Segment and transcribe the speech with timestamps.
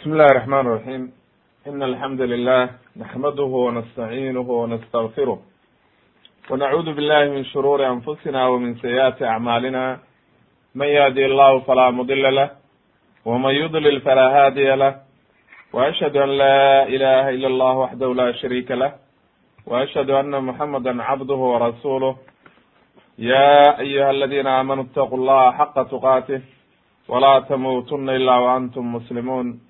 [0.00, 1.12] بسم الله الرحمن الرحيم
[1.68, 5.38] إن الحمد لله نحمده ونستعينه ونستغفره
[6.50, 9.98] ونعوذ بالله من شرور أنفسنا ومن سيئات أعمالنا
[10.74, 12.50] من يهدي الله فلا مضل له
[13.24, 14.92] ومن يضلل فلا هادي له
[15.72, 18.92] وأشهد أن لا إله إلا الله وحده لا شريك له
[19.66, 22.16] وأشهد أن محمدا عبده ورسوله
[23.18, 26.40] يا أيها الذين آمنوا اتقوا الله حق تقاته
[27.08, 29.69] ولا تموتن إلا وأنتم مسلمون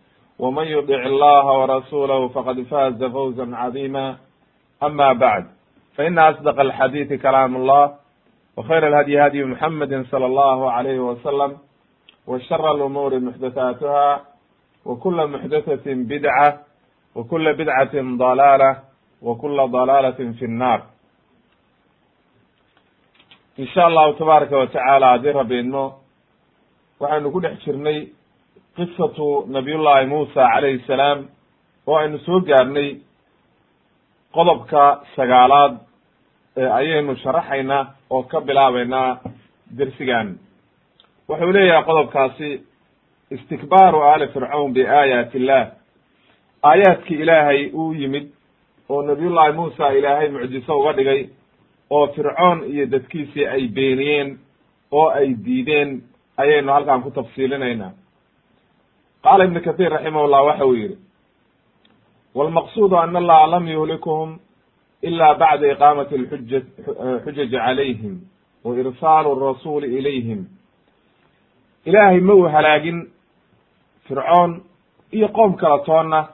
[0.40, 4.16] ومن يطع الله ورسوله فقد فاز فوزا عظيما
[4.82, 5.44] أما بعد
[5.94, 7.94] فإن أصدق الحديث كلام الله
[8.56, 11.56] وخير الهدي هدي محمد صلى الله عليه وسلم
[12.26, 14.20] وشر الأمور محدثاتها
[14.84, 16.60] وكل محدثة بدعة
[17.14, 18.76] وكل بدعة ضلالة
[19.22, 20.82] وكل ضلالة في النار
[23.58, 25.84] in sha allahu tabaaraka wa tacaala haddii rabi idmo
[27.00, 28.08] waxaynu ku dhex jirnay
[28.75, 31.19] qisatu nabiyullahi muusa calayhi salaam
[31.87, 32.89] oo aynu soo gaarnay
[34.35, 35.73] qodobka sagaalaad
[36.79, 39.19] ayaynu sharaxaynaa oo ka bilaabeynaa
[39.77, 40.27] dersigan.
[41.29, 42.49] Wuxuu leeyahay qodobkaasi
[43.31, 45.63] istikbaaru aali fircawn biaayaati illah
[46.63, 48.25] aayaadkii ilaahay uu yimid
[48.89, 51.21] oo nabiyullahi muusa ilaahay mucjiso uga dhigay
[51.89, 54.39] oo fircoon iyo dadkiisii ay beeniyeen
[54.91, 56.01] oo ay diideen
[56.37, 57.91] ayaynu halkan ku tafsiilinaynaa
[59.23, 60.97] qaala ibnu kahiir raximahullah waxa uu yihi
[62.35, 64.39] walmaqsuudu ana allaha lam yuhlikuhum
[65.01, 66.59] ila bacda iqaamati lxuja
[67.23, 68.13] xujaji calayhim
[68.63, 70.45] wa irsaalu rasuuli ilayhim.
[71.85, 73.09] Ilaahay ma uu halaagin
[74.07, 74.61] fircoon
[75.11, 76.27] iyo qoom kala toonna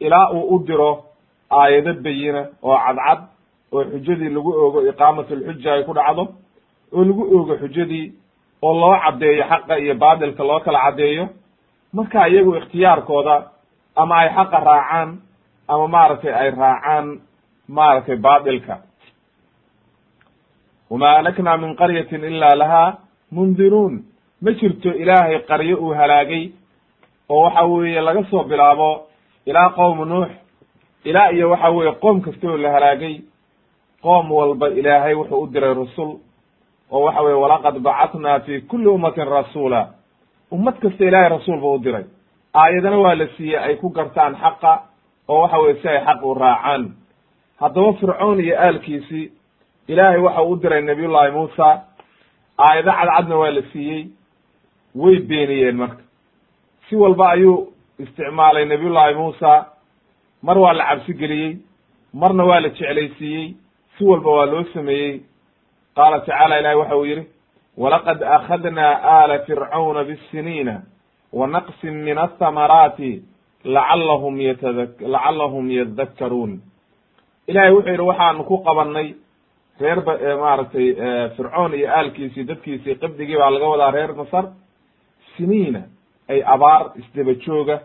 [0.00, 1.04] ilaa uu u diro
[1.50, 3.20] aayado bayina oo cadcad
[3.72, 6.22] oo xujadii lagu oogo iqaamatu lxuja ay ku dhacdo
[6.92, 8.12] oo lagu oogo xujadii
[8.62, 11.28] oo loo caddeeyo xaqa iyo baatilka loo kala caddeeyo
[11.92, 13.36] marka iyagu ikhtiyaarkooda
[13.96, 15.10] ama ay xaqa raacaan
[15.68, 17.20] ama maaragtay ay raacaan
[17.68, 18.74] maaragtay baatilka.
[20.90, 22.96] Wamaa alaknaa min qaryatin ila lahaa
[23.30, 24.04] mundiruun.
[24.42, 26.50] Ma jirto ilaahay qaryo uu halaagay
[27.28, 29.06] oo waxa weeye laga soo bilaabo
[29.46, 30.28] ilaa qowmu nuux
[31.04, 33.20] ilaa iyo waxa weeye qoom kasta oo la halaagay.
[34.02, 36.10] Qoom walba ilaahay wuxuu u diray rasul
[36.90, 39.88] oo waxa weye walaqad bacatnaa fi kuli ummatin rasuula
[40.52, 42.04] ummad kasta ilaahay rasuul buu u diray.
[42.54, 44.82] Aayadana waa la siiyey ay ku gartaan xaqa
[45.28, 46.82] oo waxa weye si ay xaq u raacaan.
[47.60, 49.32] Haddaba fircoon iyo aalkiisii
[49.88, 51.68] ilaahay waxa u diray nabiyullahi muusa
[52.58, 54.06] aayado cadcadna waa la siiyey.
[54.94, 56.02] Way beeniyeen marka.
[56.88, 59.66] Si walba ayuu isticmaalay nabiyullahi muusa.
[60.42, 61.56] Mar waa la cabsi geliyey
[62.12, 63.54] marna waa la jeclaysiiyey.
[63.98, 65.20] Si walba waa loo sameeyey.
[65.96, 67.26] Qaala tacaala ilahi waxa uu yihi
[67.76, 70.82] walaqad akhadnaa aala fircawna bisiniina
[71.32, 73.22] wa naqsin min athamaraati
[73.64, 76.60] lacalahum yatad lacalahum yadakkaruun
[77.46, 79.14] ilahay wuxuu yihi waxaanu ku qabanay
[79.80, 80.12] reer ba
[80.42, 80.86] maaragtay
[81.36, 84.44] fircoon iyo aalkiisii dadkiisii qibdigii baa laga wadaa reer masar
[85.36, 85.82] siniina
[86.28, 87.80] ay abaar isdaba jooga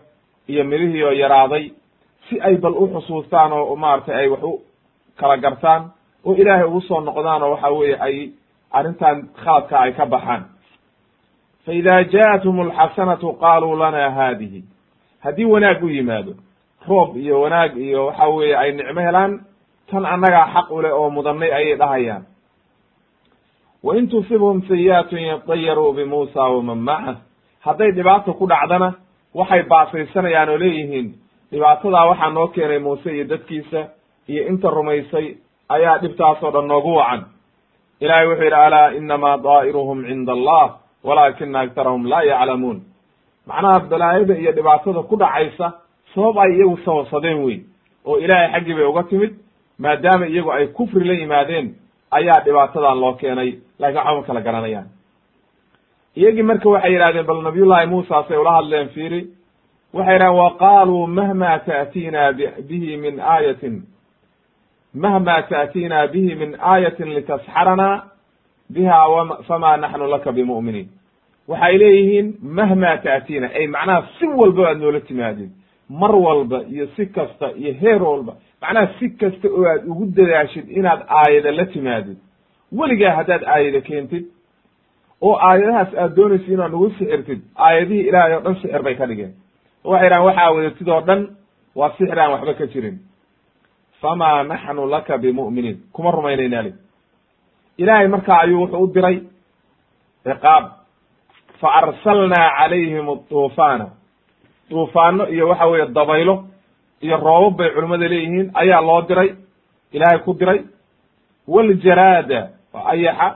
[0.48, 1.64] iyo midihii oo yaraaday
[2.28, 4.52] si ay bal u xusuustaan oo maaragtay ay wax u
[5.20, 5.82] kala gartaan
[6.24, 8.16] oo ilaahay ugu soo noqdaan oo waxa weeye ay
[8.72, 10.44] arrintan khaladka ay ka baxaan.
[11.64, 14.62] Fa ida ja'athum alxasanatu qaaluu lana haadihi.
[15.24, 16.34] Haddii wanaag u yimaado
[16.88, 19.40] roob iyo wanaag iyo waxa weeye ay nicmo helaan
[19.90, 22.24] tan annagaa xaq u leh oo mudanay ayay dhahayaan.
[23.82, 27.16] Wa in tusibhum sayi'atun yatayaruu bimuusa waman macah
[27.60, 28.94] hadday dhibaata ku dhacdana
[29.34, 31.14] waxay baasaysanayaan oo leeyihiin
[31.52, 33.80] dhibaatadaa waxaa noo keenay muuse iyo dadkiisa
[34.28, 35.36] iyo inta rumaysay
[35.68, 37.24] ayaa dhibtaasoo dhan noogu wacan
[38.00, 42.78] ilahay wuxuu yidhi alaa inamaa daa'iruhum cinda allah walaakina aktarahum laa yaclamuun.
[43.46, 45.72] Macnaha balaayada iyo dhibaatada ku dhacaysa
[46.14, 47.58] sabab ay iyagu sababsadeen wey
[48.06, 49.32] oo ilaahay xaggii bay uga timid
[49.78, 51.74] maadaama iyagu ay kufri la yimaadeen
[52.10, 54.88] ayaa dhibaatadan loo keenay laakiin waxba ma kala garanayaan.
[56.16, 59.20] Iyagii marka waxay yidhahdeen bal nabiyullahi muusa say ula hadleen fiiri.
[59.94, 62.32] Waxay yidhahdeen wa qaaluu mahma ta'tiina
[62.68, 63.82] bihi min aayatin
[64.94, 68.02] mahma ta'tiina bihi min aayatin litasxarana
[68.70, 68.98] biha
[69.48, 70.88] fama naxnu laka bimu'miniin
[71.48, 75.50] waxay leeyihiin mahma ta'tiina ay macnaha si walba aad noola timaadid
[75.90, 78.32] mar walba iyo si kasta iyo heer walba
[78.62, 82.16] macnaha si kasta oo aad ugu dadaashid inaad aayada la timaadid
[82.78, 84.24] weligaa haddaad aayada keentid
[85.20, 89.32] oo aayadahaas aad doonaysid inaad nagu sixirtid aayadihii ilaahay oo dhan sixir bay ka dhigeen
[89.84, 91.20] waxay dhahan waxaa wadatid oo dhan
[91.76, 92.96] waa sixir aan waxba ka jirin
[94.00, 96.72] famaa naxnu laka bimu'miniin kuma rumaynayna li
[97.78, 99.16] ilaahay markaa ayuu wuxuu u diray
[100.24, 100.64] ciqaab.
[101.60, 103.86] fa arsalnaa calayhim duufaana
[104.70, 106.44] duufaano iyo waxa weeye dabaylo
[107.00, 109.34] iyo roobab bay culimmada leeyihiin ayaa loo diray
[109.92, 110.60] ilaahay ku diray.
[111.48, 113.28] waljaraada waa ayaxa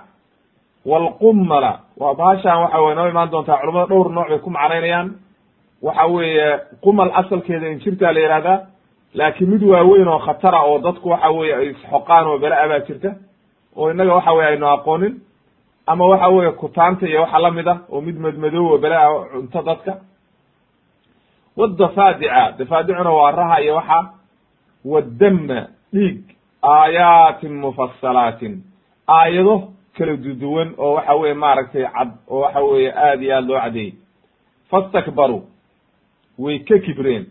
[0.86, 5.08] waalqummala waa bahashaan waxa weye noo imaan doontaa culamada dhowr nooc bay ku macnaynayaan.
[5.82, 8.58] Waxa weeye qumal asalkeeda injirtaa la yihahdaa
[9.14, 13.10] laakiin mid waaweyn oo khatara oo dadku waxa weye ay isxoqaan oo bela-a baa jirta
[13.76, 15.14] oo innaga waxa weye aynu aqoonin
[15.86, 19.62] ama waxa weye kutaanta iyo waxa la mid ah oo mid madmadow oo bela-a cunto
[19.62, 19.92] dadka.
[21.56, 24.10] Wadafaadica dafaadicuna waa raha iyo waxa.
[24.84, 26.20] Wadama dhiig
[26.62, 28.62] aayaatin mufassalaatin
[29.08, 29.68] aayado
[29.98, 33.94] kala duduwan oo waxa weye maaragtay cad oo waxa weye aad iyo aad loo cadeeyey
[34.70, 35.42] fastakbaruu
[36.38, 37.26] way ka kibreen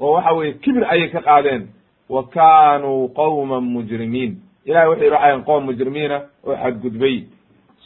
[0.00, 1.68] oo waxa weye kibir ayay ka qaadeen.
[2.08, 4.36] Wa kaanuu qawman mujrimiin.
[4.66, 7.24] Wuxu yidhi waxayn qoom mujrimiina oo xadgudbay.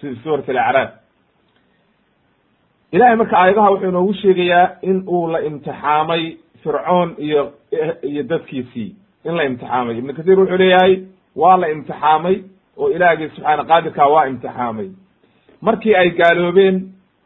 [0.00, 0.90] Sida suurat alacraaf.
[2.92, 7.52] Ilahay marka aayadaha wuxuu inoogu sheegayaa in uu la imtixaamay fircoon iyo
[8.02, 8.94] iyo dadkiisii.
[9.24, 9.98] In la imtixaamay.
[9.98, 10.94] Ibnu kathir wuxuu leeyahay
[11.36, 12.36] waa la imtixaamay
[12.76, 14.88] oo ilaahgii subxaana qaadirkaa waa imtixaamay.
[15.60, 16.76] Markii ay gaaloobeen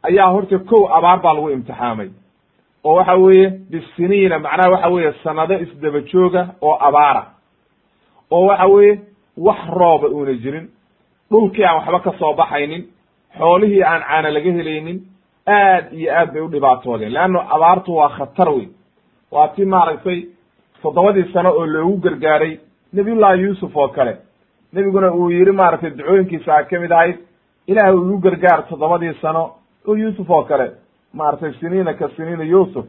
[0.03, 2.09] ayaa horta kow abaar baa lagu imtixaamay
[2.85, 7.23] oo waxa weeye bisiniina macnaha waxa weeye sanado isdaba jooga oo abaara.
[8.31, 9.00] oo waxa weeye
[9.37, 10.69] wax rooba uuna jirin.
[11.31, 12.85] dhulkii aan waxba ka soo baxaynin
[13.38, 14.99] xoolihii aan caana laga helaynin
[15.47, 17.12] aad iyo aad bay u dhibaatoodeen.
[17.12, 18.69] Leanno abaartu waa khatar wey
[19.31, 20.26] waa ti maaragtay
[20.83, 22.59] toddobadii sano oo loogu gargaaray
[22.93, 24.17] nabiyullahi yuusuf oo kale.
[24.73, 27.19] Nebiguna uu yihi maaragtay ducooyinkiisa a ka mid ahayd
[27.67, 29.50] ilaah igu gargaar toddobadii sano.
[29.87, 30.67] Oo yuusuf oo kale
[31.15, 32.87] maaragtay siniina ka siniina yuusuf.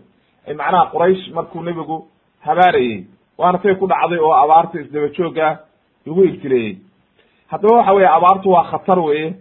[0.47, 2.07] Macnaha quraysh markuu nebigu
[2.45, 3.05] habaarayey
[3.37, 5.57] waana tay ku dhacday oo abaarta isdaba joogah
[6.05, 6.77] lagu ibtileeyey
[7.51, 9.33] haddaba waxa weye abaartu waa khatar weye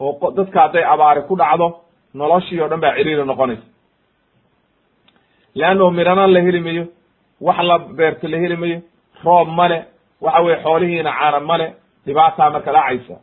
[0.00, 1.66] oo dadka hadday abaari ku dhacdo
[2.14, 3.66] noloshii o dhan baa ciriiri noqonaysa.
[5.54, 6.84] Leanno midhana la heli mayo
[7.40, 8.78] wax la beerta la heli mayo
[9.24, 9.84] roob male
[10.20, 11.66] waxa weye xoolihiina caana male
[12.06, 13.16] dhibaataa marka dhacaysa.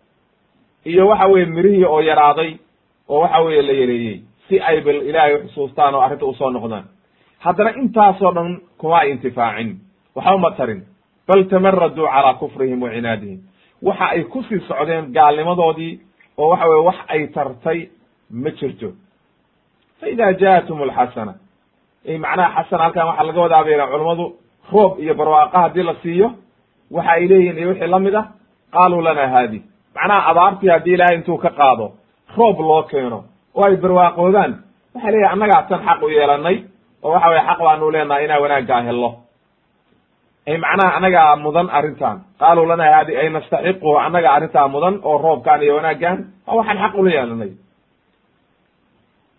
[0.86, 2.57] Iyo waxa weye mirihii oo yaraaday
[3.10, 6.83] oo waxa weye la yareeyey si ay bal ilaahay xusuustaan oo arrinta u soo noqdaan.
[7.39, 9.79] Haddana intaasoo dhan kuma ay intifaacin.
[10.15, 10.81] Waxa uma tarin.
[11.27, 13.39] Bal tamaraduu calaa kufrihim wa cinaadihim.
[13.81, 15.99] Waxa ay ku sii socdeen gaalnimadoodii
[16.37, 17.89] oo waxa weye wax ay tartay
[18.31, 18.91] ma jirto.
[19.99, 21.33] Fa ida jaatum alxasana
[22.19, 24.25] macnaha xasana halkan waxaa laga wadaa bayna culammadu
[24.71, 26.29] roob iyo barwaaqa haddii la siiyo.
[26.91, 28.25] Waxa ay leeyihiin iyo wixii la mid ah.
[28.73, 29.61] Qaaluu lana haadi
[29.95, 31.91] macnaha abaartii haddii ilaahay intuu ka qaado
[32.37, 33.23] roob loo keeno
[33.55, 34.51] oo ay barwaaqoodaan.
[34.95, 36.57] Waxay leeyihiin annagaa tan xaq u yeelanay
[37.03, 39.09] oo waxa weye xaq baanu leenahay inaa wanaaggaa hello.
[40.47, 45.61] Ay macnaha annagaa mudan arrintan qaaluu lana haadi ay nastaxiqu annaga arrintaa mudan oo roobkan
[45.63, 46.17] iyo wanaaggan
[46.47, 47.51] waa waxaan xaq ula yeelanay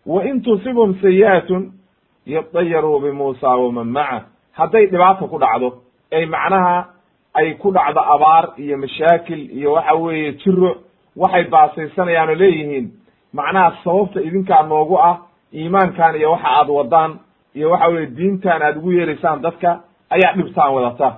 [0.06, 1.72] wa in tusibhum sayi'atun
[2.26, 4.26] yadayaruu bimuusa waman maca.
[4.58, 5.68] Hadday dhibaata ku dhacdo
[6.12, 6.76] ay macnaha
[7.34, 10.70] ay ku dhacdo abaar iyo mashaakil iyo waxa weeye jiro
[11.16, 12.86] waxay baasaysanayaan leeyihiin
[13.38, 15.16] macnaha sababta idinkaa noogu ah
[15.54, 17.12] iimaankan iyo waxa aad wadaan
[17.54, 19.70] iyo waxa weye diintan aad ugu yeeraysaan dadka
[20.10, 21.08] ayaa dhibtaan wadata.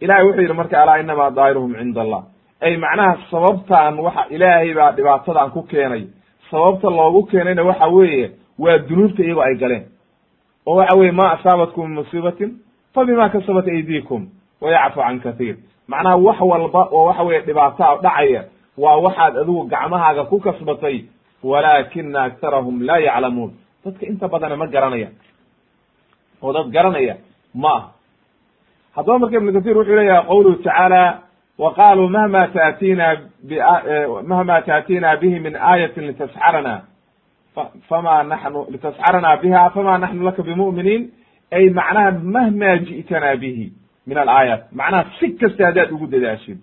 [0.00, 2.22] Ilahay wuxuu yidhi marka alaa inamaa daa'iruhum cinda allah
[2.60, 6.02] ay macnaha sababtaan waxa ilaahay baa dhibaatadan ku keenay.
[6.50, 9.84] Sababta loogu keenayna waxa weeye waa dunuubta iyagoo ay galeen.
[10.66, 12.50] Oo waxa weye ma asaabatkum min musiibatin
[12.94, 14.26] fa bima kasabat aydiikum
[14.60, 15.56] wa yacfu can kathiir.
[15.88, 18.44] Macnaha wax walba oo waxa weye dhibaataa dhacaya
[18.78, 21.04] waa waxaad adigu gacmahaaga ku kasbatay
[21.42, 23.52] walaakina aktarahum laa yaclamuun.
[23.84, 25.08] Dadka inta badana ma garanaya.
[26.42, 27.16] Oo dad garanaya
[27.54, 27.84] ma ah
[28.96, 31.22] haddaba marka ibnu kathir wuxuu leeyahay qawluhu tacaala
[31.58, 33.06] wa qaluu mahma tatina
[34.30, 36.74] mahma taatina bihi min aayatin litasxarana
[37.88, 41.02] fama naxnu litasxarana biha fama naxnu laka bimu'miniin
[41.52, 43.72] ay macnaha mahma ji'tana bihi
[44.06, 44.62] min alaayaat.
[44.72, 46.58] Macnaha si kasta haddaad ugu dadaashid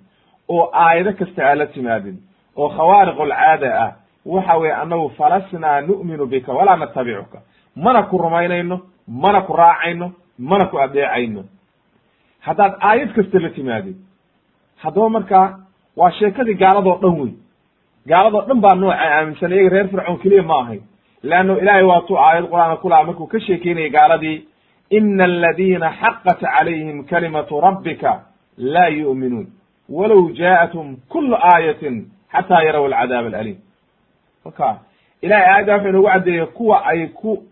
[0.49, 2.17] oo aayado kasta aad la timaadin
[2.55, 3.91] oo khawaariq alcaada ah
[4.25, 7.39] waxa weye annagu falasnaa nu'minu bika walaa natabicuka
[7.75, 11.43] mana ku rumaynayno mana ku raacayno mana ku adeecayno
[12.39, 13.97] haddaad aayad kasta la timaadid
[14.83, 15.47] haddaba markaa
[15.97, 17.33] waa sheekadii gaaladoo dhan wey
[18.07, 20.79] gaaladoo dhan baa nooca aaminsan iyaga reer fircoon keliya ma ahay
[21.23, 24.37] leanno ilaahay waatuu aayad qur'aanka kulaha markuu ka sheekeynayay gaaladii
[24.97, 28.11] ina aladiina xaqat calayhim kalimatu rabbika
[28.57, 29.47] laa yu'minuun
[29.89, 33.57] walow jaa'athum kulu aayatin xataa yaraw alcadaab alaliim
[34.45, 34.77] marka
[35.21, 37.43] ilahay aayadda wuxuu inoogu caddeeyey kuwa ay ku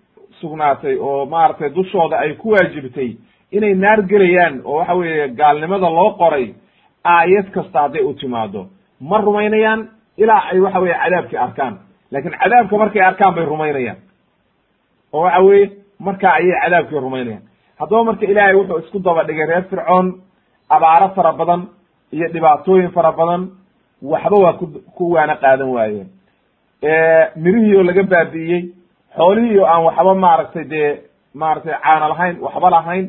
[0.41, 3.15] sugnaatay oo maaragtay dushooda ay ku waajibtay
[3.51, 6.53] inay naar gelayaan oo waxa weeye gaalnimada loo qoray
[7.03, 8.67] aayad kasta hadday u timaado
[8.99, 11.79] ma rumaynayaan ilaa ay waxa weye cadaabkii arkaan.
[12.11, 13.97] Lakin cadaabka markay arkaan bay rumaynayaan.
[15.13, 17.43] Oo waxa weye markaa ayay cadaabkii rumaynayaan.
[17.79, 20.07] Haddaba marka ilaahay wuxuu isku daba dhigay reer fircoon
[20.69, 21.61] abaaro fara badan
[22.11, 23.49] iyo dhibaatooyin fara badan
[24.01, 24.65] waxba waa ku
[24.97, 26.07] ku waana qaadan waayeen.
[27.35, 28.61] Mirihii oo laga baabi'iyey
[29.17, 31.01] xoolihii oo aan waxba maaragtay dee
[31.33, 33.05] maaragtay caana lahayn waxba lahayn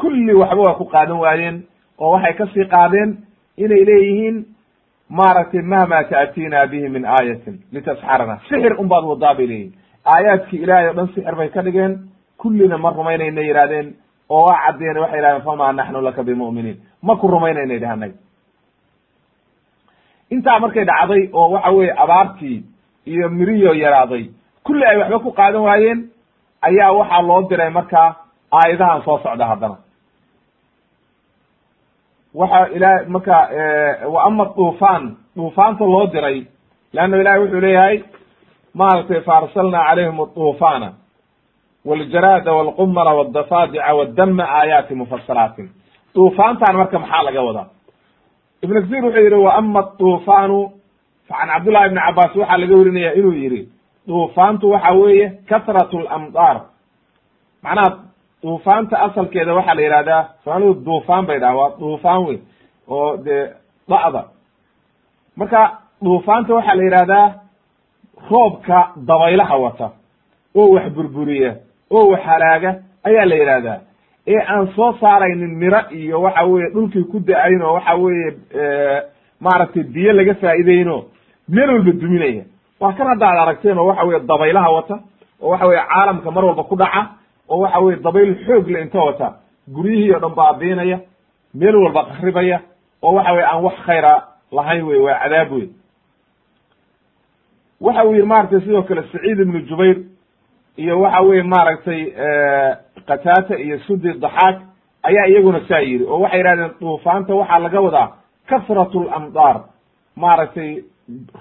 [0.00, 1.56] kulli waxba waa ku qaadan waayeen
[1.98, 3.16] oo waxay ka sii qaadeen
[3.56, 4.36] inay leeyihiin
[5.10, 9.72] maaragtay mahma ta'tiina bihi min aayatin litasxarana sixir un baad wadaa bay leeyihiin
[10.06, 11.98] aayaadkii ilaahay o dhan sixir bay ka dhigeen
[12.38, 13.94] kullina ma rumaynayna yihahdeen
[14.30, 16.76] oo waa caddeene waxay yihahdeen fama naxnu laka bimu'miniin.
[17.02, 18.12] Ma ku rumaynayna dhahanay
[20.34, 22.58] intaa markay dhacday oo waxa weye abaartii
[23.06, 24.24] iyo mirihioo yaraaday
[24.64, 26.00] kulli ay waxba ku qaadan waayeen
[26.68, 28.08] ayaa waxaa loo diray markaa
[28.52, 29.76] aayadahan soo socda haddana.
[32.34, 33.36] Waxa ilahay marka
[34.12, 36.46] wa ama duufaan duufaanta loo diray
[36.92, 37.96] leanna ilahay wuxuu leeyahay
[38.74, 40.88] maaragtay faarsalna calayhim aduufaana
[41.84, 45.68] waljaraada walqumara wadafaadica waddama aayaati mufasalaatin
[46.14, 47.66] duufaantan marka maxaa laga wadaa
[48.62, 50.58] ibn kathir wuxuu yihi wa ama aduufaanu
[51.28, 53.68] can cabdullahi ibni cabaas waxaa laga werinaya inuu yihi
[54.08, 56.56] duufaantu waxa weeye kasrat lamdaar
[57.62, 57.90] macnaha
[58.42, 62.38] duufaanta asalkeeda waxaa la yihahdaa soomaalidu duufaan bay dhaha waa duufaan wey
[62.88, 63.44] oo dee
[63.90, 64.22] da'da.
[65.36, 65.60] Marka
[66.04, 67.26] duufaanta waxaa la yihahdaa
[68.30, 69.88] roobka dabaylaha wata
[70.58, 71.52] oo wax burburiya
[71.90, 72.70] oo wax halaaga
[73.08, 73.78] ayaa la yihahdaa
[74.32, 78.30] ee aan soo saaraynin miro iyo waxa weye dhulkii ku da'ayn oo waxa weeye
[79.40, 80.96] maaragtay biyo laga faa'iideyno
[81.48, 82.44] meel walba duminaya.
[82.80, 84.96] Waa kan hadda ad aragteen oo waxa weye dabaylaha wata
[85.42, 87.02] oo waxa weye caalamka mar walba ku dhaca
[87.48, 89.28] oo waxa weye dabayl xoog le inta wata.
[89.74, 90.98] Guryihii o dhan baabiinaya
[91.54, 92.60] meel walba qaribaya
[93.02, 94.12] oo waxa weye aan wax khayra
[94.52, 95.68] lahayn wey waa cadaab wey
[97.80, 99.96] waxa uu yihi maaragtay sidoo kale saciid ibnu jubayr
[100.82, 102.00] iyo waxa weye maaragtay
[103.08, 104.56] qataata iyo sudi daxaak
[105.08, 108.08] ayaa iyaguna saa yidhi oo waxay yihahdeen duufaanta waxaa laga wadaa
[108.50, 109.56] kasratu lamdaar
[110.22, 110.70] maaragtay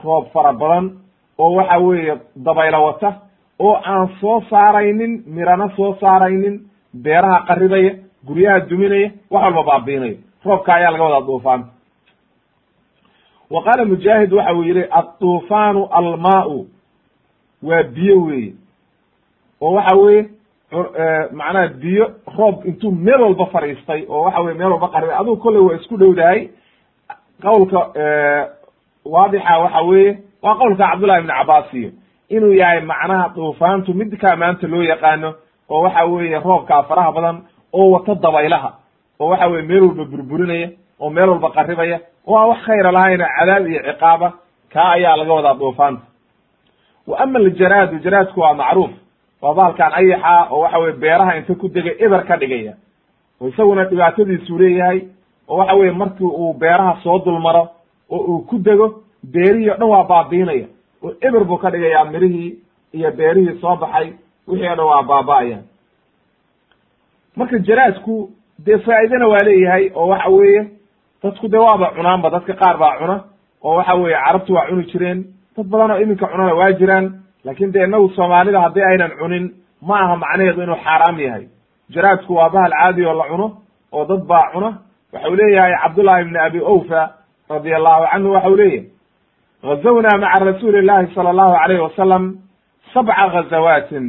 [0.03, 0.85] roob fara badan
[1.43, 2.13] oo waxa weeye
[2.45, 3.09] dabaylo wata
[3.65, 6.55] oo aan soo saaraynin mirana soo saaraynin
[7.03, 7.91] beeraha qaribaya
[8.27, 10.17] guryaha duminaya wax walba baabiinaya.
[10.45, 11.67] Roobka ayaa laga wadaa duufaanta.
[13.49, 16.67] Wa qaala mujaahid waxa uu yihi adduufaanu almaau.
[17.63, 18.53] Waa biyo weeye
[19.61, 20.21] oo waxa weye
[21.39, 22.05] macnaha biyo
[22.37, 25.97] roob intuu meel walba fadhiistay oo waxa weye meel walba qaribay adugu kolley waa isku
[25.97, 26.49] dhowdahay.
[27.41, 27.79] Qawlka
[29.05, 30.11] waadixa waxa weeye
[30.43, 31.91] waa qowlka cabdullahi ibni cabaas iyo.
[32.29, 35.29] Inuu yahay macnaha duufaantu midkaa maanta loo yaqaano
[35.69, 37.37] oo waxa weeye roobkaa faraha badan
[37.73, 38.69] oo wato dabaylaha.
[39.19, 43.67] Oo waxa weye meel walba burburinaya oo meel walba qaribaya oo wax khayra lahayna cadaab
[43.67, 44.33] iyo ciqaaba.
[44.73, 46.01] Kaa ayaa laga wadaa duufaanta.
[47.07, 48.91] Wa ama aljaraadu jaraadku waa macruuf
[49.41, 52.73] waa baalkan ayaxa oo waxa weye beeraha inta ku degay eber ka dhigaya
[53.41, 55.01] oo isaguna dhibaatadiisuu leeyahay
[55.47, 57.69] oo waxa weye markii uu beeraha soo dulmaro
[58.09, 60.67] oo uu ku dego beerihii o dhan waa baabiinaya.
[61.03, 62.57] Oo eber buu ka dhigayaa mirihii
[62.93, 64.13] iyo beerihii soo baxay
[64.47, 65.57] wixii o dhan waa baaba'aya.
[67.35, 68.29] Marka jaraadku
[68.65, 70.61] dee faa'idana waa leeyahay oo waxa weeye
[71.23, 73.23] dadku dee waaba cunaanba dadka qaar baa cuna
[73.63, 75.19] oo waxa weeye carabtu waa cuni jireen
[75.57, 77.05] dad badan oo iminka cunana waa jiraan
[77.47, 79.45] laakin de inagu soomaalida haddii aynan cunin
[79.87, 81.45] ma aha macnaheedu inuu xaaraam yahay.
[81.93, 83.47] Jaraadku waa bahal caadi oo la cuno
[83.95, 84.69] oo dad baa cuna.
[85.13, 87.01] Waxau leeyahay cabdullahi ibni abi owfa
[87.49, 88.89] radi allahu canhu waxa u leeyahay
[89.63, 92.23] gazawna maca rasuuli llahi sala allahu alayhi wasalam
[92.93, 94.05] sabca gazawaatin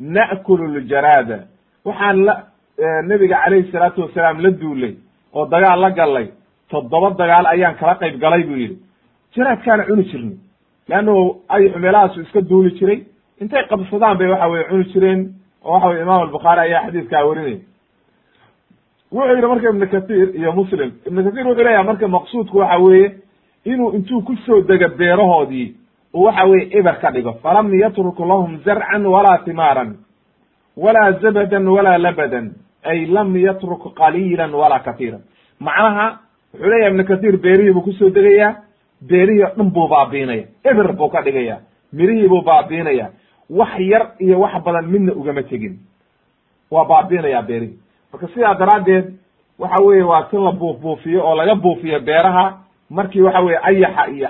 [0.00, 1.38] na'kulu ljaraada.
[1.86, 2.34] Waxaan la
[3.08, 4.94] nebiga calayhi salaatu wasalaam la duulay
[5.34, 6.26] oo dagaal la gallay.
[6.70, 8.76] Toddoba dagaal ayaan kala qayb galay buu yidhi.
[9.36, 10.36] Jaraadkaana cuni jirnay
[10.88, 13.00] leannu ayxu meelahaasu iska duuli jiray
[13.40, 15.20] intay qabsadaan bay waxa weye cuni jireen
[15.64, 17.58] oo waxa weye imam albukhaari ayaa xadiiskaa werinaya
[19.12, 23.14] wuxuu yidhi marka ibnu kathir iyo muslim ibnu kathir wuxuu leeyahay marka maqsuudku waxa weeye
[23.64, 25.74] inuu intuu ku soo dego beerahoodii
[26.14, 29.96] uu waxa weye eber ka dhigo falam yatruk lahum zarcan walaa timaaran
[30.76, 32.52] walaa zabadan walaa labadan
[32.84, 35.20] ay lam yatruk qaliilan walaa katiiran
[35.60, 36.06] macnaha
[36.54, 38.54] wuxuu leeyahay ibnu kathir beerihii buu ku soo degayaa
[39.08, 41.56] beerihii o dhan buu baabiinaya eber buu ka dhigaya.
[41.92, 43.10] Mirihii buu baabiinaya
[43.50, 45.78] wax yar iyo wax badan midna ugama tegin.
[46.70, 47.78] Waa baabiinayaa beerihi
[48.12, 49.06] marka sidaa daraaddeed
[49.58, 52.58] waxa weeye waa tin la buuf buufiyo oo laga buufiyo beeraha.
[52.90, 54.28] Markii waxa weye ayaxa iyo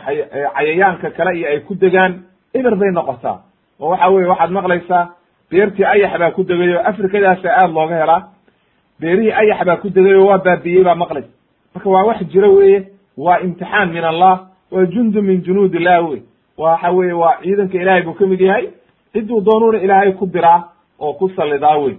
[0.54, 2.22] cayayaanka kale iyo ay ku degaan
[2.54, 3.40] eber bay noqotaa.
[3.80, 5.08] Oo waxa weye waxaad maqlaysaa
[5.50, 8.22] beertii ayax baa ku degay oo afrikadaasa aada looga helaa.
[9.00, 11.28] Beerihii ayax baa ku degay oo waa baabiyey baa maqlaysa
[11.74, 16.22] marka waa wax jiro weye waa imtixaan min allah waa jundu min junuud illah wey.
[16.58, 18.68] Waxa weye waa ciidanka ilaahay buu ka mid yahay.
[19.12, 20.64] Ciduu doonuuna ilaahay ku diraa
[20.98, 21.96] oo ku sallidaa wey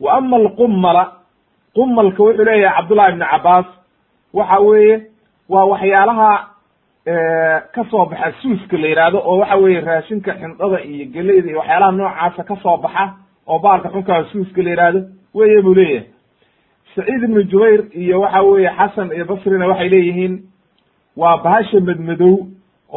[0.00, 1.12] wa ama alqummala
[1.74, 3.66] qumalka wuxuu leeyahay cabdullahi ibni cabaas
[4.32, 4.96] waxa weeye
[5.48, 6.30] waa waxyaalaha
[7.74, 11.92] ka soo baxa suuska la yidhaahdo oo waxa weeye raashinka xindhada iyo geleyda iyo waxyaalaha
[11.92, 13.14] noocaasa ka soo baxa
[13.46, 15.00] oo baalka xunkaa suuska la yidhaahdo
[15.34, 16.06] weye buu leeyahay.
[16.94, 20.34] Saciid ibnu jubayr iyo waxa weeye xasan iyo basrina waxay leeyihiin
[21.20, 22.34] waa bahasha madmadow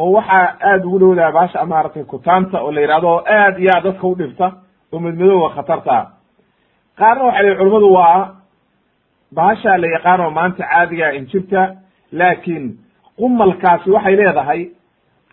[0.00, 3.84] oo waxaa aada ugu dhowdaha bahasha maaragtay kutaanta oo la yidhahdo oo aad iyo aad
[3.84, 4.46] dadka u dhibta
[4.92, 5.92] oo madmadowga khatarta.
[5.98, 6.06] Ah
[6.98, 8.20] qaarna waxay leeyihiin culamadu waa
[9.36, 11.60] bahashaa la yaqaano maanta caadiga injirta
[12.18, 12.64] laakiin
[13.18, 14.60] qumalkaasi waxay leedahay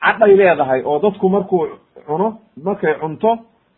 [0.03, 1.63] cadhay leedahay oo dadku markuu
[2.07, 2.27] cuno
[2.65, 3.31] markay cunto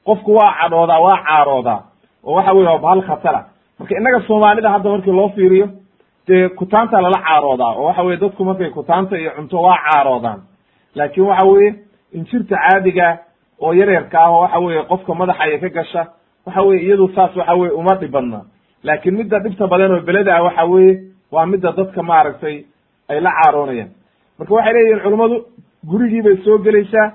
[0.07, 1.79] qofku waa cadhoodaa waa caaroodaa.
[2.23, 3.41] Oo waxa weye waa bahal khatara.
[3.79, 5.67] Marka innaga soomaalida hadda markii loo fiiriyo
[6.27, 10.39] dee kutaanta lala caaroodaa oo waxa weye dadku markay kutaanta iyo cunto waa caaroodaan.
[10.95, 11.75] Laakiin waxa weeye
[12.13, 13.17] injirta caadiga
[13.61, 16.01] oo yaryarka ah oo waxa weye qofka madaxa ay ka gasha
[16.45, 18.41] waxa weye iyadu saas waxa weye uma dhibadna
[18.83, 20.93] laakiin midda dhibta badan oo beleda ah waxa weeye
[21.31, 22.65] waa midda dadka maaragtay
[23.09, 23.89] ay la caaroonayaan.
[24.39, 25.35] Marka waxay leeyihiin culummadu
[25.89, 27.07] gurigii bay soo gelaysaa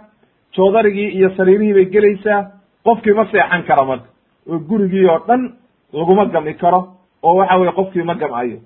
[0.56, 2.40] joodarigii iyo sariirihii bay gelaysaa
[2.84, 4.08] qofkii ma seexan karo marka.
[4.50, 5.52] Oo gurigii oo dhan
[5.92, 6.80] laguma gami karo
[7.22, 8.58] oo waxa weye qofkii ma gamcayo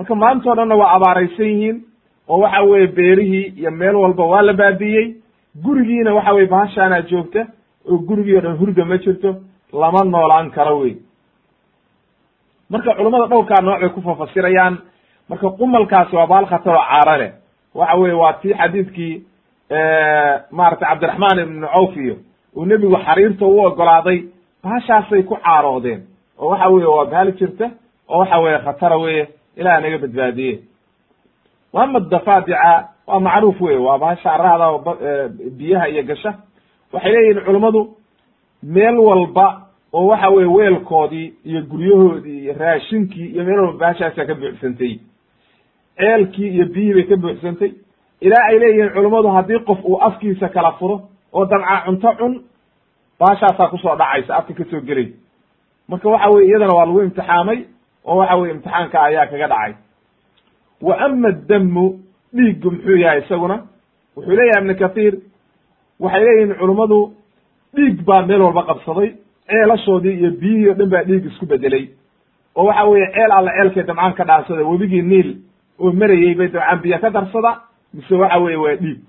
[0.00, 1.76] marka maantao dhanna waa abaaraysan yihiin
[2.28, 5.06] oo waxa weye beerihii iyo meel walba waa la baabiiyey
[5.64, 7.46] gurigiina waxa weye bahashaanaa joogta
[7.90, 9.36] oo gurigii o dhan hurga ma jirto
[9.72, 10.94] lama noolaan karo wey
[12.70, 14.78] marka culummada dhowrkaa nooc bay ku fafasirayaan
[15.28, 17.32] marka qumalkaasi waa baal khatar oo caaro leh.
[17.74, 19.14] Waxa weye waa tii xadiidkii
[20.50, 22.16] maratay cabdiraxmaan ibnu cawf iyo
[22.56, 24.18] uu nebigu xariirta u ogolaaday
[24.64, 26.00] bahashaasay ku caaroodeen
[26.38, 27.70] oo waxa weye waa bahal jirta
[28.08, 29.28] oo waxa weye khatara weye
[29.60, 30.58] ilaah naga badbaadiye
[31.74, 34.66] ama dafaadica waa macruuf wey waa bahasha arahda
[35.58, 36.34] biyaha iyo gasha.
[36.92, 37.96] Waxay leeyihiin culummadu
[38.62, 39.46] meel walba
[39.92, 44.98] oo waxa weye weelkoodii iyo guryahoodii iyo raashinkii iyo meel walba bahashaasaa ka buuxsantay.
[45.98, 47.70] Ceelkii iyo biyihii bay ka buuxsantay.
[48.20, 50.96] Ilaa ay leeyihiin culummadu haddii qof uu afkiisa kala furo
[51.32, 52.42] oo damca cunto cun
[53.20, 55.08] bahashaasaa ku soo dhacaysa afka ka soo gelay.
[55.88, 57.58] Marka waxa weye iyadana waa lagu imtixaamay
[58.06, 59.72] oo waxa weye imtixaanka ayaa kaga dhacay.
[60.82, 62.00] Wa ama damu
[62.34, 63.56] dhiiggu muxuu yahay isaguna?
[64.16, 65.14] Wuxuu leeyahay ibnu kathiir
[66.00, 67.12] waxay leeyihiin culummadu
[67.74, 69.08] dhiig baa meel walba qabsaday
[69.48, 71.88] ceelashoodii iyo biyihii o dhan baa dhiig isku bedelay
[72.56, 75.36] oo waxa weye ceel alla ceelkay damcaan ka dhaansada webigii niil
[75.78, 77.60] oo marayey bay damcaan biyo ka darsada
[77.94, 79.00] mise waxa weye waa dhiig.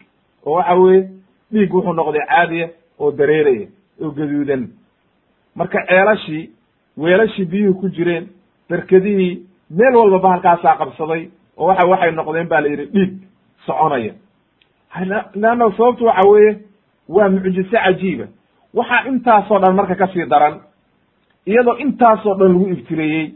[0.45, 1.10] Oo waxa weye
[1.51, 2.67] dhiig wuxuu noqday caadiya
[2.99, 3.67] oo dareeraya
[4.01, 4.67] oo gaduudan.
[5.56, 6.49] Marka ceelashii
[6.97, 8.27] weelashii biyuhu ku jireen
[8.71, 9.31] berkedihii
[9.77, 11.21] meel walba bahalkaasaa qabsaday
[11.57, 13.12] oo waxa waxay noqdeen ba la yidhi dhiig
[13.65, 14.13] soconaya.
[15.36, 16.57] Leanna sababtu waxa weeye
[17.10, 18.25] waa mucjise cajiiba.
[18.73, 20.55] Waxaa intaasoo dhan marka ka sii daran
[21.47, 23.34] iyadoo intaasoo dhan lagu ibtileeyey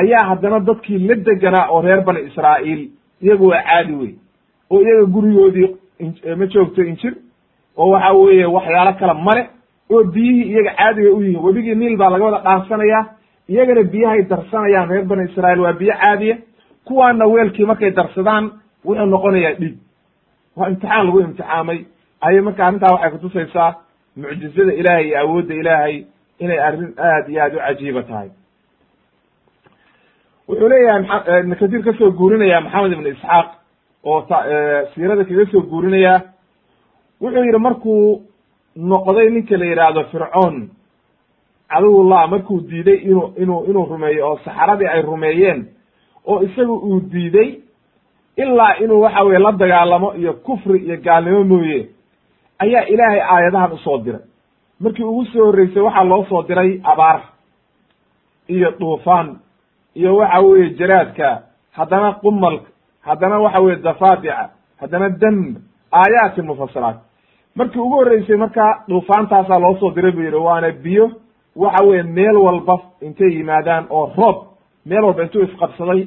[0.00, 2.82] ayaa haddana dadkii la deganaa oo reer bani israa'iil
[3.22, 4.14] iyagu waa caadi wey
[4.70, 5.68] oo iyaga gurigoodii
[6.38, 7.14] ma joogto injir
[7.76, 9.42] oo waxa weeye waxyaalo kale male
[9.90, 11.44] oo biyihii iyaga caadiga u yihiin.
[11.44, 13.04] Webigii niil baa laga wada dhaansanayaa
[13.48, 16.36] iyagana biyahay darsanayaan reer bani israa'iil waa biyo caadiya
[16.84, 18.44] kuwaana weelkii markay darsadaan
[18.84, 19.76] wuxuu noqonayaa dhiig
[20.56, 21.78] waa imtixaan lagu imtixaamay.
[22.20, 23.70] Ayay marka arrintaa waxay kutusaysaa
[24.16, 25.96] mucjizada ilaahay iyo awoodda ilaahay
[26.38, 28.28] inay arrin aad iyo aad u cajiiba tahay.
[30.48, 33.48] Wuxuu leeyahay ibn kasiir ka soo guurinaya maxamed ibn isxaaq
[34.04, 34.20] oo
[34.94, 36.14] siirada kaga soo guurinaya
[37.20, 38.22] wuxuu yidhi markuu
[38.76, 40.56] noqday ninka la yidhaahdo fircoon
[41.68, 45.66] caduwullah markuu diiday inuu inuu inuu rumeeyo oo saxaradii ay rumeeyeen
[46.26, 47.54] oo isagu uu diiday
[48.36, 51.88] ilaa inuu waxa weye la dagaalamo iyo kufri iyo gaalnimo mooye
[52.58, 54.20] ayaa ilaahay aayadahan u soo diray.
[54.80, 57.20] Markii ugu soo horreysay waxaa loo soo diray abaar
[58.48, 59.38] iyo duufaan
[59.94, 62.66] iyo waxa weeye jaraadka haddana qumalka
[63.00, 64.50] haddana waxa weye dafaadica
[64.80, 65.56] haddana damb
[65.92, 66.96] aayaati mufasiraat
[67.54, 71.10] markii ugu horreysay marka duufaantaasaa loo soo diray buu yidhi waana biyo
[71.56, 74.36] waxa weye meel walba intay yimaadaan oo roob
[74.86, 76.00] meel walba intuu isqabsaday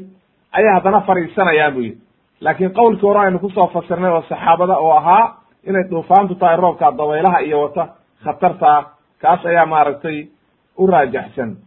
[0.51, 1.97] ayay haddana fariisanayaan buu yidhi.
[2.41, 5.35] Laakiin qowlkii hore aynu ku soo fasirnay oo saxaabada oo ahaa
[5.67, 7.83] inay duufaantu tahay roobka dabaylaha iyo wata
[8.23, 8.79] khatartaa
[9.21, 10.27] kaas ayaa maaragtay
[10.77, 11.57] u raajaxsan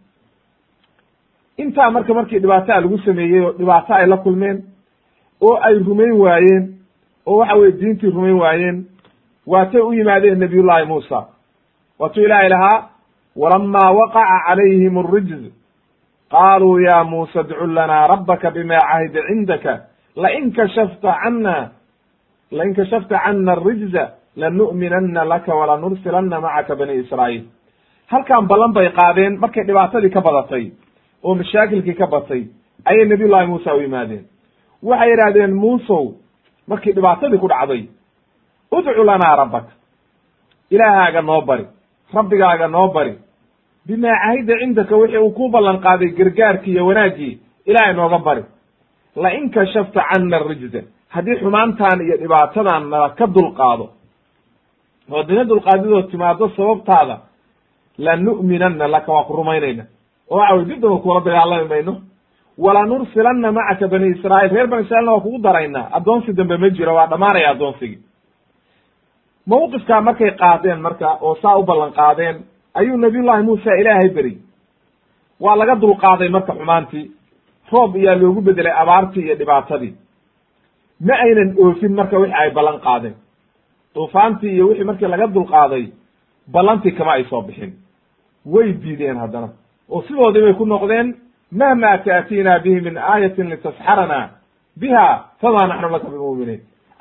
[1.57, 4.63] intaa marka markii dhibaataa lagu sameeyey oo dhibaato ay la kulmeen
[5.41, 6.65] oo ay rumayn waayeen
[7.27, 8.87] oo waxa weye diintii rumayn waayeen
[9.47, 11.27] waatay u yimaadeen nabiyullahi muusa.
[11.99, 12.89] Waatuu ilaahay lahaa
[13.37, 15.43] walamaa waqaca calayhim alrijz
[16.31, 19.73] qaaluu ya muusa idcu lanaa rabbaka bima cahida cindaka
[20.17, 21.57] lain kashafta cana
[22.51, 24.05] lain kashafta cana arijza
[24.37, 27.45] lanu'minanna laka walanursilana macaka bani israa'iil
[28.13, 30.65] halkan ballan bay qaadeen markay dhibaatadii ka badatay
[31.25, 32.43] oo mashaakilkii ka batay
[32.85, 34.25] ayay nabiy llahi muusa u yimaadeen
[34.83, 36.05] waxay yidhahdeen muusow
[36.69, 37.83] markii dhibaatadii ku dhacday
[38.73, 39.73] udcu lanaa rabbaka
[40.71, 41.67] ilaahaaga noo bari
[42.15, 43.15] rabbigaaga noo bari.
[43.87, 48.45] Bimaa cahida cindaka wixii uu ku ballan qaaday gargaarkii iyo wanaaggii ilaahay nooga bari.
[49.17, 53.87] La in kashafta cana rijza haddii xumaantaan iyo dhibaatadan nala ka dulqaado.
[55.13, 57.17] Oo dina dulqaadidoo timaado sababtaada
[57.99, 59.85] lanu'minanna laka waa ku rumaynayna
[60.31, 61.95] oo waxa wey dibdaba kuula dagaalami mayno.
[62.59, 64.53] Walanursilanna macaka bani israa'iil.
[64.55, 67.99] Reer bani israilna waa kugu daraynaa addoonsi dambe ma jiro waa dhammaanaya addoonsigii
[69.51, 72.37] mawqifkaa markay qaadeen marka oo saa u ballan qaadeen
[72.75, 74.37] ayuu nabiyullahi muusa ilaahay beriy
[75.41, 77.11] waa laga dulqaaday marka xumaantii.
[77.73, 79.95] Roob iyaa loogu bedelay abaartii iyo dhibaatadii.
[81.07, 83.15] Ma aynan oofin marka wixi ay ballan qaadeen.
[83.95, 85.85] Duufaantii iyo wixii markii laga dulqaaday
[86.53, 87.73] ballantii kama ay soo bixin.
[88.53, 89.49] Way diideen haddana.
[89.91, 91.17] Oo sidoodii bay ku noqdeen
[91.59, 94.29] mahma taatiina bihi min aayatin litasxarana
[94.81, 95.07] biha
[95.41, 96.61] famaa naxnu laka bimuminiin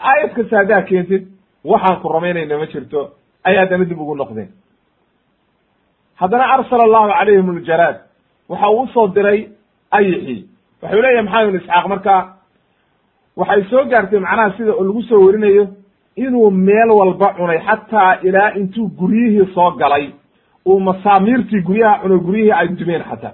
[0.10, 1.24] aayad kasta haddaa keentid
[1.66, 3.10] waxaan ku ramaynayna ma jirto
[3.44, 4.50] ay haddana dib ugu noqdeen.
[6.20, 7.98] Haddana arsala allahu calayhim aljaraad
[8.50, 9.50] waxa uu u soo diray
[9.92, 10.46] ayixii
[10.82, 12.16] waxau leeyahay maxamed ibn isxaaq marka
[13.38, 15.68] waxay soo gaartay macnaha sida lagu soo werinayo
[16.16, 20.06] inuu meel walba cunay xataa ilaa intuu guryihii soo galay
[20.66, 23.34] uu masaamiirtii guryaha cunay guryihii ay dumeen xataa.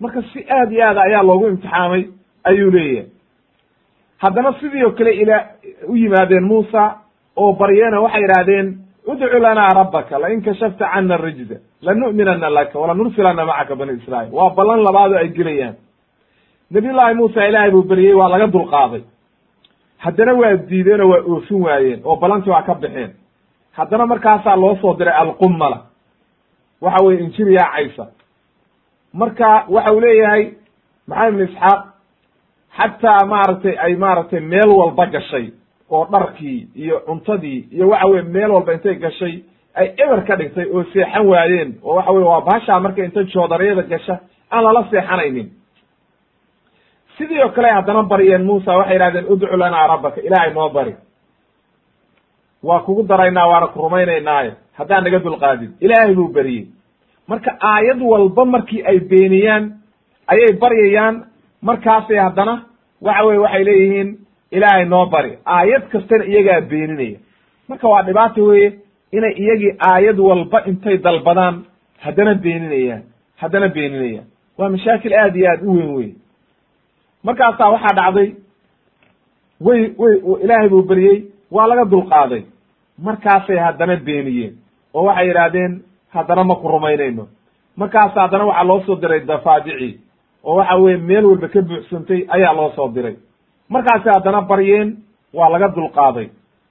[0.00, 2.02] Marka si aad iyo aad ayaa loogu imtixaamay
[2.44, 3.06] ayuu leeyahay.
[4.18, 5.36] Haddana sidii oo kale ila
[5.88, 6.82] u yimaadeen muusa
[7.42, 8.66] oo baryeena waxay idhaahdeen
[9.10, 14.32] udcu lanaa rabbaka lain kashafta cana rijza lanu'minana laka walanursilana macaka bani israa'iil.
[14.38, 15.76] Waa ballan labaado ay gelayaan.
[16.70, 19.02] Nabiy llaahi muusa ilaahay buu beriyey waa laga dulqaaday.
[20.04, 23.10] Haddana waa diideen oo waa oofin waayeen oo ballantii waa ka baxeen.
[23.76, 25.78] Haddana markaasaa loo soo diray alqummala.
[26.82, 28.04] Waxa weye injir yaacaysa
[29.12, 30.44] marka waxa uu leeyahay
[31.08, 31.80] maxamed ibn isxaaq
[32.78, 35.46] xataa maaragtay ay maaragtay meel walba gashay
[35.90, 39.34] oo dharkii iyo cuntadii iyo waxa weye meel walba intay gashay
[39.74, 41.70] ay eber ka dhigtay oo seexan waayeen.
[41.82, 44.14] Oo waxa weye waa baashaa marka inta joodariyada gasha
[44.50, 45.48] aan lala seexanaynin.
[47.18, 50.94] Sidii oo kale haddana baryeen muusa waxay yidhahdeen udcu lanaa rabbaka ilaahay noo bari.
[52.62, 55.70] Waa kugu daraynaa waana ku rumaynaynaaye haddaan naga dulqaadin.
[55.80, 56.66] Ilaahay buu beriyey
[57.28, 59.64] marka aayad walba markii ay beeniyaan
[60.26, 61.24] ayay baryayaan
[61.62, 62.54] markaasay haddana
[63.02, 64.08] waxa weye waxay leeyihiin
[64.50, 65.38] ilaahay noo bari.
[65.46, 67.18] Aayad kastana iyagaa beeninaya.
[67.68, 68.72] Marka waa dhibaato weeye
[69.12, 71.64] inay iyagii aayad walba intay dalbadaan
[72.04, 73.02] haddana beeninayaan
[73.36, 74.26] haddana beeninayaan
[74.58, 76.10] waa mashaakil aad iyo aad u weyn wey
[77.24, 78.28] markaasaa waxaa dhacday
[79.60, 82.42] way way ilaahay buu beriyey waa laga dulqaaday.
[82.98, 84.54] Markaasay haddana beeniyeen
[84.94, 85.82] oo waxay yidhaahdeen
[86.14, 87.28] haddana ma ku rumaynayno.
[87.76, 90.00] Markaasa haddana waxaa loo soo diray dafaadici
[90.44, 93.16] oo waxa weye meel walba ka buuxsantay ayaa loo soo diray
[93.68, 94.96] markaasay haddana baryeen
[95.34, 96.28] waa laga dulqaaday.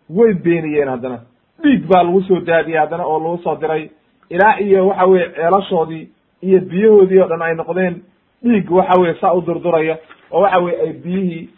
[0.10, 1.19] Way beeniyeen haddana.
[1.63, 3.89] Dhiig baa lagu soo daadiyey haddana oo lagu soo diray.
[4.29, 6.10] Ilaa iyo waxa weye ceelashoodii
[6.41, 7.95] iyo biyahoodii oo dhan ay noqdeen
[8.43, 9.97] dhiig waxa weye saa u durduraya
[10.31, 11.49] oo waxa weye ay biyihii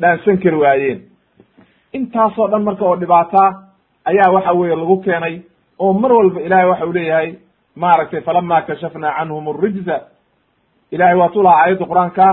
[0.00, 1.00] dhaansan kari waayeen.
[1.92, 3.48] Intaasoo dhan marka oo dhibaataa
[4.04, 5.40] ayaa waxa weye lagu keenay
[5.78, 7.34] oo mar walba ilahay waxa u leeyahay
[7.76, 10.00] maaragtay falama kashafna canhum arijza
[10.90, 12.26] ilahay waatuu lahaa aayadda qur'aanka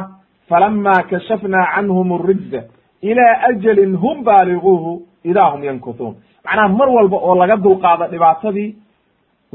[0.50, 2.62] falama kashafna canhum arijza
[3.02, 4.92] ilaa ajalin hum baaliguuhu
[5.24, 8.76] idaa hum yankutuun macnaha mar walba oo laga dulqaado dhibaatadii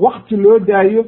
[0.05, 1.05] wakti loo daayo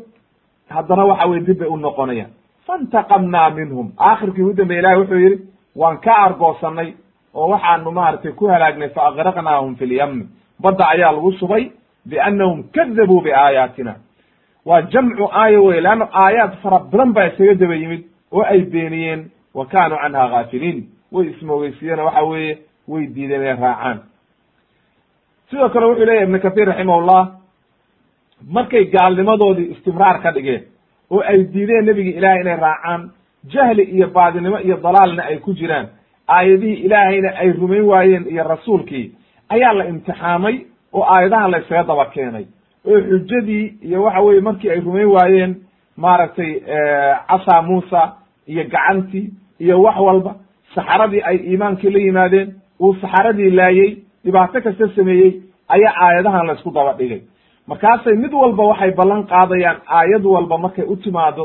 [0.68, 2.30] haddana waxa weye dib bay u noqonayaan
[2.66, 5.38] faintaqamnaa minhum aakhirkii ugu dambey ilahi wuxuu yidhi
[5.76, 6.92] waan ka argoosanay
[7.34, 10.24] oo waxaanu maaragtay ku halaagnay fa agraqnaahum fi lyammi
[10.62, 11.70] badda ayaa lagu subay
[12.10, 13.94] biannahum kadabuu biaayaatina
[14.66, 19.30] waa jamcu aaya wey leanna aayaad fara badan baa isaga daba yimid oo ay beeniyeen
[19.54, 22.58] wa kaanuu canha gaafiliin way ismoogeysiiyeen waxa weeye
[22.88, 23.98] way diideen inay raacaan.
[25.50, 27.28] Sidoo kale wuxuu leyahy ibnu kathir raximahullah
[28.50, 30.62] markay gaalnimadoodii istimraar ka dhigeen
[31.10, 33.10] oo ay diideen nebigi ilaahay inay raacaan
[33.52, 35.88] jahli iyo baadinimo iyo dalaalna ay ku jiraan
[36.28, 39.12] aayadihii ilaahayna ay rumayn waayeen iyo rasuulkii
[39.48, 40.56] ayaa la imtixaamay
[40.92, 42.46] oo aayadaha la ysaga daba keenay.
[42.86, 45.56] Oo xujadii iyo waxa weye markii ay rumayn waayeen
[45.96, 46.60] maaragtay
[47.28, 48.12] casaa muusa
[48.52, 49.26] iyo gacantii
[49.64, 50.32] iyo wax walba
[50.74, 52.48] saxaradii ay iimaankii la yimaadeen
[52.80, 53.90] uu saxaradii laayey
[54.24, 55.30] dhibaato kasta sameeyey
[55.74, 57.20] ayaa aayadahan la isku daba dhigay.
[57.68, 61.44] Markaasay mid walba waxay ballan qaadayaan aayad walba markay u timaado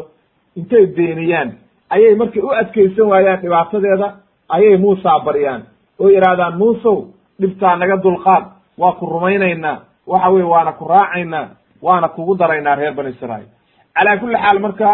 [0.59, 1.49] intay beeniyaan
[1.95, 4.07] ayay markay u adkaysan waayaan dhibaatadeeda
[4.55, 5.61] ayay muusa baryaan
[6.01, 6.97] oo yidhaahdaan muusow
[7.41, 8.43] dhibtaa naga dulqaad
[8.81, 9.77] waa ku rumaynaynaa
[10.11, 11.45] waxa weye waana ku raacaynaa
[11.85, 13.49] waana kugu daraynaa reer bani israa'iil.
[13.95, 14.89] Calaa kulli xaal marka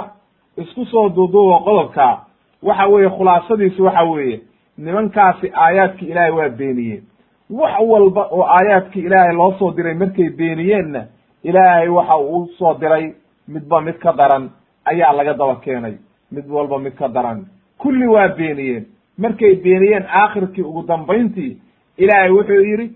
[0.57, 2.19] isku soo duuduuba qodobka.
[2.63, 4.41] Waxa weeye khulaasadiisu waxa weeye
[4.77, 7.03] nimankaasi aayaadkii ilaahay waa beeniyeen.
[7.49, 11.05] Wax walba oo aayaadkii ilaahay loo soo diray markay beeniyeenna
[11.43, 13.13] ilaahay waxa uu soo diray
[13.47, 14.49] midba mid ka daran
[14.85, 15.93] ayaa laga daba keenay.
[16.31, 17.45] Mid walba mid ka daran.
[17.77, 18.85] Kulli waa beeniyeen.
[19.17, 21.57] Markay beeniyeen aakhirkii ugu dambayntii
[21.97, 22.91] ilaahay wuxuu yidhi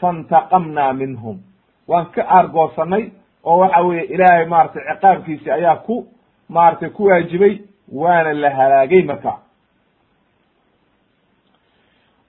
[0.00, 1.38] faintaqamnaa minhum.
[1.88, 3.10] Waan ka aargoosanay
[3.44, 6.06] oo waxa weeye ilaahay maratay ciqaabkiisi ayaa ku
[6.48, 7.58] maaragtay ku waajibay
[7.92, 9.32] waana la halaagay marka.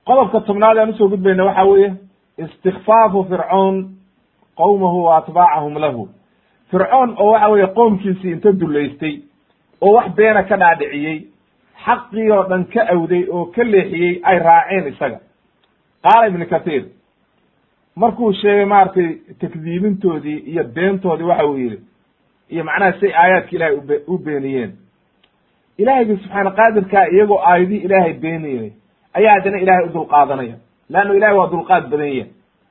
[0.06, 1.94] Qodobka tobnaad aan u soo gudbayna waxa weeye
[2.38, 3.76] istikfaafu fircoon
[4.56, 6.10] qowmahu wa atbaacahum lahu.
[6.72, 9.16] Fircoon oo waxa weeye qoomkiisii inta dullaystay
[9.82, 11.28] oo wax beena ka dhaadhiciyey
[11.86, 15.20] xaqii oo dhan ka awday oo ka leexiyey ay raaceen isaga.
[16.04, 16.86] Qaala ibnu kathiir
[17.96, 21.80] markuu sheegay maaragtay takdiibintoodii iyo beentoodii waxa uu yidhi
[22.50, 24.72] iyo macnaha say aayaadka ilaahay ube u beeniyeen.
[25.78, 28.72] Ilaahaygi subxaana qaadirkaa iyagoo aayadii ilaahay beeniyey
[29.18, 30.56] ayaa haddana ilaahay u dulqaadanaya.
[30.90, 32.26] Leanno ilahay waa dulqaad badan yahy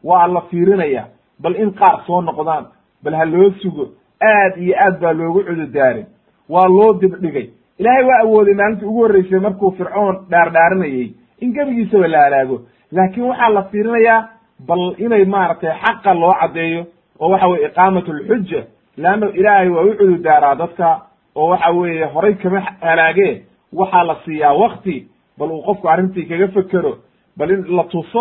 [0.05, 1.05] waa la fiirinaya.
[1.43, 2.65] Bal in qaar soo noqdaan
[3.05, 3.85] bal ha loo sugo
[4.23, 6.05] aad iyo aad baa loogu cududaaray
[6.49, 7.47] waa loo dibdhigay
[7.79, 12.57] ilaahay waa awooday maalintii ugu horreysay markuu fircoon dhaardhaaranayey in gebigiisaba la halaago.
[12.93, 14.29] Laakiin waxaa la fiirinayaa
[14.69, 16.87] bal inay maaragtay xaqa loo caddeeyo
[17.21, 18.61] oo waxa weye iqaamat alxuja
[19.03, 20.89] leanno ilaahay waa u cududaaraa dadka
[21.35, 23.35] oo waxa weeye horay kama halaagee
[23.81, 24.97] waxaa la siiyaa wakti
[25.39, 26.93] bal uu qofku arrintii kaga fekero
[27.39, 28.21] bal in la tuso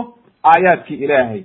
[0.51, 1.41] aayaadkii ilaahay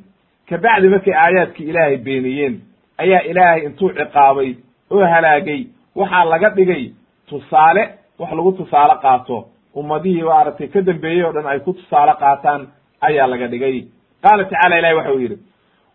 [0.49, 2.55] kabacdi markay aayaadkii ilaahay beeniyeen
[3.03, 4.51] ayaa ilaahay intuu ciqaabay
[4.91, 5.61] oo halaagay
[5.97, 6.85] waxaa laga dhigay
[7.29, 7.83] tusaale
[8.19, 9.39] wax lagu tusaale qaato
[9.81, 12.61] ummadihii maaragtay ka dambeeyey o dhan ay ku tusaale qaataan
[13.09, 13.77] ayaa laga dhigay
[14.23, 15.39] qaala tacala ilahi waxa uu yidhi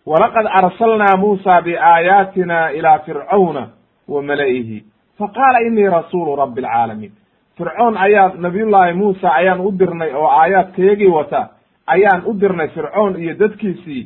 [0.10, 3.63] walaqad arsalnaa muusa biaayaatina ilaa fircawna
[4.08, 4.78] wa mala'ihi.
[5.20, 7.12] Faqaala inii rasuulu rabbi alcaalamiin
[7.58, 11.41] fircoon ayaa nabiyullaahi muusa ayaan u dirnay oo aayaadkayagii wata
[11.88, 14.04] ayaan u dirnay fircoon iyo dadkiisii.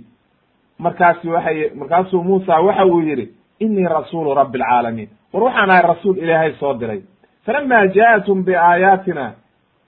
[0.79, 6.17] Markaasi waxay markaasuu muusa waxa uu yidhi inii rasuulu rabbi alcaalamiin war waxaan ahay rasuul
[6.17, 7.01] ilaahay soo diray.
[7.45, 9.31] Falama jaatum biaayaatina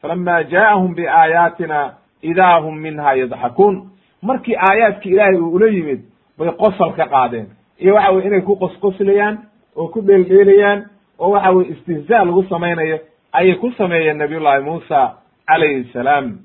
[0.02, 1.80] falama jaa'ahum biaayaatina
[2.22, 3.76] idaa hum minha yadxakuun
[4.24, 6.02] markii aayaadki ilaahay uu ula yimid
[6.38, 7.48] bay qosol ka qaadeen.
[7.80, 9.38] Iyo waxa weye inay ku qosqoslayaan
[9.76, 10.86] oo ku dheeldheelayaan
[11.20, 13.00] oo waxa weye istihzaa lagu samaynayo
[13.32, 16.40] ayay ku sameeyeen nabiyullahi muusa calayhi salaam.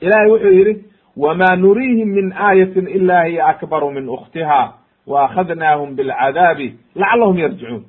[0.00, 0.84] Ilahay wuxuu yidhi
[1.16, 4.72] wma nuriihim min aayatin ila hiya akbaru min ukhtiha
[5.06, 7.84] wa akhadnaahum bilcadaabi lacalahum yarjicuun.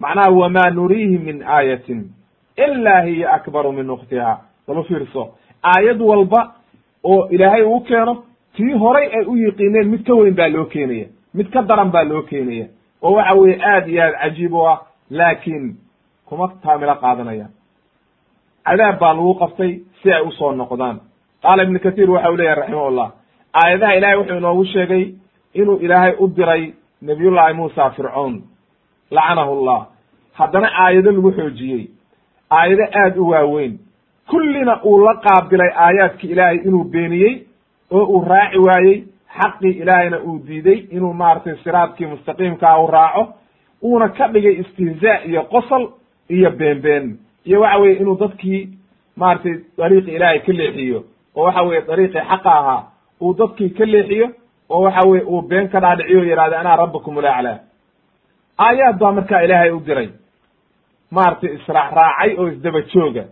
[0.00, 2.04] Macnaha wma nuriihim min aayatin
[2.56, 4.38] ila hiya akbaru min ukhtiha.
[4.68, 6.54] U fiirso aayad walba
[7.04, 8.24] oo ilaahay uu keeno
[8.56, 12.04] tii horay ay u yiqiineen mid ka weyn baa loo keenaya mid ka daran baa
[12.04, 12.66] loo keenaya
[13.02, 14.78] oo waxa weeye aad iyo aad cajiib u ah
[15.10, 15.76] laakiin
[16.28, 17.46] kuma taamilo qaadanaya.
[18.66, 21.00] Cadaab baa lagu qabtay si ay u soo noqdaan.
[21.42, 23.08] Qaala ibnu kathiir waxa u leyahy raximahullah
[23.54, 25.04] aayadaha ilahay wuxuu inoogu sheegay
[25.54, 28.42] inuu ilaahay u diray nabiyullahi muusa fircoon
[29.10, 29.86] lacanahu llah.
[30.38, 31.90] Haddana aayado lagu xoojiyey
[32.50, 33.78] aayado aad u waaweyn
[34.30, 37.34] kullina uu la qaabilay aayaadki ilaahay inuu beeniyey
[37.90, 38.96] oo uu raaci waayey
[39.38, 43.22] xaqii ilaahayna uu diiday inuu maaragtay siraadkii mustaqiimkaa u raaco
[43.82, 45.88] uuna ka dhigay istihzaa iyo qosol
[46.28, 47.18] iyo beenbeen.
[47.44, 48.68] Iyo waxa weye inuu dadkii
[49.16, 51.04] maaragtay dariiqi ilaahay ka leexiyo
[51.36, 52.82] oo waxa weye dariiqii xaqa ahaa
[53.20, 54.26] uu dadkii ka leexiyo
[54.70, 57.58] oo waxa weye uu been ka dhaadhiciyo o yihahdo anaa rabbakum ulaclaa
[58.58, 60.08] aayaad baa markaa ilaahay u diray
[61.10, 63.24] maaragtay israac raacay oo isdaba jooga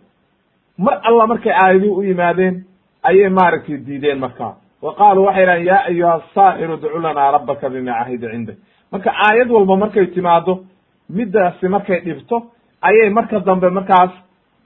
[0.79, 2.65] mar alla markay aayadii u yimaadeen
[3.03, 7.93] ayay maaragtay diideen markaa wa qaaluu waxay dhahen yaa ayuha asaaxiru ducu lanaa rabbaka bima
[7.99, 8.57] cahida cindak.
[8.93, 10.53] Marka aayad walba markay timaado
[11.17, 12.37] middaasi markay dhibto
[12.89, 14.11] ayay marka dambe markaas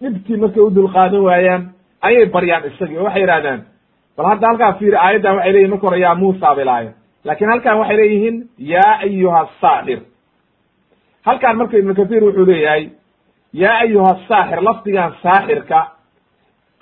[0.02, 1.62] dhibtii markay u dulqaadan waayaan
[2.06, 2.98] ayay baryaan isagii.
[2.98, 3.60] Oo waxay yidhahdaan
[4.16, 6.94] bal hadda halkaa fiiri aayaddan waxay leyihin marka hore yaa muusa bay lahayen
[7.24, 10.00] laakiin halkan waxay leeyihiin yaa ayuha asaaxir
[11.26, 12.84] halkan marka ibnu kathiir wuxuu leeyahay
[13.62, 15.78] yaa ayuha asaaxir lafdigan saaxirka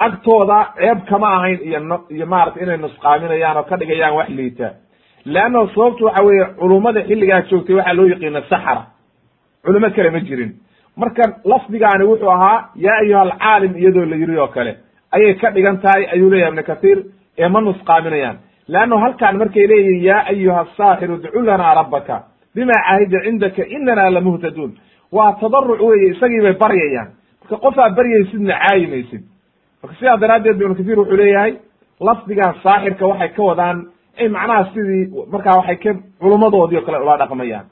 [0.06, 4.68] agtooda ceeb kama ahayn iyo n iyo maarata inay nusqaaminayaan oo ka dhigayaan wax liita.
[5.24, 8.82] Leanna sababtu waxa weeye culummada xilligaa joogtay waxaa loo yaqiina saxara
[9.64, 10.52] culimo kale ma jirin.
[10.96, 14.72] Marka lafdigaani wuxuu ahaa yaa ayuha alcaalim iyadoo la yiri oo kale.
[15.12, 16.98] Ayay ka dhigan tahay ayuu leeyahay ibnu kathiir
[17.38, 18.36] ee ma nusqaaminayaan.
[18.68, 22.16] Leanno halkaan markay leeyihiin yaa ayuha asaaxiru idcu lanaa rabbaka
[22.54, 24.72] bima caahida cindaka inana lamuhtaduun
[25.12, 27.08] waa tadaruc weye isagii bay baryayaan.
[27.42, 29.22] Marka qofaa baryaysidna caayimaysid
[29.82, 31.52] marka sidaa daraaddeed ibnu kathiir wuxuu leeyahay
[32.08, 33.78] lafdigan saaxirka waxay ka wadaan
[34.20, 35.90] ay macnaha sidii markaa waxay ka
[36.20, 37.66] culummadoodii o kale ula dhaqmayaan.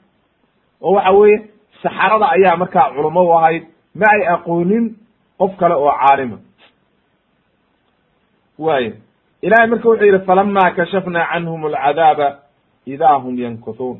[0.81, 1.37] Oo waxa weeye
[1.83, 3.63] saxarada ayaa markaa culummo u ahayd
[3.99, 4.85] ma ay aqoonin
[5.39, 6.37] qof kale oo caalima
[8.59, 8.91] waaya
[9.41, 12.27] ilahay marka wuxuu yidhi falama kashafna canhum alcadaaba
[12.85, 13.97] idaa hum yankuthuun.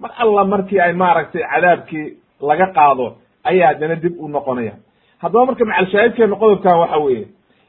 [0.00, 2.06] Mar alla markii ay maaragtay cadaabkii
[2.48, 4.74] laga qaado ayaa haddana dib u noqonaya.
[5.22, 7.26] Haddaba marka macalshaahidkeenu qodobkan waxa weeye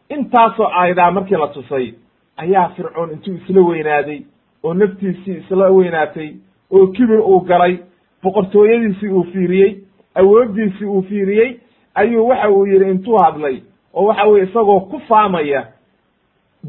[0.10, 1.93] intaasoo aayadaa markii la tusay
[2.38, 4.20] ayaa fircoon intuu isla weynaaday
[4.63, 6.30] oo naftiisii isla weynaatay
[6.72, 7.78] oo kibir uu galay
[8.24, 9.76] boqortooyadiisii uu fiiriyey
[10.15, 11.58] awooddiisii uu fiiriyey
[11.96, 13.58] ayuu waxa uu yidhi intuu hadlay
[13.93, 15.67] oo waxa weye isagoo ku faamaya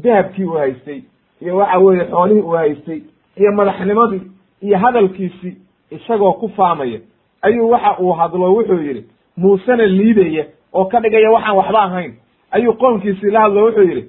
[0.03, 1.01] dahabkii uu haystay
[1.41, 3.01] iyo waxa weeye xoolihii uu haystay
[3.37, 4.21] iyo madaxnimadii
[4.61, 5.57] iyo hadalkiisii
[5.91, 6.99] isagoo ku faamaya.
[7.41, 9.05] Ayuu waxa uu hadlo wuxuu yidhi
[9.37, 12.13] muusena liidaya oo ka dhigaya waxaan waxba ahayn
[12.51, 14.03] ayuu qoomkiisii la hadlo wuxuu yidhi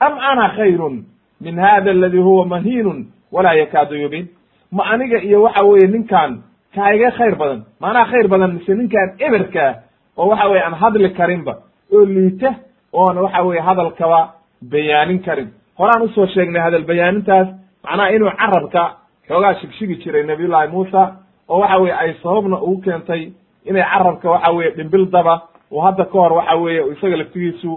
[0.00, 1.04] am ana khayrun
[1.40, 4.28] min hada aladi huwa mahiinun walaa yakaadu yubiin
[4.72, 6.42] ma aniga iyo waxa weeye ninkaan
[6.74, 9.74] kaa khayr badan maanaa khayr badan mise ninkaan eberkaa
[10.16, 11.54] oo waxa weye aan hadli karinba
[11.92, 12.54] oo liita
[12.92, 14.34] oona waxa weye hadalkaba
[14.70, 15.48] bayaanin karin.
[15.78, 17.48] Horaan u soo sheegnay hadal bayaanintaas
[17.84, 18.82] macnaha inuu carabka
[19.28, 21.16] xoogaa shigshigi jiray nabiyullahi muusa
[21.48, 23.32] oo waxa weye ay sababna ugu keentay
[23.64, 25.42] inay carabka waxa weye dhimbildaba
[25.74, 27.70] oo hadda ka hor waxa weeye isaga laftigiisu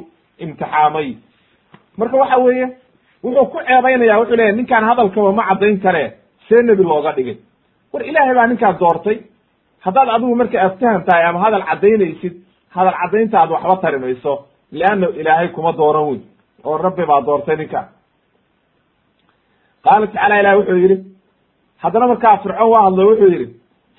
[0.43, 1.09] imtixaamay.
[1.97, 2.65] Marka waxa weeye
[3.23, 6.03] wuxuu ku ceebaynaya wuxuu leeyahy ninkaan hadalkaba ma caddayn kare
[6.47, 7.37] see nebi looga dhigay.
[7.93, 9.17] War ilaahay baa ninkaan doortay
[9.85, 12.33] haddaad adigu marka aftahan tahay ama hadal caddaynaysid
[12.75, 14.33] hadal caddayntaad waxba tari mayso
[14.71, 16.19] leanna ilaahay kuma dooran wey
[16.67, 17.87] oo rabbi baa doortay ninkaan
[19.83, 20.97] qaala tacala ilahi wuxuu yidhi
[21.83, 23.47] haddana markaa fircoon waa hadlo wuxuu yidhi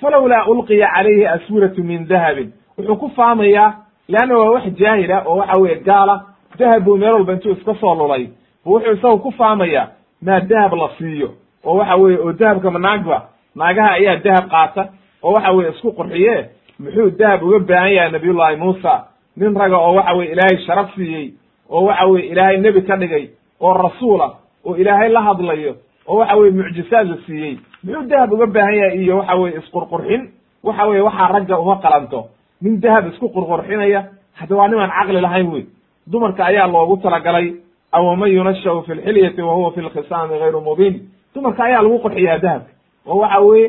[0.01, 2.49] falowlaa ulqiya calayhi aswiratu min dahabin.
[2.79, 3.69] Wuxuu ku faamayaa
[4.09, 6.25] leanna waa wax jaahila oo waxa weye gaala
[6.59, 8.29] dahab buu meel walba intuu iska soo lulay
[8.65, 9.89] bu wuxuu isagu ku faamayaa
[10.23, 11.29] maa dahab la siiyo.
[11.65, 13.29] Oo waxa weye oo dahabka ma naagba.
[13.57, 14.89] Naagaha ayaa dahab qaata.
[15.23, 16.49] Oo waxa weye isku qurxiye.
[16.81, 19.05] Muxuu dahab uga baahan yahay nabiyullahi muusa?
[19.37, 21.33] Nin raga oo waxa weye ilaahay sharaf siiyey.
[21.71, 23.29] Oo waxa weye ilaahay nebi ka dhigay.
[23.61, 24.29] Oo rasuula
[24.65, 25.75] oo ilaahay la hadlayo.
[26.09, 27.59] Oo waxa weye mucjisaad la siiyey.
[27.85, 30.23] Muxuu dahab uga baahan yahay iyo waxa weye isqurqurxin?
[30.65, 32.29] Waxa weye waxaa ragga uma qalanto
[32.63, 34.01] nin dahab isku qurqurxinaya
[34.39, 35.65] hadda waa nimaan caqli lahayn wey
[36.07, 37.47] dumarka ayaa loogu talagalay
[37.93, 40.95] awaman yunashau fi lxilyati wa huwa fi lkhisaami gayru mubiin?
[41.35, 42.71] Dumarka ayaa lagu qurxiyaa dahabka.
[43.07, 43.69] Oo waxa weye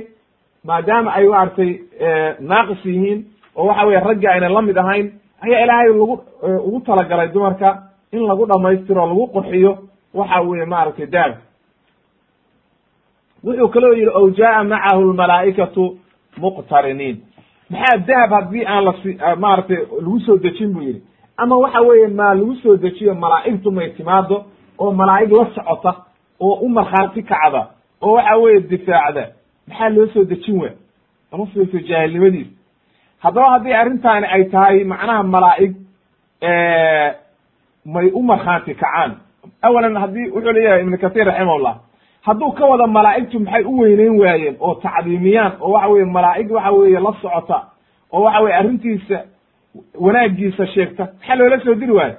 [0.64, 1.72] maadaama ay maaragtay
[2.40, 3.20] naaqis yihiin
[3.56, 5.06] oo waxa weye raggi aynan la mid ahayn
[5.46, 6.16] ayaa ilaahay lagu
[6.68, 7.70] ugu talagalay dumarka
[8.12, 9.72] in lagu dhamaystiro lagu qurxiyo
[10.14, 11.42] waxa weye maaragtay dahabka.
[13.44, 15.84] Wuxuu kaloo yidhi ow jaa macahu lmalaa'ikatu
[16.42, 17.16] muqtariniin
[17.70, 21.02] maxaa dahab haddii aan lasi maaragtay lagu soo dejin bu yidhi.
[21.38, 24.46] Ama waxa weeye maa lagu soo dejiyo malaa'igtu may timaado
[24.80, 25.92] oo malaa'ig la socota
[26.40, 27.62] oo u markhaati kacda
[28.02, 29.24] oo waxa weeye difaacda
[29.68, 30.70] maxaa loo soo dejin wa
[31.32, 32.48] ama fiirso jaahilnimadiis
[33.24, 35.74] haddaba haddii arrintaani ay tahay macnaha malaa'ig
[37.86, 39.12] may u markhaanti kacaan.
[39.62, 41.76] Awalan haddii wuxuu leeyahay ibnu kahiir raximahullah
[42.26, 44.56] hadduu ka wada malaa'igtu maxay u weyneyn waayeen?
[44.60, 47.58] Oo tacdiimiyaan oo waxa weye malaa'ig waxa weeye la socota
[48.12, 49.18] oo waxa weye arrintiisa
[50.00, 52.16] wanaagiisa sheegta maxaa loola soo diri waayo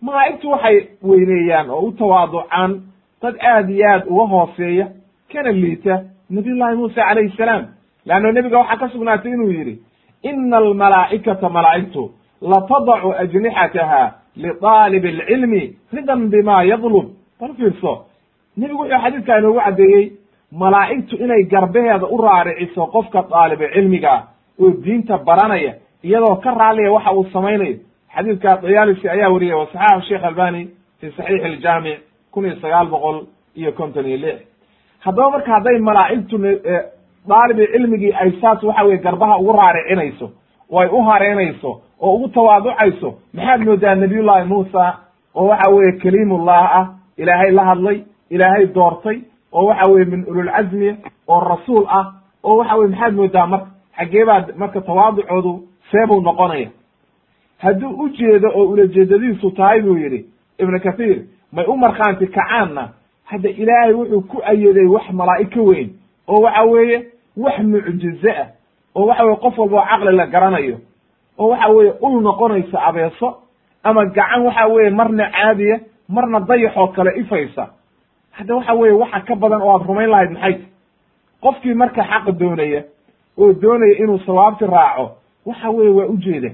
[0.00, 2.80] malaa'igtu waxay weyneeyaan oo u tawaaducaan
[3.22, 4.86] dad aad iyo aad uga hooseeya
[5.32, 7.64] kana liita nabiyullahi muusa calayhi salaam.
[8.06, 9.78] Leanno nebiga waxaa ka sugnaatay inuu yidhi
[10.22, 12.10] ina almalaa'ikata malaa'igtu
[12.40, 14.02] latadacu ajnixataha
[14.36, 15.62] liطaalib alcilmi
[15.92, 17.06] ridan bima yadlub
[17.40, 17.92] bal fiirso
[18.56, 20.04] nebigu wuxuu xadiidkaa inoogu caddeeyey
[20.62, 24.14] malaa'igtu inay garbaheeda u raariciso qofka daaliba cilmiga
[24.62, 25.72] oo diinta baranaya
[26.04, 27.76] iyadoo ka raaliya waxa uu samaynayo.
[28.14, 30.68] Xadiidka dayaalisi ayaa wariyay wa saxaxu sheekh albani
[31.00, 31.98] fi saxiixi iljaamic
[32.32, 33.18] kun iyo sagaal boqol
[33.56, 34.38] iyo konton iyo lix.
[35.04, 36.36] Haddaba marka hadday malaa'igtu
[37.28, 40.26] daalibi cilmigii ay saas waxa weye garbaha ugu raaricinayso
[40.70, 44.84] oo ay u hareynayso oo ugu tawaaducayso maxaad moodaa nabiyullahi muusa
[45.34, 46.86] oo waxa weye kaliimullah ah
[47.16, 47.98] ilaahay la hadlay
[48.34, 49.18] ilaahay doortay
[49.52, 50.90] oo waxa weye min ululcazmi
[51.28, 52.04] oo rasuul ah
[52.44, 53.66] oo waxa weye maxaad moodaa marka
[53.98, 55.52] xaggee baa marka tawaaducoodu
[55.90, 56.68] seebuu noqonaya.
[57.58, 60.20] Hadduu u jeedo oo ulajeedadiisu tahay buu yidhi
[60.58, 61.18] ibnu kathiir
[61.52, 62.88] may u markhaanti kacaanna
[63.30, 65.90] hadda ilaahay wuxuu ku ayeday wax malaa'ig ka weyn
[66.28, 66.98] oo waxa weeye
[67.36, 68.46] wax mucjize ah
[68.94, 70.76] oo waxa weye qof walba oo caqli la garanayo
[71.38, 73.28] oo waxa weeye ul noqonaysa abeeso
[73.84, 77.68] ama gacan waxa weeye marna caadiya marna dayaxoo kale ifaysa
[78.36, 80.54] hadda waxa weeye waxa ka badan oo aad rumayn lahayd maxay?
[81.42, 82.82] Qofkii marka xaqa doonaya
[83.38, 85.04] oo doonaya inuu sawaabti raaco
[85.46, 86.50] waxa weeye waa ujeeda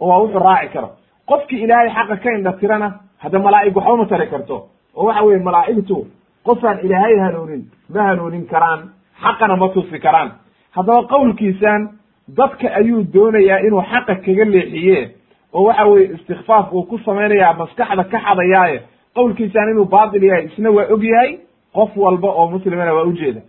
[0.00, 0.88] oo waa wuxuu raaci karo.
[1.26, 4.56] Qofkii ilaahay xaqa ka indha tirana hadda malaa'ig waxba ma tari karto.
[4.96, 6.06] Oo waxa weeye malaa'igtu
[6.44, 7.62] qofaan ilaahay hanuunin
[7.94, 8.80] ma hanuunin karaan
[9.22, 10.30] xaqana ma tusi karaan.
[10.76, 11.88] Haddaba qowlkiisan
[12.36, 15.10] dadka ayuu doonayaa inuu xaqa kaga leexiye
[15.52, 18.80] oo waxa weeye istikfaaf uu ku samaynayaa maskaxda ka xadayaaye
[19.16, 21.30] qowlkiisaan inuu baatil yahay isna waa og yahay
[21.76, 23.40] qof walba oo muslimana waa ujeeda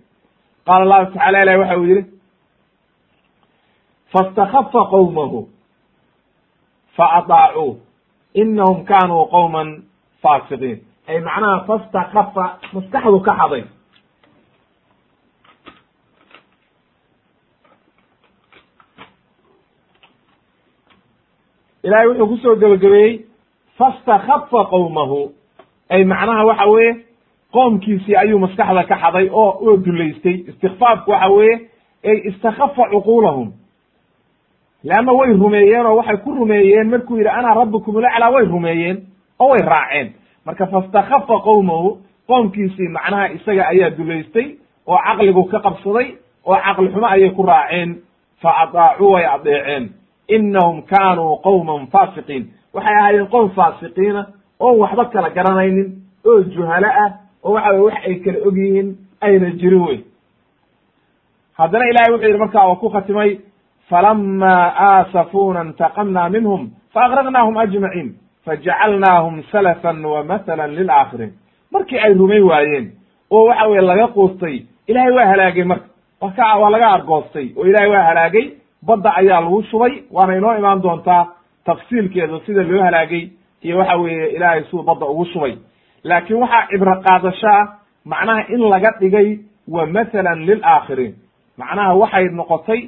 [0.68, 2.04] qaala allahu tacala ilahi waxa uu yihi
[4.14, 5.40] faاstakhafa qowmahu
[6.98, 7.72] faadaacuu
[8.42, 9.70] inahum kanuu qowman
[10.24, 13.64] faasiqiin ay macnaha fastakhafa maskaxdu ka xaday.
[21.84, 23.14] Ilahay wuxuu ku soo gebagabeeyey
[23.78, 25.20] fastakhafa qowmahu
[25.90, 26.94] ay macnaha waxa weeye
[27.54, 31.56] qoomkiisii ayuu maskaxda ka xaday oo oo dulaystay istikfaafku waxa weeye
[32.06, 33.52] ay istakhafa cuquulahum.
[34.84, 38.98] Leanna way rumeeyeen oo waxay ku rumeeyeen markuu yidhi ana rabbukum ulaclaa way rumeeyeen
[39.40, 40.14] oo way raaceen.
[40.46, 44.48] Marka fastakhafa qowmahu qoomkiisii macnaha isaga ayaa dulaystay
[44.88, 46.08] oo caqligu ka qabsaday
[46.46, 48.02] oo caqli xumo ayay ku raaceen.
[48.42, 49.90] Fa adaacuu way adeeceen
[50.28, 52.44] inahum kaanuu qowman faasiqiin.
[52.74, 54.26] Waxay ahaayeen qowm faasiqiina
[54.66, 55.88] oon waxba kala garanaynin
[56.30, 57.10] oo juhalo ah
[57.46, 58.90] oo waxa weye wax ay kala og yihiin
[59.26, 60.00] ayna jirin wey
[61.58, 63.32] haddana ilahay wuxuu yidhi markaa oo ku khatimay
[63.90, 64.54] falama
[64.88, 66.62] aasafuna intaqamna minhum
[66.94, 68.10] faaqraqnaahum ajmaciin
[68.46, 71.32] fajacalnaahum salafan wa mathalan lilaakhiriin
[71.74, 72.86] markii ay rumay waayeen
[73.32, 74.56] oo waxa weye laga quustay
[74.88, 75.88] ilahay waa halaagay marka.
[76.22, 78.46] Waka waa laga argoostay oo ilahay waa halaagay.
[78.88, 81.28] Badda ayaa lagu shubay waana inoo imaan doontaa
[81.66, 83.24] tafsiilkeeda sida loo halaagay
[83.64, 85.56] iyo waxa weeye ilaahay siduu badda ugu shubay
[86.04, 87.68] laakiin waxaa cibro qaadasho ah
[88.06, 91.14] macnaha in laga dhigay wa mathalan lilaakhiriin
[91.58, 92.82] macnaha waxay noqotay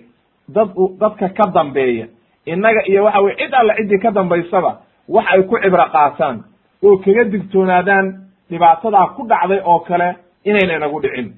[0.55, 0.69] dad
[0.99, 2.07] dadka ka dambeeya.
[2.45, 4.71] Innaga iyo waxa weye cid alle ciddii ka dambaysaba
[5.09, 6.43] wax ay ku cibro qaataan
[6.83, 8.05] oo kaga digtoonaadaan
[8.49, 10.15] dhibaatadaa ku dhacday oo kale
[10.45, 11.33] inayna inagu dhicin.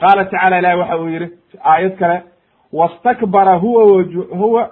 [0.00, 1.28] Qaala tacala ilahi waxa uu yidhi
[1.64, 2.22] aayad kale
[2.72, 3.82] wastakbara huwa
[4.40, 4.70] huwa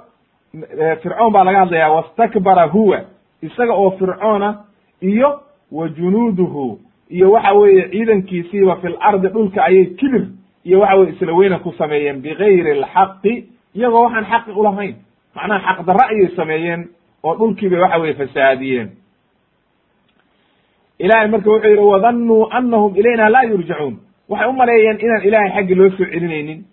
[1.02, 3.00] fircoon baa laga hadlaya wastakbara huwa
[3.46, 4.64] isaga oo fircoona
[5.02, 5.40] iyo
[5.72, 6.78] wa junuuduhu
[7.10, 10.24] iyo waxa weeye ciidankiisiiba fil ardi dhulka ayay kibir
[10.64, 13.44] iyo waxa weye isla weyna ku sameeyeen bigayri alxaqi
[13.74, 14.94] iyagoo waxaan xaqi ulahayn
[15.34, 16.88] macnaha xaq darra ayay sameeyeen
[17.24, 18.88] oo dhulkii bay waxa weye fasahaadiyeen
[20.98, 23.96] ilahay marka wuxuu yidhi wadannuu anahum ilayna laa yurjacuun
[24.28, 26.64] waxay u maleeyeen inaan ilahay xaggi loo soo celinaynin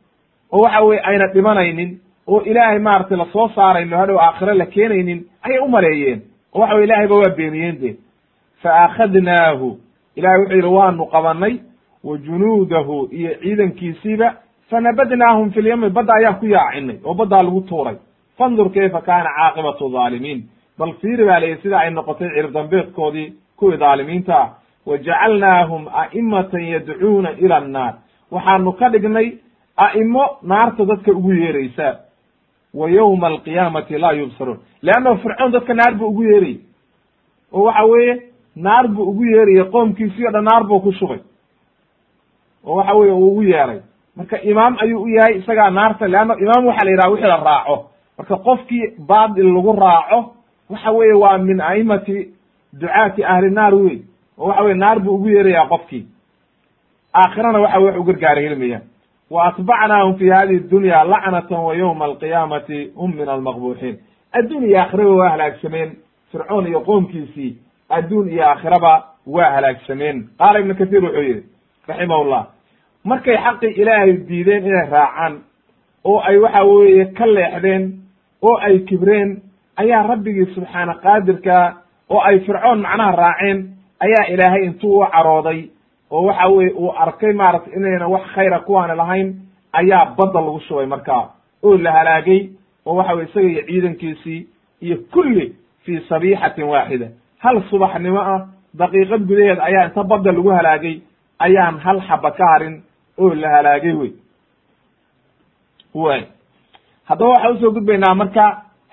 [0.52, 5.20] oo waxa weye ayna dhimanaynin oo ilaahay maaragtay la soo saarayno hadhow aakhire la keenaynin
[5.44, 6.22] ayay u maleeyeen
[6.54, 7.98] oo waxa weye ilahay ba waa beeniyeen de.
[8.62, 9.78] Fa akhadnaahu
[10.16, 11.56] ilahay wuxuu yidhi waanu qabanay
[12.04, 14.36] wa junuudahu iyo ciidankiisiiba
[14.70, 17.96] fanabadnaahum fi lyami badda ayaan ku yaacinay oo baddaa lagu tuuray.
[18.38, 20.44] Fandur kayfa kaana caaqibatu dhaalimiin
[20.80, 24.50] bal fiiri baa layihi sida ay noqotay cirdambeedkoodii kuwii dhaalimiinta ah.
[24.86, 27.94] Wa jacalnaahum a'imatan yadcuuna ila annaar.
[28.32, 29.28] Waxaanu ka dhignay
[29.78, 32.00] a'imo naarta dadka ugu yeeraysa
[32.74, 36.58] wa yowma alqiyaamati laa yubsaruun leannahu fircoon dadka naar buu ugu yeerayy
[37.54, 38.22] oo waxa weeye
[38.56, 41.20] naar buu ugu yeerayay qoomkiisii o dhan naar buu ku shubay
[42.66, 43.80] oo waxa weye uu ugu yeeray
[44.16, 47.76] marka imaam ayuu u yahay isagaa naarta leanna imaam waxa la yidhaha wixii la raaco
[48.18, 50.20] marka qofkii baatil lagu raaco
[50.70, 52.18] waxa weeye waa min a'imati
[52.74, 54.02] ducaati ahli naar wey
[54.38, 56.06] oo waxa weye naar buu ugu yeerayaa qofkii
[57.14, 58.82] aakhirana waxa wax u gargaara helmayaan
[59.30, 63.98] wa atbacnaahum fi hadihi dunya lacnatan wa yowma alqiyaamati hum min almaqbuuxiin
[64.34, 65.90] adduun iyo aakhiraba waa halaagsameen
[66.32, 67.58] fircoon iyo qoomkiisii
[67.90, 71.44] adduun iyo aakhiraba waa halaagsameen qaala ibnu kathiir wuxuu yihi
[71.88, 72.46] raximahullah
[73.04, 75.34] markay xaqii ilaahay diideen inay raacaan
[76.04, 77.84] oo ay waxa weeye ka leexdeen
[78.42, 79.42] oo ay kibreen
[79.78, 81.74] ayaa rabbigii subxaana qaadirka
[82.10, 83.58] oo ay fircoon macnaha raaceen
[84.00, 85.70] ayaa ilaahay intuu u carooday
[86.14, 89.28] oo waxa weye uu arkay maaragtay inayna wax khayra kuwaani lahayn
[89.80, 91.24] ayaa badda lagu shubay markaa
[91.64, 92.42] oo la halaagay
[92.86, 94.40] oo waxa weye isaga iyo ciidankiisii
[94.86, 95.46] iyo kulli
[95.84, 97.08] fii sabiixatin waaxida
[97.44, 98.40] hal subaxnimo ah
[98.82, 100.96] daqiiqad gudaheed ayaa inta badda lagu halaagay
[101.46, 102.76] ayaan hal xaba ka harin
[103.22, 104.12] oo la halaagay wey
[106.04, 106.22] way
[107.10, 108.46] haddaba waxaan u soo gudbaynaa marka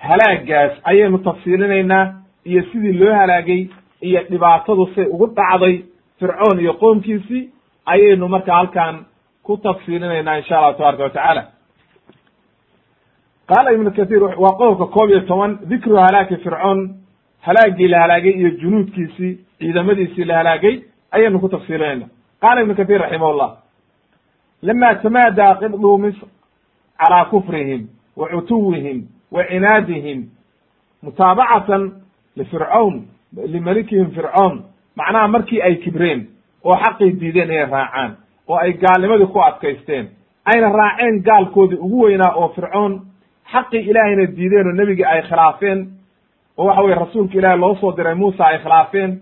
[0.07, 2.03] halaagaas ayaynu tafsiilinaynaa
[2.45, 3.61] iyo sidii loo halaagay
[4.01, 5.75] iyo dhibaatadu say ugu dhacday
[6.21, 7.49] fircoon iyo qoomkiisii
[7.85, 8.95] ayaynu marka halkan
[9.43, 11.43] ku tafsiilinaynaa insha allahu tabaraka watacaala
[13.49, 16.79] qaala ibnu kathiir waa qodobka koob iyo toban dikru halaaki fircoon
[17.41, 20.75] halaagii la halaagay iyo junuudkiisii ciidamadiisii la halaagay
[21.11, 22.05] ayaynu ku tafsiilinayna
[22.41, 23.51] qaala ibnu kathiir raximahullah
[24.61, 26.27] lama tamaadaa qibdu misr
[26.99, 30.29] calaa kufrihim wa cutuwihim wa cinaadihim
[31.03, 31.91] mutaabacatan
[32.35, 33.01] lifircawn
[33.53, 34.63] limalikihim fircoon
[34.95, 36.27] macnaha markii ay kibreen
[36.63, 38.11] oo xaqii diideen inay raacaan
[38.47, 40.05] oo ay gaalnimadii ku adkaysteen
[40.45, 43.01] ayna raaceen gaalkoodii ugu weynaa oo fircoon
[43.51, 45.79] xaqii ilaahayna diideen oo nebigii ay khilaafeen
[46.57, 49.19] oo waxa weye rasuulka ilaahi loo soo diray muusa ay khilaafeen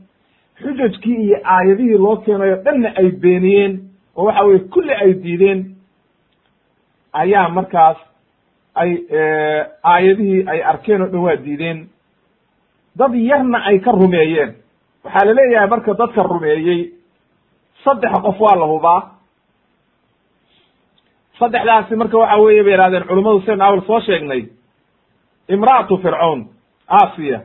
[0.62, 3.80] xujajkii iyo aayadihii loo keenayo dhanna ay beeniyeen
[4.16, 5.60] oo waxa weye kulli ay diideen
[7.14, 7.98] ayaa markaas
[8.76, 8.92] ay
[9.84, 11.88] aayadihii ay arkeen oo dhan waa diideen.
[12.98, 14.54] Dad yarna ay ka rumeeyeen
[15.04, 16.80] waxaa la leeyahay marka dadka rumeeyey
[17.84, 19.02] saddex qof waa la hubaa.
[21.40, 24.42] Saddexdaasi marka waxa weeye bay yihahdeen culummadu sen awal soo sheegnay.
[25.50, 26.46] Imra'atu fircawn
[26.88, 27.40] asiya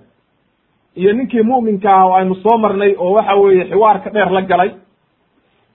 [0.96, 4.70] iyo ninkii mu'minka ah oo aynu soo marnay oo waxa weeye xiwaarka dheer la galay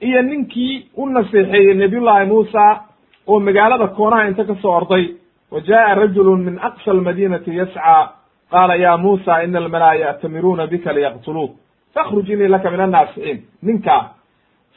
[0.01, 2.65] iyo ninkii u naseexeeyey nabiyullahi muusa
[3.27, 5.15] oo magaalada koonaha inta ka soo orday
[5.51, 8.13] wa jaa'a rajulu min aqsa almadinati yascaa
[8.51, 11.51] qaala ya muusa ina almalaa ya'tamiruuna bika liyaqtuluuk
[11.93, 14.01] fakhruj inii laka min annaasixiin ninkaa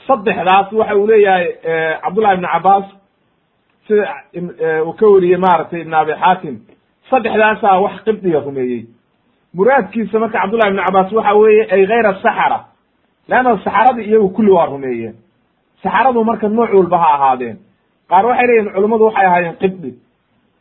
[0.07, 1.47] saddexdaas waxa uu leeyahay
[2.03, 2.85] cabdullahi ibnu cabaas
[3.87, 4.15] sida
[4.87, 6.55] uu ka weriyey maaragtay ibn abi xaatim
[7.11, 8.81] saddexdaasaa wax qibdiga rumeeyey
[9.55, 12.59] muraadkiisa marka cabdullahi ibnu cabaas waxa weeye ay hayra saxara
[13.29, 15.15] leanna saxaradii iyagu kulli waa rumeeyeen
[15.83, 17.57] saxaradu marka nooc walba ha ahaadeen
[18.11, 19.91] qaar waxay leeyihiin culummadu waxay ahaayeen qibdi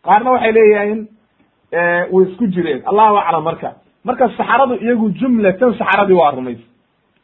[0.06, 1.00] qaarna waxay leeyihiin
[2.14, 3.70] way isku jireen allahu aclam marka
[4.04, 6.66] marka saxaradu iyagu jumlatan saxaradii waa rumaysa.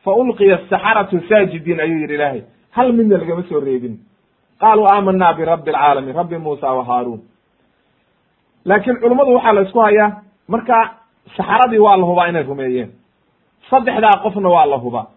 [0.04, 2.42] Fa ulqiya asaxaratu saajidiin ayuu yidhi ilaahay.
[2.76, 3.96] Hal midna lagama soo reebin.
[4.62, 7.22] Qaaluu aamanaa birabbi alcaalamiin rabbi muusa wa haaruun.
[8.66, 10.10] Laakiin culummadu waxaa la isku hayaa
[10.48, 10.76] marka
[11.38, 12.90] saxaradii waa la hubaa inay rumeeyeen.
[13.70, 15.08] Saddexdaa qofna waa la hubaa.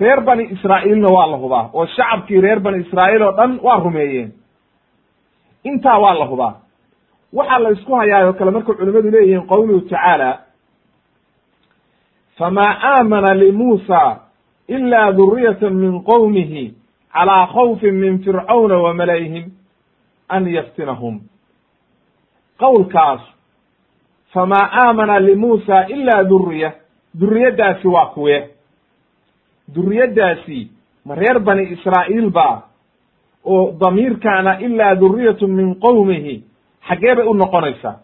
[0.00, 1.70] Reer bani israa'iilna waa la hubaa.
[1.74, 4.30] Oo shacabkii reer bani israa'iil oo dhan waa rumeeyeen.
[5.64, 6.54] Intaa waa la hubaa
[7.32, 10.38] waxaa la isku hayaa oo kale markay culimadu leeyihiin qowluhu tacaala
[12.38, 14.20] famaa aamana limuusa
[14.68, 16.74] ila duriyata min qowmihi
[17.12, 19.50] calaa khawfin min fircawna wa malayhim
[20.28, 21.20] an yaftinahum.
[22.58, 23.20] Qowlkaas
[24.32, 26.72] famaa aamana limuusa ila duriya
[27.20, 28.50] duriyaddaasi waa kuwe.
[29.74, 30.70] Duriyaddaasi
[31.04, 32.62] ma reer bani israa'iil ba
[33.44, 36.44] oo damiirkaana ilaa duriyatu min qowmihi
[36.88, 37.96] xaggee bay u noqonaysaa.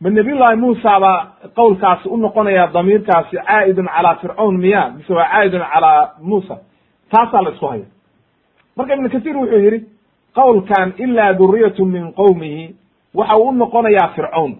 [0.00, 5.62] Ma nabiyullahi muusa baa qowlkaasi u noqonaya damiirkaasi caa'idun calaa fircawn miya mise waa caa'idun
[5.72, 6.56] calaa muusa.
[7.10, 7.84] Taasaa la isku haya
[8.76, 9.80] marka ibnu kasiir wuxuu yidhi
[10.34, 12.74] qowlkan ilaa duriyatu min qowmihi
[13.14, 14.52] waxa uu u noqonayaa fircawn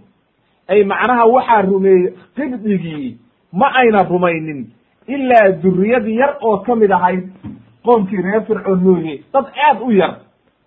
[0.68, 3.16] ay macnaha waxaa rumeeyey qibdigii
[3.52, 4.66] ma ayna rumaynin
[5.08, 7.24] ilaa duriyad yar oo ka mid ahayd
[7.84, 9.22] qoomkii reer fircoon mooye.
[9.32, 10.14] Dad aad u yar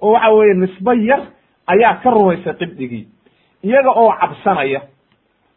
[0.02, 1.22] oo waxa weeye nisbo yar
[1.74, 3.06] ayaa ka rumaysay qibdigii
[3.64, 4.82] iyaga oo cabsanaya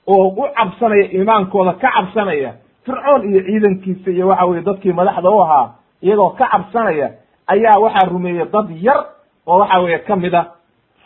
[0.06, 2.50] oo u cabsanaya iimaankooda ka cabsanaya
[2.86, 5.66] fircoon iyo ciidankiisa iyo waxa weye dadkii madaxda u ahaa
[6.02, 7.08] iyagoo ka cabsanaya
[7.46, 9.00] ayaa waxaa rumeeyey dad yar
[9.46, 10.42] oo waxa weeye ka mid a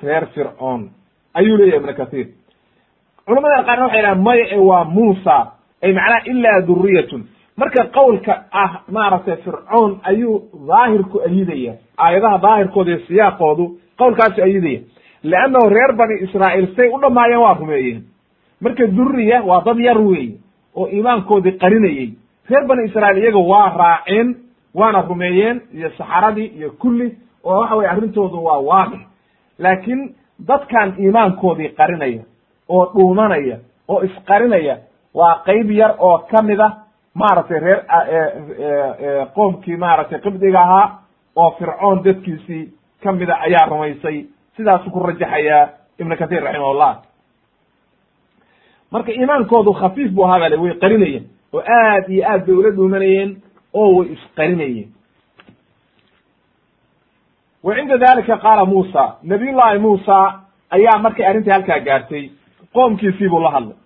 [0.03, 0.91] reer fircoon.
[1.35, 2.27] Ayuu leeyahy ibnu kathiir.
[3.27, 5.37] Culamada qaarna waxay dhahan maya e waa muusa
[5.83, 7.23] ay macnaha ilaa duriyatun
[7.57, 13.65] marka qowlka ah maaragtay fircoon ayuu daahirku ayidaya aayadaha daahirkooda iyo siyaaqoodu
[13.99, 14.80] qowlkaasu ayidaya
[15.22, 18.03] leannahu reer bani israa'iil say u dhamaayeen waa rumeeyeen.
[18.61, 20.34] Marka duriya waa dad yar weeye
[20.76, 22.09] oo iimaankoodii qarinayey
[22.51, 24.34] reer bani israa'iil iyaga waa raaceen
[24.74, 29.01] waana rumeeyeen iyo saxaradii iyo kulli oo waxa weye arrintoodu waa waadix.
[29.59, 30.14] Laakiin
[30.49, 32.22] dadkan iimaankoodii qarinaya
[32.68, 34.76] oo dhuumanaya oo isqarinaya
[35.14, 36.68] waa qeyb yar oo ka mid a
[37.14, 37.80] maaragtay reer
[39.34, 40.99] qoomkii maaragtay qibdiga ahaa
[41.36, 42.68] oo fircoon dadkiisii
[43.03, 44.24] kamida ayaa rumaysay
[44.57, 45.68] sidaasu ku rajaxayaa
[45.99, 47.03] ibnu kathir raximahullah
[48.90, 53.30] marka iimaankoodu khafiif bu ahaa bale way qarinayeen oo aad iyo aad bay ula dhuumanayeen
[53.74, 54.88] oo way isqarinayeen
[57.64, 60.40] wa cinda dalika qaala muusa nabiyullahi muusa
[60.70, 62.30] ayaa markay arrintii halkaa gaartay
[62.72, 63.76] qoomkiisii buu la hadlay.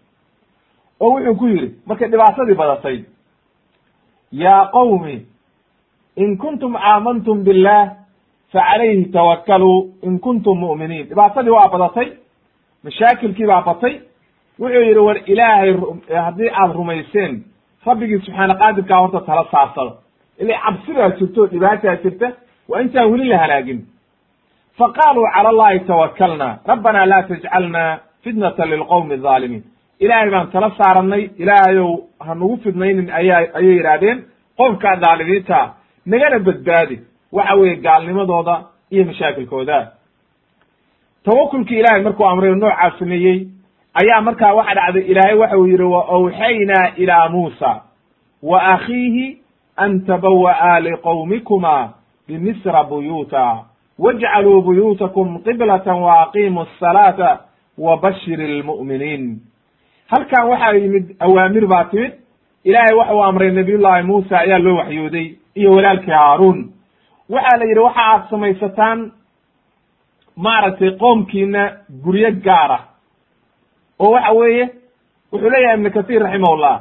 [1.01, 3.05] Oo wuxuu ku yidhi markay dhibaatadii badatay
[4.33, 5.27] yaa qowmi
[6.17, 7.97] in kuntum aamantum billah
[8.53, 12.09] facalayhi tawakaluu in kuntum mu'miniin dhibaatadii waa badatay
[12.85, 13.95] mashaakilkii baa batay
[14.61, 15.71] wuxuu yidhi war ilaahay
[16.27, 17.33] haddii aad rumayseen
[17.87, 19.93] rabbigii subxaana qaadirkaa horta tala saarsado
[20.43, 22.29] ila cabsi baa jirto dhibaataa jirta
[22.71, 23.81] waa intaan weli la halaagin
[24.79, 27.83] faqaaluu cala allahi tawakalna rabbana la tajcalna
[28.25, 29.65] fitnata lilqowmi alظaalimiin
[30.05, 31.91] ilaahay baan tala saarannay ilaahayow
[32.27, 34.19] ha nagu fidnaynin ayaa ayay yidhaahdeen
[34.61, 35.59] qowmkaa dhaalimiinta
[36.13, 36.97] nagana badbaadi
[37.33, 39.93] waxa weeye gaalnimadooda iyo mashaakilkooda.
[41.25, 43.47] Tawakulkii ilaahay markuu amray noocaa sameeyey
[43.95, 47.81] ayaa markaa waxa dhacday ilaahay waxa uu yidhi wa awxaynaa ilaa muusa
[48.43, 49.39] wa akhiihi
[49.77, 51.93] an tabawa'a liqowmikuma
[52.29, 53.65] bimisra buyuuta
[53.99, 57.39] wajcaluu buyuutakum qiblatan wa aqiimu asalaata
[57.79, 59.41] wa bashir lmu'miniin.
[60.11, 62.13] Halkan waxaa yimid awaamir baa timid.
[62.65, 66.73] Ilaahay waxa uu amray nabiyullaahi muusa ayaa loo waxyooday iyo walaalkii haaruun
[67.31, 69.13] waxaa la yidhi waxa aad samaysataan
[70.37, 71.63] maaragtay qoomkiina
[72.05, 72.79] guryo gaara.
[73.99, 74.65] Oo waxa weeye
[75.33, 76.77] wuxuu leeyahay ibnu kasiir raximahullah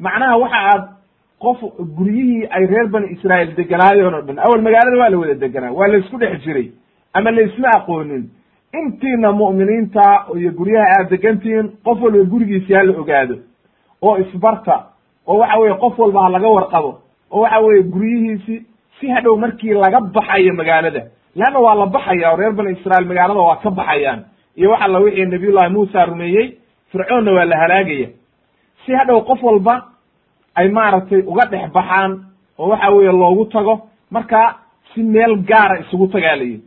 [0.00, 0.84] macnaha waxa aad
[1.38, 1.58] qof
[1.98, 5.88] guryihii ay reer bani israa'iil deganaayeen oo dhan awal magaalada waa la wada deganaa waa
[5.88, 6.70] la isku dhex jiray
[7.12, 8.24] ama la isma aqoonin.
[8.74, 13.36] Intiina mu'miniinta iyo guryaha aad degantihiin qof walba gurigiisi ha la ogaado.
[14.02, 14.86] Oo isbarta
[15.26, 16.98] oo waxa weye qof walba ha laga warqabo.
[17.30, 18.66] Oo waxa weye guryihiisi
[19.00, 21.02] si hadhow markii laga baxayo magaalada
[21.36, 24.20] leanna waa la baxaya oo reer bani israa'iil magaalada waa ka baxayaan.
[24.56, 26.46] Iyo waxa la wixii nabiyullahi muusa rumeeyey
[26.92, 28.08] fircoonna waa la halaagaya.
[28.86, 29.74] Si hadhow qof walba
[30.54, 32.24] ay maaragtay uga dhex baxaan
[32.58, 34.56] oo waxa weeye loogu tago marka
[34.94, 36.62] si meel gaara isugu tagaa layihi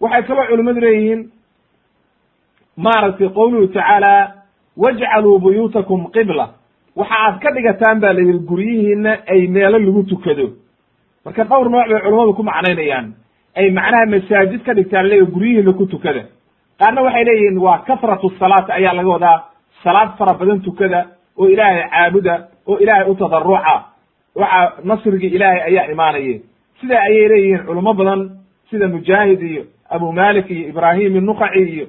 [0.00, 1.30] waxay kaloo culimmadu leeyihiin
[2.76, 4.12] maaragtay qowluhu tacaala
[4.76, 6.48] wajcaluu buyuutakum qibla
[6.96, 10.46] waxa aad ka dhigataan ba la yidhi guryihiina ay meelo lagu tukado.
[11.24, 13.14] Marka dhowr nooc bay culummadu ku macnaynayaan.
[13.56, 16.22] Ay macnaha masaajid ka dhigtaan leeya guryihiina ku tukada.
[16.78, 19.38] Qaarna waxay leeyihiin waa kasratu salaat ayaa laga wadaa.
[19.84, 21.06] Salaad fara badan tukada
[21.38, 22.34] oo ilaahay caabuda
[22.66, 23.74] oo ilaahay u tadaruca
[24.34, 26.40] waxa nasrigii ilaahay ayaa imaanaye
[26.80, 28.20] sida ayay leeyihiin culimo badan
[28.70, 31.86] sida mujaahid iyo abu malik iyo ibrahim inukaci iyo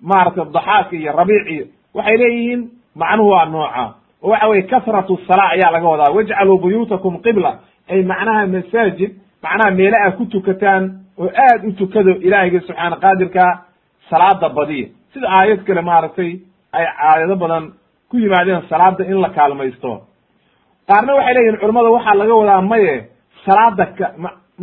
[0.00, 1.64] maaragtay daxaak iyo rabiic iyo
[1.94, 2.60] waxay leeyihiin
[2.96, 3.84] macnuhu waa nooca
[4.22, 6.10] oo waxa weye kasratu salaa ayaa laga wadaa.
[6.16, 7.50] Wajcaluu buyuutakum qibla.
[7.90, 9.10] Ay macnaha masaajid
[9.42, 10.84] macnaha meele a ku tukataan
[11.18, 13.44] oo aad u tukado ilaahiyga subxaana qaadirka
[14.10, 14.88] salaada badiya.
[15.12, 16.30] Sida aayad kale maaragtay
[16.72, 17.64] ay aayado badan
[18.10, 19.92] ku yimaadeen salaada in la kaalmaysto.
[20.88, 22.94] Qaarna waxay leeyihiin culamada waxaa laga wadaa maye
[23.46, 24.06] salaada ka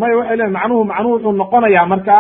[0.02, 2.18] maye waxay leyihin macnuhu macnuhu wuxuu noqonayaa marka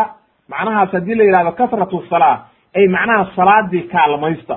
[0.52, 2.38] macnahaas haddii la yidhahdo kasratu salaa
[2.78, 4.56] ay macnaha salaadii kaalmaysta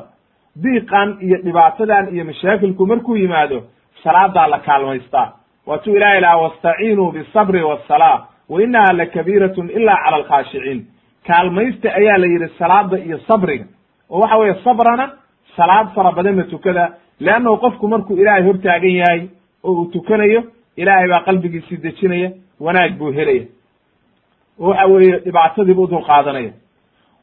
[0.57, 3.63] diiqan iyo dhibaatadan iyo mashaakilku markuu yimaado
[4.05, 5.33] salaadaa la kaalmaystaa.
[5.67, 10.87] Waatuu ilahi laha wastaciinuu bisabri wasalaa wa inaha lakabiiratun ila cala alkhaashiciin
[11.27, 13.65] kaalmaysta ayaa la yidhi salaada iyo sabriga.
[14.11, 15.11] Oo waxa weeye sabrana
[15.57, 19.21] salaad fara badanna tukada leannahu qofku markuu ilaahay hortaagan yahay
[19.65, 20.43] oo uu tukanayo
[20.77, 22.31] ilaahay baa qalbigiisii dejinaya
[22.61, 23.45] wanaag buu helaya.
[24.61, 26.53] Oo waxa weeye dhibaatadiibu u dul qaadanaya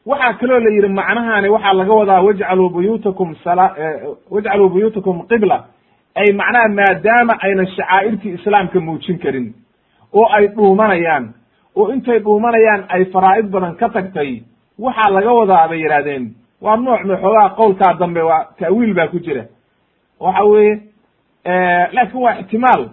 [0.06, 3.36] waxaa kaloo la yidhi macnahaani waxaa laga wadaa wajcaluu buyuutakum
[4.32, 5.66] wajcaluu buyuutakum qibla.
[6.16, 9.54] Ay macnaha maadaama aynan shacaa'irtii islaamka muujin karin
[10.14, 11.34] oo ay dhuumanayaan
[11.76, 14.42] oo intay dhuumanayaan ay faraa'id badan ka tagtay
[14.80, 19.20] waxaa laga wadaa bay yidhahdeen waa nooc ma xoogaha qowlkaa dambe waa ta'wiil baa ku
[19.20, 19.44] jira.
[20.20, 20.82] Waxa weeye
[21.94, 22.90] laakin waa ixtimaal.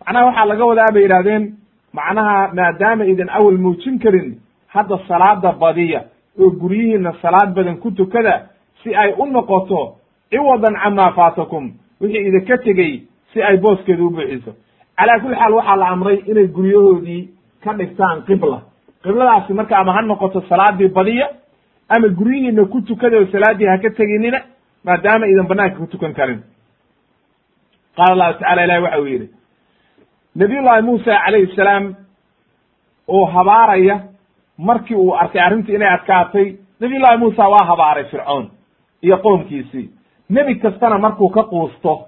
[0.00, 1.44] Macnaha waxaa laga wadaa bay yidhahdeen
[1.92, 4.38] macnaha maadaama idan awal muujin karin
[4.68, 6.00] hadda salaada badiya
[6.40, 8.46] oo guryihiina salaad badan ku tukada
[8.82, 9.96] si ay u noqoto
[10.30, 14.52] ciwadan camaa faatakum wixii idinka tegey si ay booskeeda u buuxiso.
[14.96, 17.28] Calaa kulli xaal waxaa la amray inay guryahoodii
[17.64, 18.62] ka dhigtaan qibla.
[19.02, 21.28] Qibladaasi marka ama ha noqoto salaadii badiya
[21.88, 24.38] ama guryihiina ku tukada oo salaaddii ha ka teginina
[24.84, 26.40] maadaama idan banaanka ku tukan karin.
[27.96, 29.28] Qaala allahu tacala ilahi waxa uu yidhi
[30.36, 31.94] nabiyullahi muusa calayhi salaam
[33.08, 34.00] oo habaaraya
[34.58, 38.50] markii uu arkay arrintii inay adkaatay nabiyullahi muusa waa habaaray fircoon
[39.02, 39.90] iyo qoomkiisii.
[40.30, 42.06] Nebi kastana markuu ka quusto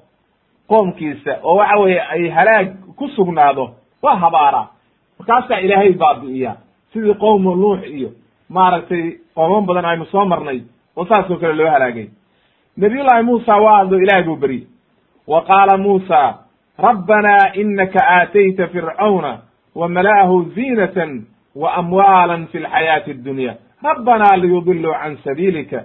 [0.68, 3.70] qoomkiisa oo waxa weeye ay halaag ku sugnaado
[4.02, 4.68] waa habaaraa
[5.18, 6.56] markaasaa ilaahay baabi'iya
[6.92, 8.10] sidii qowmu nuux iyo
[8.48, 10.60] maaragtay qooman badan aynu soo marnay
[10.96, 12.08] oo saas oo kale loo halaagay.
[12.76, 14.66] Nabiyullahi muusa waa hadlo ilahay buu beriyey
[15.26, 16.34] wa qaala muusa
[16.78, 19.38] rabbanaa inaka aatayta fircawna
[19.74, 21.24] wa mala'ahu ziinatan
[21.64, 25.84] amwaalan fi lxayaati addunya rabbanaa liyudiluu can sabiilika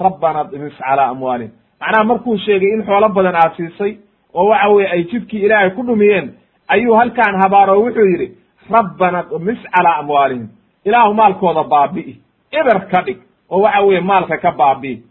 [0.00, 3.96] rabbana dmis calaa amwaalihim macnaha markuu sheegay in xoolo badan aad siisay
[4.34, 6.32] oo waxa weye ay jidkii ilaahay ku dhumiyeen
[6.68, 8.28] ayuu halkaan habaaro wuxuu yidhi
[8.70, 10.48] rabbana dmis calaa amwaalihim
[10.84, 12.14] ilaahu maalkooda baabi'i
[12.52, 13.18] eber ka dhig
[13.50, 15.02] oo waxa weeye maalka ka baabi'i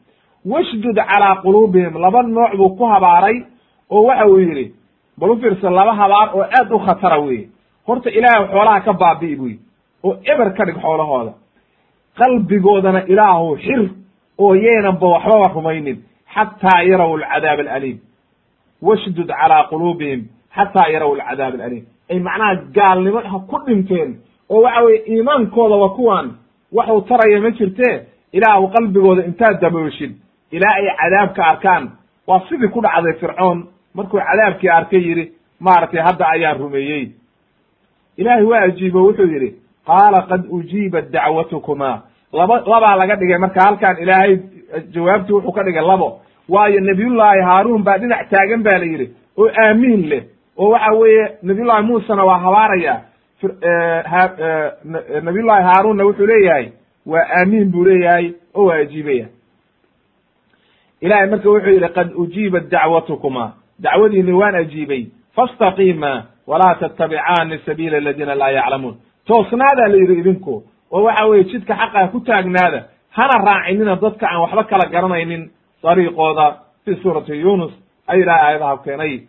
[0.45, 3.43] washdud calaa quluubihim laba nooc buu ku habaaray
[3.89, 4.73] oo waxa uu yidhi
[5.17, 7.49] bal u fiirsa laba habaar oo aad u khatara weye
[7.87, 9.63] horta ilaahay xoolaha ka baabi'i buu yidhi
[10.07, 11.33] oo eber ka dhig xoolahooda.
[12.19, 13.81] Qalbigoodana ilaahu xir
[14.37, 15.97] oo yeynanba waxbaba rumaynin
[16.33, 17.97] xataa yaraw alcadaab alaliim.
[18.81, 20.21] Washdud calaa quluubihim
[20.55, 21.85] xataa yaraw alcadaab alaliim.
[22.11, 24.09] Ay macnaha gaalnimo ha ku dhinteen
[24.49, 26.27] oo waxa weye iimaankoodaba kuwan
[26.71, 27.95] waxuu taraya ma jirtee?
[28.33, 30.11] Ilaahu qalbigooda intaad dabooshid
[30.51, 31.83] ilaa ay cadaabka arkaan.
[32.27, 33.67] Waa sidii ku dhacday fircoon.
[33.95, 37.11] Markuu cadaabkii arkay yidhi maaragtay hadda ayaan rumeeyey.
[38.17, 39.55] Ilaahay waa ajiibo wuxuu yidhi
[39.87, 42.01] qaala qad ujiibat dacwatukuma.
[42.33, 44.33] Laba labaa laga dhigay marka halkaan ilaahay
[44.93, 46.19] jawaabtii wuxuu ka dhigay labo.
[46.49, 49.07] Waayo nabiyullaahi haaruun baa dhinac taagan ba la yidhi
[49.37, 50.23] oo aamiin leh
[50.57, 52.95] oo waxa weeye nabiyullahi muusena waa habaaraya.
[55.23, 56.67] Nabiyullahi haaruunna wuxuu leeyahay
[57.05, 59.25] waa aamiin buu leeyahay oo waa ajiibaya.
[61.01, 63.53] Ilahay marka wuxuu yidhi qad ujiibat dacwatukuma.
[63.79, 65.05] Dacwadiini waan ajiibay.
[65.35, 68.95] Fastaqiima walaa tattabicaani sabiila aladiina laa yaclamuun
[69.27, 70.63] toosnaadaa la yidhi idinku.
[70.91, 72.83] Oo waxa weeye jidka xaqaa ku taagnaada.
[73.11, 75.49] Hana raacinina dadka aan waxba kala garanaynin
[75.83, 76.45] dariiqooda
[76.85, 77.71] fi suurati yunus
[78.07, 79.21] ay ilahay aayadaha keenay.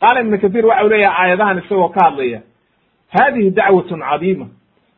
[0.00, 2.40] Qaala ibnu kathiir waxa u leeyahay aayadahan isagoo ka hadlaya
[3.14, 4.46] hadihi dacwatun cadiima.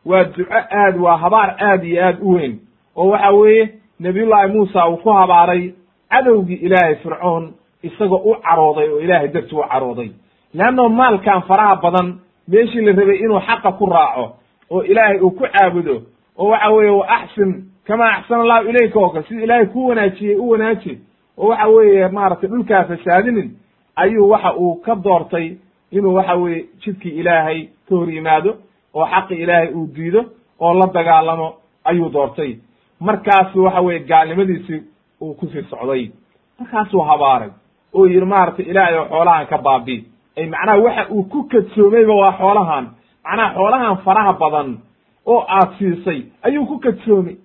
[0.05, 2.59] Waa duco aad waa habaar aad iyo aad u weyn
[2.95, 3.69] oo waxa weeye
[3.99, 5.73] nabiyullaahi muusa uu ku habaaray
[6.09, 10.11] cadowgii ilaahay fircoon isagoo u carooday oo ilaahay darti u carooday.
[10.53, 14.35] Leanno maalkan faraha badan meeshii la rabay inuu xaqa ku raaco
[14.71, 16.01] oo ilaahay uu ku caabudo
[16.37, 20.35] oo waxa weeye wa axsin kama axsana allahu ilayka oo kale sida ilaahay ku wanaajiyey
[20.35, 20.99] u wanaaji
[21.37, 23.49] oo waxa weeye maaragtay dhulkaa fasaadinin
[23.95, 25.55] ayuu waxa uu ka doortay
[25.91, 28.55] inuu waxa weeye jidkii ilaahay ka hor yimaado
[28.93, 30.25] oo xaqi ilaahay uu diido
[30.59, 31.53] oo la dagaalamo
[31.83, 32.57] ayuu doortay.
[32.99, 34.81] Markaasu waxa weye gaalnimadiisii
[35.21, 36.11] uu ku sii socday.
[36.59, 37.49] Markaasuu habaaray
[37.93, 40.05] oo yidhi maaragtay ilaahay oo xoolahan ka baabi.
[40.37, 42.85] Ay macnaha waxa uu ku kadsoomayba waa xoolahan
[43.25, 44.77] macnaha xoolahan faraha badan
[45.25, 47.35] oo aad siisay ayuu ku kadsoomay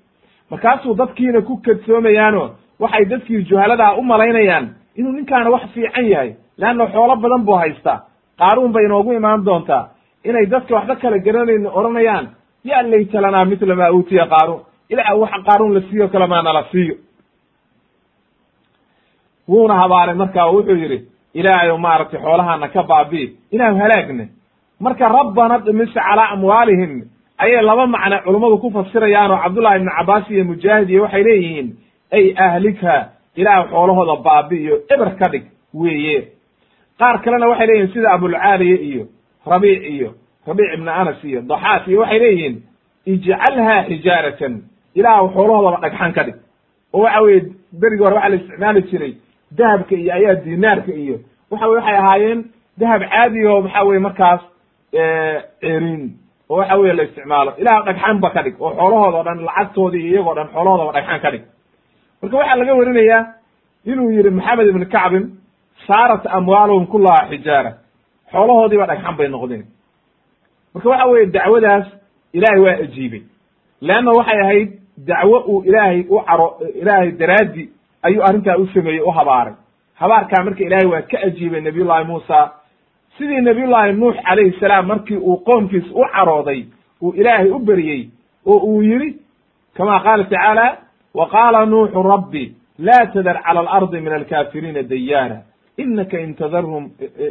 [0.50, 2.50] markaasuu dadkiina ku kadsoomayaano
[2.80, 4.66] waxay dadkii juhaladaa u malaynayaan
[4.96, 8.00] inuu ninkaana wax fiican yahay leanna xoolo badan buu haystaa.
[8.38, 9.88] Qaaruun bay inoogu imaan doontaa.
[10.24, 12.26] Inay dadka waxba kala garanayni odhanayaan
[12.64, 14.60] ya layta lanaa mitla maa uutiya qaaruun.
[14.90, 16.94] Ilaa wax qaaruun la siiyo kale maa nala siiyo.
[19.48, 20.98] Wuuna habaaray marka wuxuu yidhi
[21.34, 24.28] ilaahayow maaragtay xoolahana ka baabi'i ilaahu halaagne
[24.80, 27.02] marka rabbana dhimis calaa amwaalihim
[27.38, 31.68] ayay laba macne culummadu ku fasirayaanoo cabdullahi ibnu cabaas iyo mujaahid iyo waxay leeyihiin
[32.12, 32.96] ay ahlikha
[33.36, 35.44] ilaah xoolahooda baabi'iyo eber ka dhig
[35.74, 36.28] weeye.
[36.98, 39.04] Qaar kalena waxay leeyihiin sida abulcaaliye iyo
[39.46, 40.08] rabiic iyo
[40.46, 42.54] rabiic ibnu anas iyo daxaak iyo waxay leeyihiin
[43.06, 44.54] ijcalha xijaaratan
[44.94, 46.36] ilaah xoolahoodaba dhagxan ka dhig.
[46.94, 47.40] Oo waxa weye
[47.80, 49.12] berigii hore waxaa la isticmaali jiray
[49.58, 51.16] dahabka iyo ayaa dinaarka iyo
[51.50, 52.40] waxa weye waxay ahaayeen
[52.78, 54.40] dahab caadi oo waxa weye markaas
[55.60, 56.12] cerin
[56.50, 57.52] oo waxa weye la isticmaalo.
[57.58, 61.20] Ilaah dhagxan ba ka dhig oo xoolahooda o dhan lacagtoodi iyo iyagoo dhan xoolahoodaba dhagxan
[61.24, 61.42] ka dhig.
[62.22, 63.22] Marka waxaa laga warinayaa
[63.90, 65.24] inuu yihi maxamed ibn kacbin
[65.86, 67.72] saarat amwaaluhum kulaha xijaara.
[68.32, 69.64] Xoolahoodiiba dhagxan bay noqdeen.
[70.74, 71.86] Marka waxa weye dacwadaas
[72.36, 73.22] ilaahay waa ajiibay.
[73.80, 74.68] Leanna waxay ahayd
[75.08, 76.48] dacwo uu ilaahay u caro
[76.80, 77.68] ilaahay daraaddi
[78.02, 79.54] ayuu arrintaa u sameeyey u habaaray.
[80.00, 82.38] Habaarkaa marka ilaahay waa ka ajiibay nabiyullahi muusa
[83.18, 86.64] sidii nabiyullaahi nuux calayhi salaam markii uu qoomkiis u carooday
[87.02, 88.08] uu ilaahay u beriyey
[88.46, 89.16] oo uu yidhi
[89.76, 90.76] kama qaala tacaala
[91.14, 95.38] wa qaala nuuxu rabbi laa tadar cala alardi min alkaafiriina dayaara
[95.78, 96.84] inaka intadarhum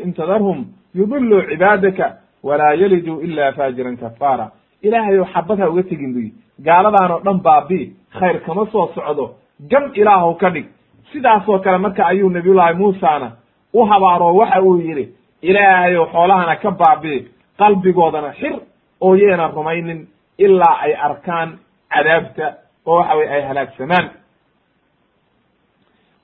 [0.05, 0.65] intadarhum
[0.95, 2.05] yudiluu cibaadaka
[2.43, 4.51] walaa yaliduu ila faajiran kafaara.
[4.81, 6.33] Ilaahayow xabad ha uga tegin buyi
[6.65, 9.25] gaaladan oo dhan baabi khayr kama soo socdo
[9.71, 10.65] gam ilaahow ka dhig.
[11.11, 13.31] Sidaasoo kale marka ayuu nabiyullaahi muusana
[13.73, 15.05] u habaaroo waxa uu yidhi
[15.49, 17.15] ilaahayow xoolahana ka baabi
[17.61, 18.53] qalbigoodana xir
[19.05, 19.99] oo yeena rumaynin
[20.45, 21.49] ilaa ay arkaan
[21.93, 22.45] cadaabta
[22.85, 24.05] oo waxa weye ay halaagsamaan.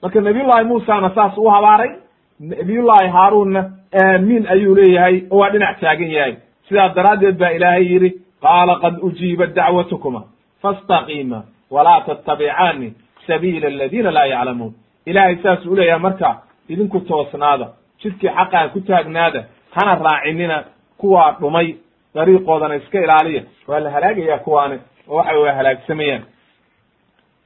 [0.02, 1.92] Marka nabiyullaahi muusana saas u habaaray
[2.40, 3.62] nabiyullaahi haaruunna
[4.04, 6.34] aamiin ayuu leeyahay oo waa dhinac taagan yahay.
[6.68, 8.10] Sidaas daraaddeed baa ilaahay yidhi
[8.42, 10.22] qaala qad ujiibat dacwatukuma
[10.62, 11.40] fastaqiima
[11.72, 12.94] walaa tattabicaani
[13.28, 14.74] sabiila aladiina laa yaclamuun.
[15.06, 16.30] Ilaahay saasuu uleeyahay marka
[16.70, 17.68] idinku toosnaada
[18.04, 19.43] jidkii xaqaa ku taagnaada
[19.76, 20.64] hana raacinina
[20.97, 21.68] kuwaa dhumay
[22.16, 24.78] dariiqoodana iska ilaaliya waa la halaagayaa kuwaani
[25.10, 26.24] oo waxa waa halaagsamayaan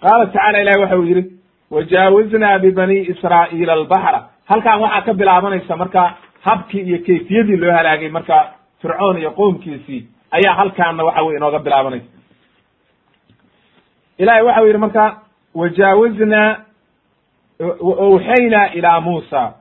[0.01, 1.23] qaala tacala ilahi waxa uu yidhi
[1.71, 6.03] wajaawiznaa bibani israa'iila albaxra halkan waxaa ka bilaabanaysa marka
[6.41, 8.37] habkii iyo kayfiyadii loo halaagay marka
[8.81, 10.01] fircoon iyo qoomkiisii
[10.31, 12.05] ayaa halkaana waxa weye inooga bilaabanaysa
[14.17, 15.03] ilahay waxa u yidhi marka
[15.55, 16.49] wajaawiznaa
[17.81, 19.53] wawxaynaa ilaa muusa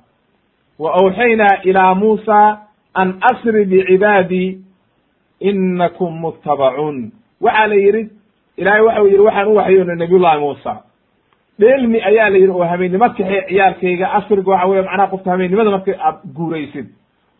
[0.83, 2.39] wa awxaynaa ilaa muusa
[2.95, 4.49] an asri bicibaadii
[5.41, 7.13] inakum muttabacuun
[7.45, 8.03] waxaa la yidhi
[8.61, 10.73] ilahay waxau yidhi waxaan u waxyoonay nabiyullahi muusa.
[11.61, 15.95] Dheelmi ayaa la yidhi oo habeennimo kaxee ciyaalkayga asriga waxa weye macnaha qofka habeennimada markay
[16.07, 16.87] aad guuraysid.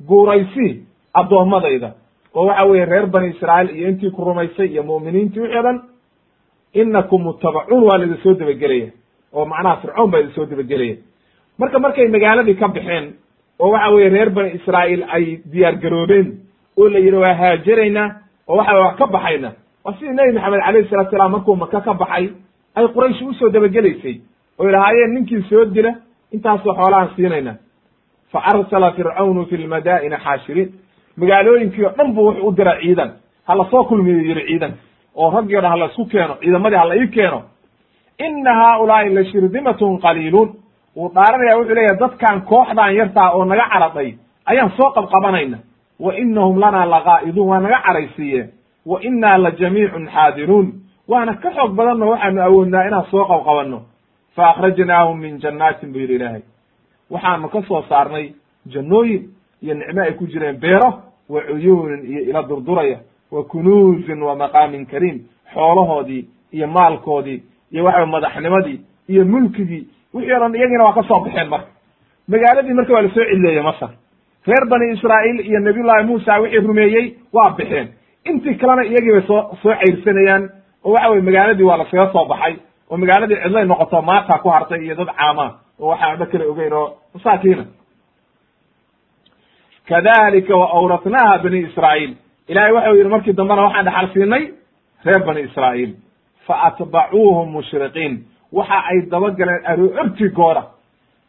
[0.09, 0.67] Guuraysi
[1.15, 1.91] addoommadayda
[2.35, 5.79] oo waxa weye reer bani israa'iil iyo intii ku rumaysay iyo mu'miniintii wixii dhan
[6.75, 8.89] inakum muttabacuun waa laidin soo dabagelaya.
[9.33, 10.97] Oo macnaha fircoon baa idin soo dabagelaya.
[11.59, 13.07] Marka markay magaaladii ka baxeen
[13.63, 16.29] oo waxa weye reer bani israa'iil ay diyaar garoobeen.
[16.79, 18.09] Oo la yidhi waa haajiraynaa
[18.49, 19.51] oo waxa wax ka baxayna.
[19.85, 22.27] Waa sidii nebi maxamed alayhi salatu salaam markuu maka ka baxay
[22.77, 24.17] ay quraysh u soo dabagelaysay.
[24.59, 25.93] Oy lahaayeen ninkii soo dila
[26.35, 27.55] intaasoo xoolahan siinayna.
[28.33, 30.71] Fa arsala fircawnu fi lmadaa'ini xaashiriin
[31.17, 33.11] magaalooyinkii o dhan buu wuxuu u dira ciidan.
[33.47, 34.73] Ha la soo kulmiyo yidhi ciidan.
[35.17, 37.43] Oo raggii o dhan ha la isku keeno ciidamadii ha la ii keeno.
[38.27, 40.49] Ina haaulaai la shirdimatun qaliiluun
[40.97, 44.15] wuu dhaaranaya wuxuu leeyahay dadkan kooxdan yartaa oo naga caraday
[44.47, 45.59] ayaan soo qabqabanayna
[46.01, 48.49] wa inahum lana laqaa'iduun waa naga caraysiiyeen
[48.87, 50.73] wa inaa la jamiicun xaadiruun
[51.09, 53.81] waana ka xoog badanno waxaanu awoodnaa inaan soo qabqabanno.
[54.37, 56.43] Fa akhrajnaahum min jannaatin buu yidhi ilaahay.
[57.11, 58.33] Waxaanu ka soo saarnay
[58.67, 59.23] jannooyin
[59.63, 62.99] iyo nicmo ay ku jireen beero wa cuyuunin iyo ila durduraya
[63.31, 65.19] wa kunuuzin wa maqaamin kariim
[65.55, 71.49] xoolahoodii iyo maalkoodii iyo waxa madaxnimadii iyo mulkigii wixii o iyagiina waa ka soo baxeen
[71.49, 71.69] marka.
[72.29, 73.91] Magaaladii marka waa la soo cidleeyey masar
[74.47, 77.89] reer bani israa'iil iyo nabiyullahi muusa wixii rumeeyey waa baxeen.
[78.25, 80.51] Intii kalena iyagii bay soo soo cayrsanayaan
[80.85, 82.55] oo waxa weye magaaladii waa laskaga soo baxay
[82.91, 85.47] oo magaaladii cidlay noqoto maata ku hartay iyo dad caama
[85.81, 87.65] oo waxaa waxba kala ogeyn oo masaakiina.
[89.89, 92.15] Kadalika wa awratnaha bani israa'iil.
[92.49, 94.45] Ilahay waxau yidhi markii dambena waxaan dhaxal siinay
[95.05, 95.93] reer bani israa'iil.
[96.47, 98.15] Fa atbacuuhum mushriqiin
[98.53, 100.63] waxa ay dabagaleen aroortigooda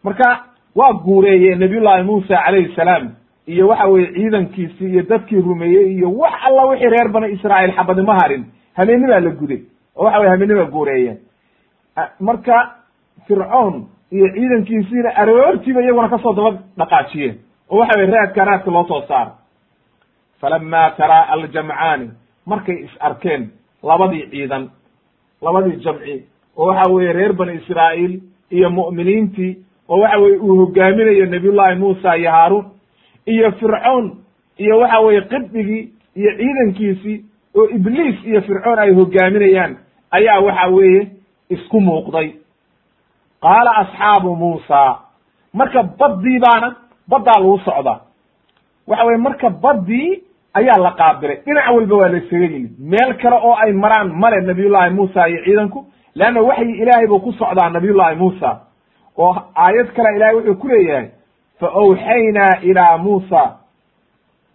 [0.03, 0.43] marka
[0.75, 3.09] waa guureeyeen nabiyullahi muusa calayhi salaam
[3.47, 8.13] iyo waxa weye ciidankiisii iyo dadkii rumeeyey iyo wax alla wixii reer bani israa'iil xabadnimo
[8.13, 9.61] harin habeenimaa la guday
[9.95, 11.17] oo waxa weye habeenimaa guureeyeen.
[12.19, 12.75] Marka
[13.27, 17.35] fircoon iyo ciidankiisiina aroortiiba iyaguna ka soo daba dhaqaajiyeen
[17.69, 19.31] oo waxa weye raadka raadka loo soo saaro.
[20.41, 22.09] Falama taraa aljamcaani
[22.45, 23.49] markay is arkeen
[23.83, 24.69] labadii ciidan
[25.41, 26.25] labadii jamci
[26.57, 29.57] oo waxa weeye reer bani israa'iil iyo mu'miniintii
[29.89, 32.65] oo waxa weye uu hogaaminayo nabiyullahi muusa iyo haaruun
[33.25, 34.05] iyo fircoon
[34.57, 37.25] iyo waxa weye qibdigii iyo ciidankiisii
[37.57, 39.77] oo ibliis iyo fircoon ay hogaaminayaan
[40.11, 41.07] ayaa waxa weeye
[41.49, 42.29] isku muuqday.
[43.41, 44.99] Qaala asxaabu muusa
[45.53, 46.75] marka baddii baana
[47.09, 47.99] baddaa lagu socdaa.
[48.87, 50.21] Waxa weye marka baddii
[50.53, 51.37] ayaa la qaabilay.
[51.45, 55.43] Dhinac walba waa la isaga yimid meel kale oo ay maraan male nabiyullahi muusa iyo
[55.45, 55.85] ciidanku
[56.15, 58.59] leanna waxyi ilaahay buu ku socdaa nabiyullahi muusa
[59.17, 61.07] oo aayad kale ilahay wuxuu ku leeyahay
[61.59, 63.41] fa awxaynaa ilaa muusa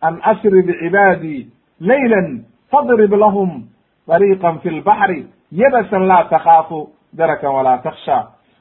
[0.01, 1.47] an asri bicibaadii
[1.81, 3.51] laylan fadrib lahum
[4.09, 6.89] dariiqan fi lbaxri yabasan laa takhaafu
[7.19, 8.17] darakan walaa taksha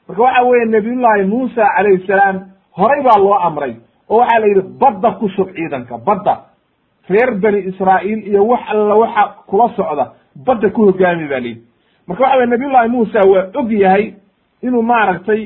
[0.08, 2.36] marka waxa weeye nabiyullahi muusa calayhi salaam
[2.78, 3.74] horay baa loo amray
[4.10, 6.34] oo waxaa la yidhi badda ku shub ciidanka badda
[7.08, 10.04] reer bani israa'iil iyo wax alla waxa kula socda
[10.46, 11.62] badda ku hogaami ba layidhi
[12.08, 14.04] marka waxa weye nabiyullahi muusa waa og yahay
[14.62, 15.40] inuu maaragtay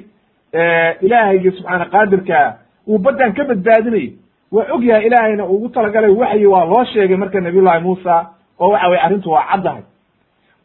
[1.06, 2.46] ilaahaygi subxaana qaadirkaa
[2.88, 4.10] uu baddan ka badbaadinayo
[4.52, 8.14] waa og yahay ilaahayna ugu talagalay waxyi waa loo sheegay marka nabiyullahi muusa
[8.60, 9.82] oo waxa weye arrintu waa caddahay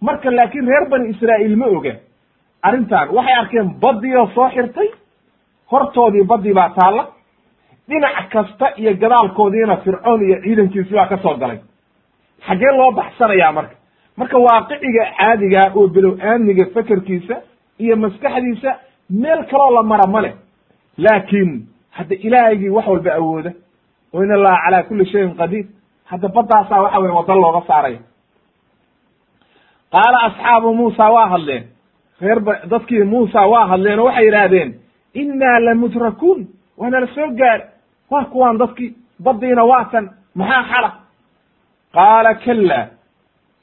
[0.01, 1.93] marka laakiin reer bani israa'iil ma oga
[2.61, 4.89] arrintan waxay arkeen baddii oo soo xirtay
[5.71, 7.03] hortoodii baddii baa taalla
[7.89, 11.59] dhinac kasta iyo gadaalkoodiina fircoon iyo ciidankiisi baa ka soo galay.
[12.47, 13.75] Xaggee loo baxsanayaa marka
[14.17, 17.35] marka waaqiciga caadiga oo bilow aamniga fekerkiisa
[17.79, 18.71] iyo maskaxdiisa
[19.09, 20.33] meel kaloo la mara ma leh.
[20.97, 21.51] Laakiin
[21.91, 23.51] hadda ilaahaygii wax walba awooda.
[24.13, 25.65] Oo in allaha calaa kulli shayin qadiir.
[26.05, 27.99] Hadda baddaasaa waxa weye wadda looga saaraya.
[29.91, 31.63] Qaala asxaabu muusa waa hadleen.
[32.21, 34.73] Reer ba dadkii muusa waa hadleen oo waxay yidhaahdeen
[35.13, 36.47] innaa lamudrakuun
[36.77, 37.63] waana la soo gaari
[38.11, 40.09] waa kuwaan dadkii baddiina waa tan.
[40.35, 40.89] Maxaa xala
[41.93, 42.79] qaala kalla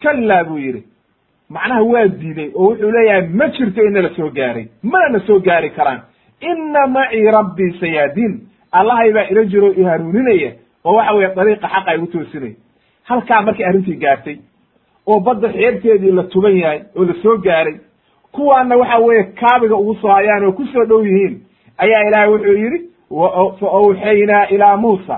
[0.04, 0.82] kallaa buu yidhi.
[1.50, 5.38] Macnaha waa diiday oo wuxuu leeyahay ma jirto ina la soo gaaray mana na soo
[5.40, 6.00] gaari karaan.
[6.50, 8.34] Inna macii rabbii sayaadiin
[8.72, 10.50] allahay baa ila jiro i hanuuninaya
[10.84, 12.54] oo waxa weye dariiqa xaqa igu toosinaya
[13.08, 14.36] halkaa markay arrintii gaartay
[15.06, 17.76] oo badda xeebteedii la tuban yahay oo la soo gaaray
[18.32, 21.34] kuwaana waxa weeye kaabiga ugu soo hayaan oo ku soo dhow yihiin
[21.78, 22.80] ayaa ilaahay wuxuu yidhi
[23.60, 25.16] fa awxaynaa ilaa muusa.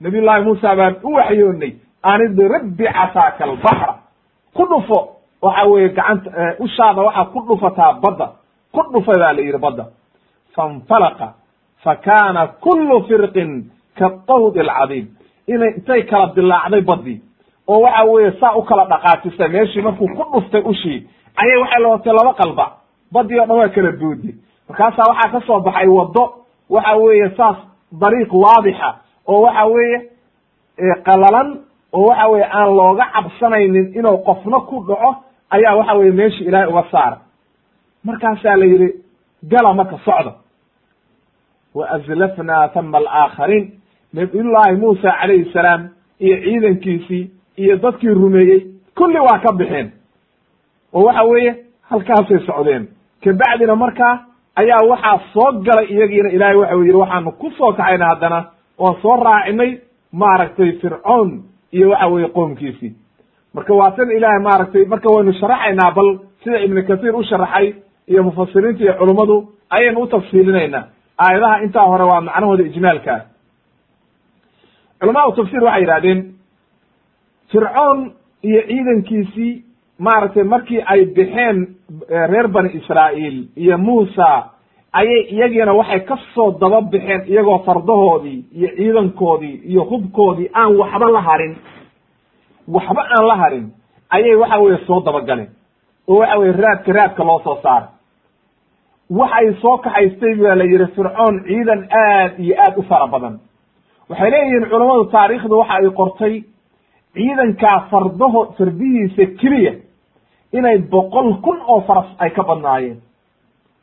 [0.00, 1.72] Nabiy llahi muusa baan u waxyoonnay
[2.02, 3.94] an idrib bicasaaka albaxra
[4.56, 4.98] ku dhufo
[5.42, 8.26] waxa weeye gacanta ushaada waxaad ku dhufataa badda.
[8.72, 9.84] Ku dhufa baa la yidhi badda.
[11.84, 15.06] Fa kaana kullu firqin kaطawdi alcadiim
[15.48, 17.20] inay intay kala dilaacday baddii
[17.68, 22.12] oo waxa weeye saa u kala dhaqaajisay meeshii markuu ku dhuftay ushii ayay waxay lootay
[22.12, 22.66] laba qalba.
[23.12, 24.34] Badii o dhan waa kala boodi.
[24.68, 26.24] Markaasaa waxaa ka soo baxay waddo
[26.70, 27.56] waxa weeye saas
[27.92, 28.88] dariiq waadixa
[29.28, 29.98] oo waxa weeye
[31.04, 31.48] qalalan
[31.96, 35.10] oo waxa weye aan looga cabsanaynin inuu qofna ku dhaco
[35.50, 37.16] ayaa waxa weye meeshii ilaahay uga saara.
[38.04, 38.88] Markaasaa la yidhi
[39.50, 40.32] gala marka socda
[41.74, 43.72] wa azlafnaa hama alaakhariin.
[44.14, 45.88] Nabiyullaahi muusa calayhi salaam
[46.20, 48.60] iyo ciidankiisii iyo dadkii rumeeyey
[48.96, 49.92] kulli waa ka bixeen.
[50.92, 51.52] Oo waxa weeye
[51.90, 52.88] halkaasay socdeen.
[53.24, 54.14] Kabacdina markaa
[54.56, 58.38] ayaa waxaa soo galay iyagiina ilaahay waxa yidhi waxaanu ku soo kaxayna haddana
[58.78, 59.78] oon soo raacinay
[60.12, 61.42] maaragtay fircoon
[61.76, 62.92] iyo waxa weeye qoomkiisii.
[63.54, 66.08] Marka waa tan ilaahay maaragtay marka waynu sharaxaynaa bal
[66.44, 67.66] sida ibnu kathiir u sharaxay
[68.10, 69.36] iyo mufasiriinta iyo culummadu
[69.70, 70.84] ayaynu u tafsiilinaynaa.
[71.18, 73.12] Aayadaha intaa hore waa macnahooda ijmaalka.
[73.14, 73.22] Ah
[75.00, 76.20] culamaau tafsir waxay yidhahdeen
[77.52, 78.12] fircoon
[78.42, 79.52] iyo ciidankiisii
[79.98, 81.58] maaragtay markii ay bixeen
[82.30, 84.28] reer bani israa'iil iyo muusa
[85.00, 91.08] ayay iyagiina waxay ka soo daba bixeen iyagoo fardahoodii iyo ciidankoodii iyo hubkoodii aan waxba
[91.16, 91.54] la harin.
[92.74, 93.66] Waxba aan la harin.
[94.10, 95.50] Ayay waxa weye soo dabagaleen
[96.08, 97.88] oo waxa weye raadka raadka loo soo saaray
[99.10, 103.34] waxay soo kaxaystay baa la yidhi fircoon ciidan aad iyo aad u fara badan.
[104.10, 106.34] Waxay leeyihiin culammadu taariikhdu waxa ay qortay
[107.14, 109.72] ciidankaa fardaho fardihiisa keliya
[110.52, 112.98] inay boqol kun oo faras ay ka badnaayeen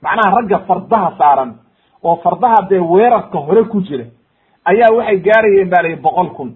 [0.06, 1.52] macnaha ragga fardaha saaran
[2.04, 4.06] oo fardaha dee weerarka hore ku jira
[4.72, 6.50] ayaa waxay gaarayeen ba layihi boqol kun.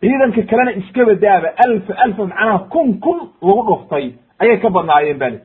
[0.00, 4.06] Ciidanka kalena iskaba daaba alfa alfa macnaha kun kun lagu dhuftay
[4.42, 5.38] ayay ka badnaayeen ba li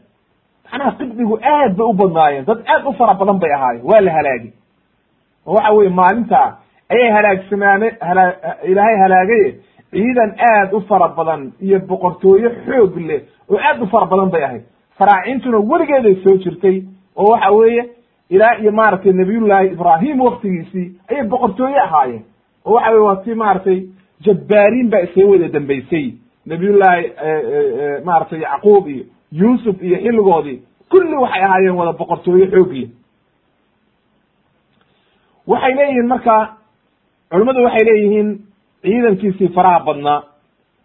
[0.72, 4.12] macnaha qibdigu aad bay u badnaayeen dad aad u fara badan bay ahaayeen waa la
[4.18, 4.52] halaagay
[5.48, 6.48] oo waxa weye maalintaa
[6.94, 8.24] ayay halaagsamaane hala
[8.72, 9.48] ilaahay halaagaye
[9.92, 13.22] ciidan aad u fara badan iyo boqortooyo xoog leh
[13.52, 14.64] oo aad u fara badan bay ahayd
[14.98, 16.84] faraacintuna weligeeday soo jirtay
[17.16, 17.90] oo waxa weeye
[18.30, 22.24] ilaa iyo maaragtay nabiyullaahi ibraahim waktigiisii ayay boqortooye ahaayeen.
[22.66, 23.80] Oo waxa weye waa ti maaragtay
[24.26, 26.14] jabbaariin baa isaga wada dambaysay.
[26.46, 27.12] Nabiyullaahi
[28.06, 32.90] maaragtay yacquub iyo yuusuf iyo xilligoodii kulli waxay ahaayeen wada boqortooye xoog leh
[35.48, 36.36] waxay leeyihiin marka
[37.32, 38.30] culimmadu waxay leeyihiin
[38.82, 40.24] ciidankiisii faraha badnaa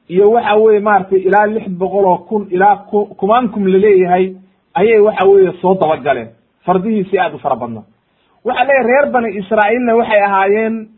[0.09, 4.35] iyo waxa weye maaragtay ilaa lix boqol oo kun ilaa ku kumaankum la leeyahay
[4.75, 6.29] ayay waxa weeye soo dabagaleen.
[6.65, 7.85] Fardihiisii aad u fara badnaa
[8.45, 10.89] waxaa leeyahy reer bani israa'iilna waxay ahaayeen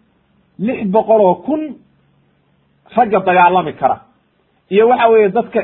[0.58, 1.62] lix boqol oo kun
[2.96, 3.96] ragga dagaalami kara.
[4.70, 5.60] Iyo waxa weeye dadka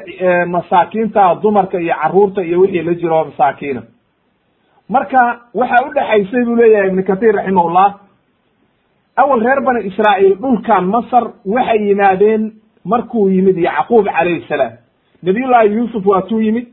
[0.47, 3.83] masaakiinta dumarka iyo carruurta iyo wixii la jiro masaakiina.
[4.89, 7.95] Marka waxaa udhexaysay buu leeyahay ibnu kathir raximahullah
[9.17, 12.43] awal reer bani israa'iil dhulkan masar waxay yimaadeen
[12.85, 14.73] markuu yimid yacquub calayhi salaam.
[15.23, 16.67] Nabiyullaahi yuusuf waa tuu yimid.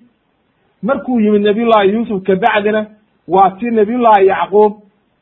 [0.83, 2.85] Markuu yimid nabiyullaahi yuusuf kabacdina
[3.27, 4.73] waa ti nabiyullaahi yacquub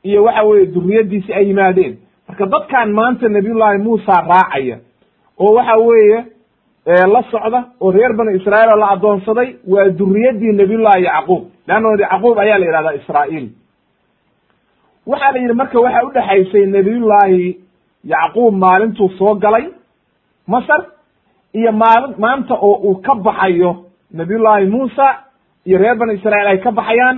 [0.03, 1.97] iyo waxa weeye duriyadiisi ay yimaadeen.
[2.27, 4.77] Marka dadkan maanta nabiyullaahi muusa raacaya
[5.39, 6.25] oo waxa weeye
[6.85, 11.43] la socda oo reer bani israa'iil oo la addoonsaday waa duriyadii nabiyullaahi yacquub.
[11.67, 13.49] Leanno yacquub ayaa la yidhahdaa israa'iil.
[15.07, 17.57] Waxaa la yidhi marka waxa udhexaysay nabiyullaahi
[18.13, 19.65] yacquub maalintuu soo galay
[20.53, 20.81] masar
[21.59, 23.71] iyo maali maanta oo uu ka baxayo
[24.19, 25.05] nabiyullaahi muusa
[25.67, 27.17] iyo reer bani israa'iil ay ka baxayaan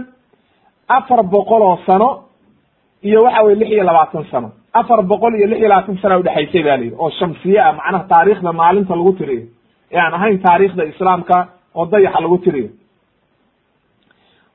[0.98, 2.10] afar boqol oo sano
[3.10, 4.50] iyo waxa weye lix iyo labaatan sano.
[4.80, 8.04] Afar boqol iyo lix iyo labaatan sana udhexaysay ba la yidhi oo shamsiye ah macnaha
[8.12, 9.44] taariikhda maalinta lagu tiriyo.
[9.92, 11.38] Ee aan ahayn taariikhda islaamka
[11.76, 12.70] oo dayaxa lagu tiriyo.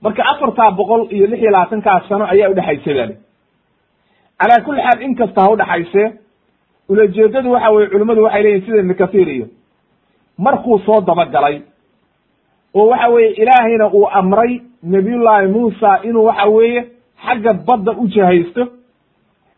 [0.03, 3.17] Marka afartaa boqol iyo lix iyo labaatankaas sano ayaa udhexaysay ba li
[4.41, 6.03] calaa kulli xaal in kasta ha udhexayse
[6.89, 9.47] ulajeedadu waxa weye culimmadu waxay leyihin sida ibnu kathiir iyo
[10.39, 11.61] markuu soo dabagalay
[12.75, 16.87] oo waxa weeye ilaahayna uu amray nabiyullaahi muusa inuu waxa weeye
[17.27, 18.69] xagga badda u jahaysto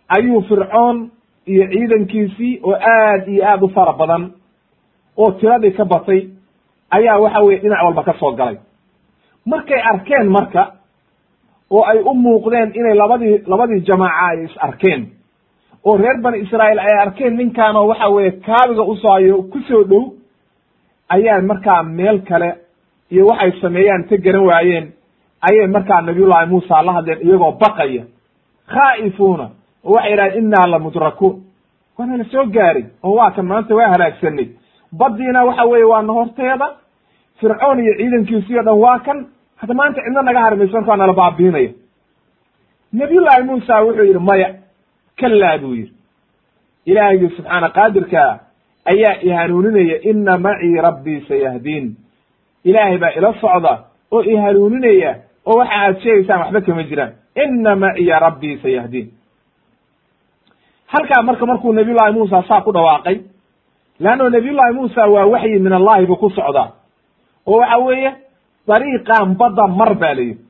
[0.09, 1.11] ayuu fircoon
[1.47, 4.31] iyo ciidankiisii oo aad iyo aad u fara badan
[5.16, 6.29] oo tiradii ka batay
[6.91, 8.57] ayaa waxa weye dhinac walba ka soo galay.
[9.47, 10.72] Markay arkeen marka
[11.70, 15.07] oo ay u muuqdeen inay labadii labadii jamaaca ay is arkeen
[15.85, 20.05] oo reer bani israa'iil ay arkeen ninkaanoo waxa weeye kaabiga usoohayo ku soo dhow
[21.09, 22.55] ayaa markaa meel kale
[23.11, 24.93] iyo waxay sameeyaan ta garan waayeen.
[25.41, 28.03] Ayay markaa nabiyullaahi muusa la hadleen iyagoo baqaya.
[28.72, 29.47] Khaa'ifuuna
[29.85, 31.37] oo waxay yidhahdeen innaa la mudrakuun
[31.99, 34.49] waana la soo gaaray oo waa kan maanta waa halaagsanay.
[34.99, 36.68] Baddiina waxa weeye waana horteeda
[37.41, 39.26] fircoon iyo ciidankiisii o dhan waa kan
[39.57, 41.70] hadda maanta cidna naga harmayso markaa nala baabiinaya.
[42.93, 44.49] Nabiyullaahi muusa wuxuu yidhi maya
[45.21, 45.93] kalaa buu yidhi.
[46.87, 48.33] Ilaahigii subxaana qaadirkaa
[48.85, 51.97] ayaa i hanuuninaya ina macii rabbii sayahdiin
[52.64, 53.73] ilaahay baa ila socda
[54.12, 55.12] oo i hanuuninaya
[55.47, 57.12] oo waxa aad sheegaysaan waxba kama jiraan.
[57.45, 59.09] Ina maciya rabbii sayahdiin
[60.87, 63.16] halkaa marka markuu nabiy llahi muusa saa ku dhawaaqay
[64.01, 66.73] leanno nabiy llahi muusa waa waxyi min allahi buu ku socdaa.
[67.47, 68.11] Oo waxa weeye
[68.69, 70.41] dariiqan badda mar ba la yidhi.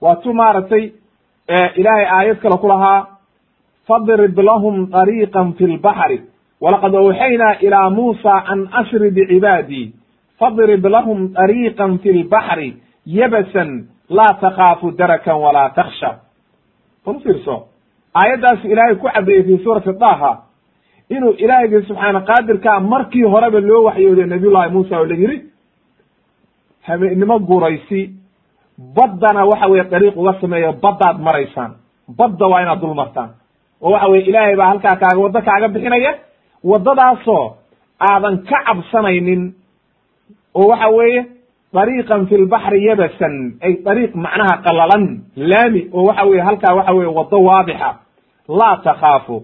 [0.00, 0.92] Waa tu maaragtay
[1.76, 3.06] ilaahay aayad kale ku lahaa
[3.92, 6.18] fadrib lahum dariiqan fi lbaxri
[6.64, 9.86] walaqad awxaynaa ilaa muusa an asri bicibaadii
[10.40, 12.68] fadrib lahum dariiqan fi lbaxri
[13.18, 13.70] yabasan
[14.18, 16.10] laa takaafu darakan walaa taksha
[17.06, 17.56] bal fiirso
[18.20, 20.32] aayaddaasu ilaahay ku cadeeyey fi suurati daha
[21.16, 25.38] inuu ilaahaygi subxaana qaadirkaa markii horeba loo waxyooday nabiyullahi muusa oo la yidhi
[26.88, 28.00] habeenimo guraysi
[28.96, 31.72] baddana waxa weye dariiq uga sameeyo baddaad maraysaan
[32.18, 33.30] badda waa inaad dul martaan
[33.82, 36.12] oo waxa weye ilaahay baa halkaa kaaga waddo kaaga bixinaya
[36.70, 37.44] waddadaasoo
[38.10, 39.42] aadan ka cabsanaynin
[40.54, 41.20] oo waxa weeye
[41.76, 43.34] dariiqan fi lbaxri yabasan
[43.66, 45.04] ay dariiq macnaha qalalan
[45.36, 47.90] laami oo waxa weye halkaa waxa weye waddo waadixa.
[48.48, 49.36] Laa takhaafu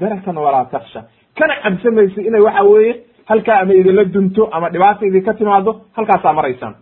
[0.00, 1.00] darakan walaa taksha
[1.38, 2.92] kana cabsamaysa inay waxa weeye
[3.30, 6.74] halkaa ama idinla dunto ama dhibaata idinka timaado halkaasaa maraysaan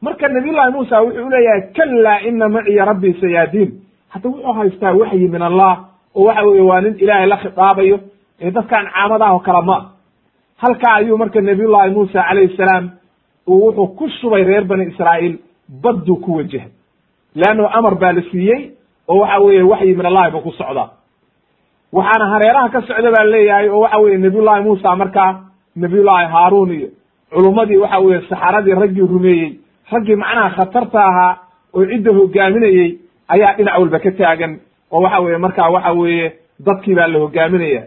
[0.00, 3.70] marka nabiyullahi muusa wuxuu leeyahay kallaa ina maciya rabbii sayaadiin.
[4.12, 5.72] Hadda wuxuu haystaa waxyi min allah
[6.16, 7.96] oo waxa weye waa nin ilaahay la khitaabayo
[8.40, 9.76] ee dadkaan caamadaah oo kale ma
[10.62, 12.84] halkaa ayuu marka nabiyullahi muusa calayhi salaam
[13.48, 15.36] uu wuxuu ku shubay reer bani israa'iil
[15.82, 16.70] badduu ku wajahay.
[17.34, 18.60] Leanno amar baa la siiyey
[19.08, 20.88] oo waxa weeye waxyi min allahi buu ku socdaa
[21.92, 25.30] waxaana hareeraha ka socda baa leeyahay oo waxa weye nabiyullahi muusa markaa
[25.76, 26.88] nabiyullahi haaruun iyo
[27.34, 29.50] culummadii waxa weye saxaradii raggii rumeeyey
[29.92, 31.32] raggii macnaha khatarta ahaa
[31.76, 32.88] oo cidda hogaaminayey
[33.34, 34.52] ayaa dhinac walba ka taagan
[34.92, 36.32] oo waxa weye markaa waxa weeye
[36.66, 37.82] dadkii baa la hogaaminaya.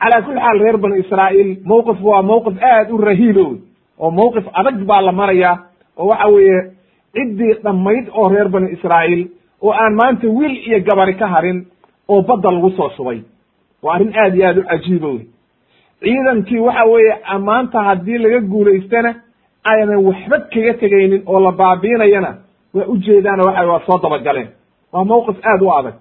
[0.00, 3.46] Calaa kulli xaal reer bani israa'iil mowqifku waa mowqif aad u rahiibo
[3.98, 5.58] oo mowqif adag baa la maraya
[5.96, 6.58] oo waxa weeye
[7.14, 9.22] ciddii dhammayd oo reer bani israa'iil
[9.62, 11.66] oo aan maanta wiil iyo gabari ka harin
[12.08, 13.20] oo badda lagu soo shubay.
[13.82, 15.26] Waa arrin aad iyo aad u cajiiba wey
[16.02, 19.14] ciidankii waxa weeye maanta haddii laga guulaystana
[19.70, 22.30] aynan waxba kaga tegaynin oo la baabiinayana.
[22.74, 24.48] Waa ujeedaano waxa waa soo dabagaleen
[24.92, 25.94] waa mowqif aad u adag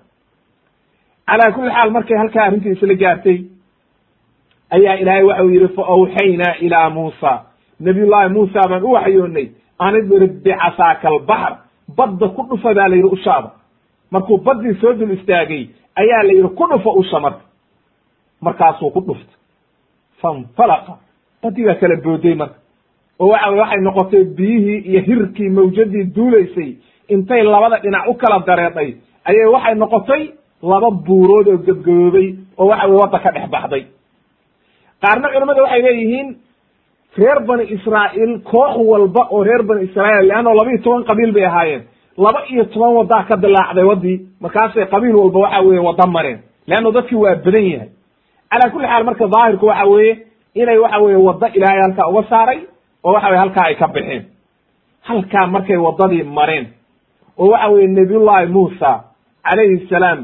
[1.32, 3.38] calaa kulli xaal markay halkaa arrintii isla gaartay
[4.76, 7.32] ayaa ilaahay waxau yidhi fa awxaynaa ilaa muusa.
[7.80, 9.48] Nabiyullahi muusa baan u waxyoonay
[9.80, 11.54] an idrib bicasaaka albaxr
[11.98, 13.50] badda ku dhufa baa la yidhi ushaada.
[14.12, 15.64] Markuu baddii soo dul istaagay
[16.02, 17.44] ayaa la yidhi ku dhufa usha marka.
[18.42, 19.34] Markaasuu ku dhufta
[20.22, 20.94] fanfalaqa.
[21.44, 22.58] Baddii baa kala booday marka.
[23.20, 26.70] Oo waxa waxay noqotay biyihii iyo hirkii mawjadii duulaysay.
[27.14, 28.90] Intay labada dhinac u kala dareedhay
[29.30, 30.24] ayay waxay noqotay
[30.64, 33.84] laba buurood oo gebgaboobay oo waxa weye wadda ka dhex baxday.
[35.02, 36.28] Qaarna culamada waxay leeyihiin
[37.18, 41.46] reer bani israa'iil koox walba oo reer bani israa'iil leanno laba iyo toban qabiil bay
[41.46, 41.82] ahaayeen.
[42.18, 46.40] Laba iyo toban waddaa ka dilaacday waddii markaasay qabiil walba waxa weeye wadda mareen.
[46.68, 47.90] Leanno dadkii waa badan yahay.
[48.52, 50.14] Calaa kulli xaal marka daahirku waxa weeye
[50.56, 52.60] inay waxa weye waddo ilaahay halkaa uga saaray
[53.04, 54.24] oo waxa weye halkaa ay ka baxeen.
[55.08, 56.66] Halkaa markay waddadii mareen.
[57.38, 58.92] Oo waxa weye nabiyullahi muusa
[59.44, 60.20] calayhi salaam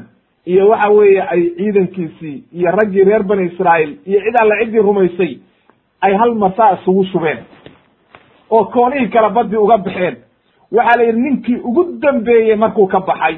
[0.52, 5.32] iyo waxa weeye ay ciidankiisii iyo raggii reer bani israa'iil iyo cid alle ciddii rumaysay
[6.02, 7.40] ay hal masaa isugu shubeen
[8.50, 10.16] oo koonihii kale baddii uga baxeen.
[10.72, 13.36] Waxaa la yidhi ninkii ugu dambeeyey markuu ka baxay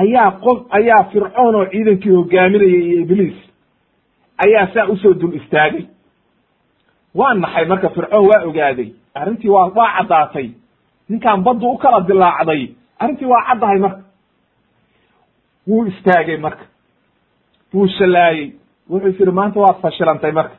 [0.00, 3.36] ayaa qof ayaa fircoon oo ciidankii hogaaminayay iyo ibliis
[4.44, 5.84] ayaa saa u soo dul istaagay.
[7.14, 8.88] Waa naxay marka fircoon waa ogaaday.
[9.14, 10.48] Arrintii waa waa caddaatay.
[11.08, 12.62] Ninkaan baddu u kala dilaacday.
[12.98, 14.00] Arrintii waa caddahay marka
[15.68, 16.64] wuu istaagay marka
[17.74, 18.52] wuu shallaayey
[18.90, 20.56] wuxuu is maanta waad fashilantay marka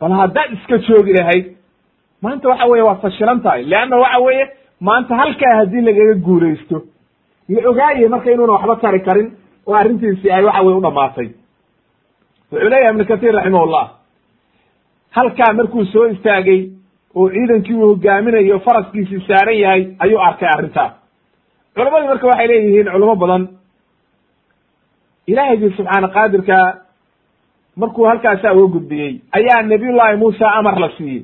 [0.00, 1.46] bal haddaad iska joogi lahayd
[2.22, 4.44] maanta waxa weye waad fashilan tahay leanna waxa weeye
[4.80, 6.82] maanta halkaa haddii lagaga guulaysto.
[7.48, 9.28] La ogaaye marka inuuna waxba tari karin?
[9.66, 11.28] Oo arrintiisi ay waxa weye u dhamaatay
[12.52, 13.84] wuxuu leeyahay ibnu katiir raximahullah
[15.10, 16.60] halkaa markuu soo istaagay
[17.14, 20.92] oo ciidankii uu hogaaminayo faraskiisii saaran yahay ayuu arkay arrintaas
[21.74, 23.42] culamadii marka waxay leeyihiin culamo badan
[25.26, 26.58] ilaahaygi subxaana qaadirka
[27.76, 31.22] markuu halkaasaa uga gudbiyey ayaa nabiyullahi muusa amar la siiyey.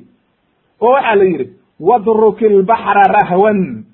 [0.81, 1.47] Oo waxaa la yidhi
[1.79, 3.85] wadruki lbaxra rahwan.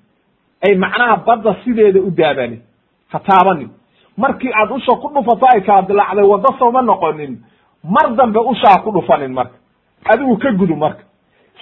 [0.65, 2.59] Ay macnaha badda sideeda u daabani
[3.11, 3.69] ha taabanin.
[4.17, 7.37] Markii aad usha ku dhufato ay kala dilaacday waddo sooma noqonin.
[7.83, 9.55] Mar dambe ushaa ku dhufanin marka.
[10.05, 11.03] Adigu ka gudu marka.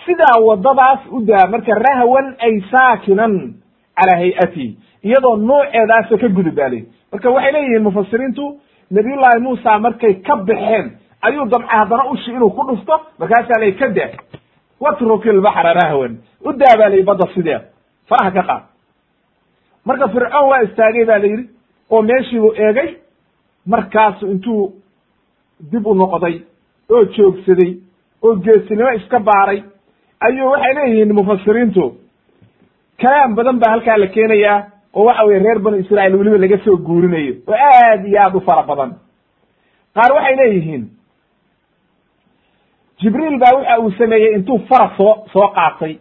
[0.06, 3.54] Sidaa waddadaas u daa marka rahwan ay saakinan
[3.98, 4.78] calaa hay'atihi
[5.08, 8.44] iyadoo nooceedaasa ka gudub baa leyi marka waxay leeyihiin mufasiriintu
[8.96, 10.86] nabiyullahi muusa markay ka baxeen
[11.28, 14.10] ayuu damcay haddana ushi inuu ku dhufto markaasaa lay ka daa
[14.84, 16.14] watruki lbaxra rahwan
[16.48, 17.66] u daa baa layi badda sideeda
[18.10, 18.64] faraha ka qaad.
[19.86, 21.46] Marka fircoon waa istaagay ba la yidhi
[21.92, 22.90] oo meeshiibuu eegay
[23.66, 24.74] markaasu intuu
[25.72, 26.36] dib u noqday
[26.94, 27.72] oo joogsaday
[28.24, 29.60] oo geesinimo iska baaray
[30.28, 31.84] ayuu waxay leeyihiin mufasiriintu
[33.02, 34.60] kalaam badan baa halkaa la keenayaa
[34.94, 38.42] oo waxa weye reer banu israa'iil weliba laga soo guurinayo oo aad iyo aad u
[38.42, 38.92] fara badan.
[39.96, 40.84] Qaar waxay leeyihiin
[43.02, 45.98] jibriil baa waxa uu sameeyey intuu faras soo soo qaatay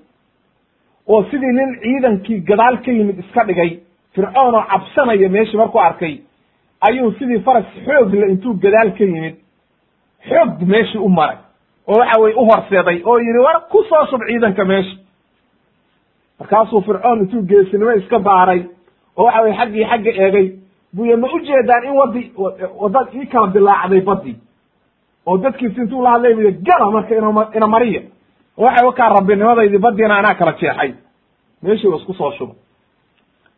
[1.07, 3.71] oo sidii nin ciidankii gadaal ka yimid iska dhigay
[4.15, 6.15] fircoon oo cabsanaya meeshii markuu arkay
[6.81, 9.37] ayuu sidii faras xoog le intuu gadaal ka yimid
[10.29, 11.37] xoog meeshii u maray
[11.87, 14.97] oo waxa weye u horseeday oo yidhi war ku soo shub ciidanka meesha
[16.41, 18.63] markaasuu fircoon intuu geesinimo iska baaray
[19.17, 20.47] oo waxa weye xaggii xagga eegay.
[20.93, 22.33] Buye ma ujeedaan in wadi
[22.81, 24.37] wadad ii kala dilaacday badii
[25.27, 27.15] oo dadkiisi intuu la hadlay buy gala marka
[27.57, 28.03] ina mariya.
[28.59, 30.95] Oo waxay wakaa rabbinimadaydi badiina anaa kala jeexay.
[31.63, 32.55] Meeshii wa isku soo shuba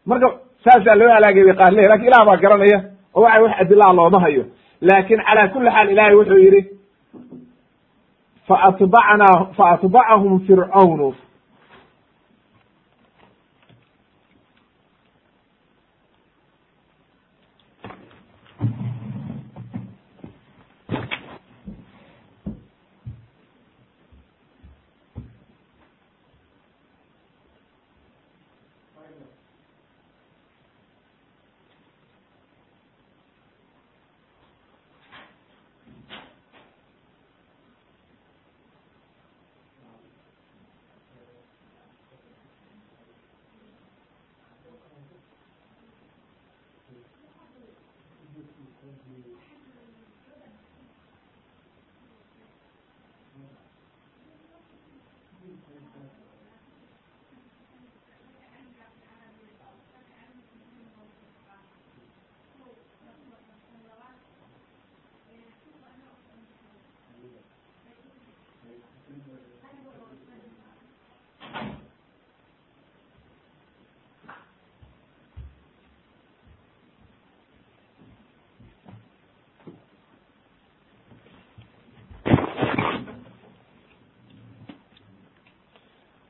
[0.06, 0.26] marka
[0.64, 2.78] saasaa loo halaagay bay qaar lehy laakiin ilah baa garanaya
[3.14, 4.44] oo waxa wax adilaa looma hayo.
[4.80, 6.60] Laakin calaa kuli xaal ilahay wuxuu yidhi
[8.48, 11.14] faatbacnaa faatbacahum fircawnu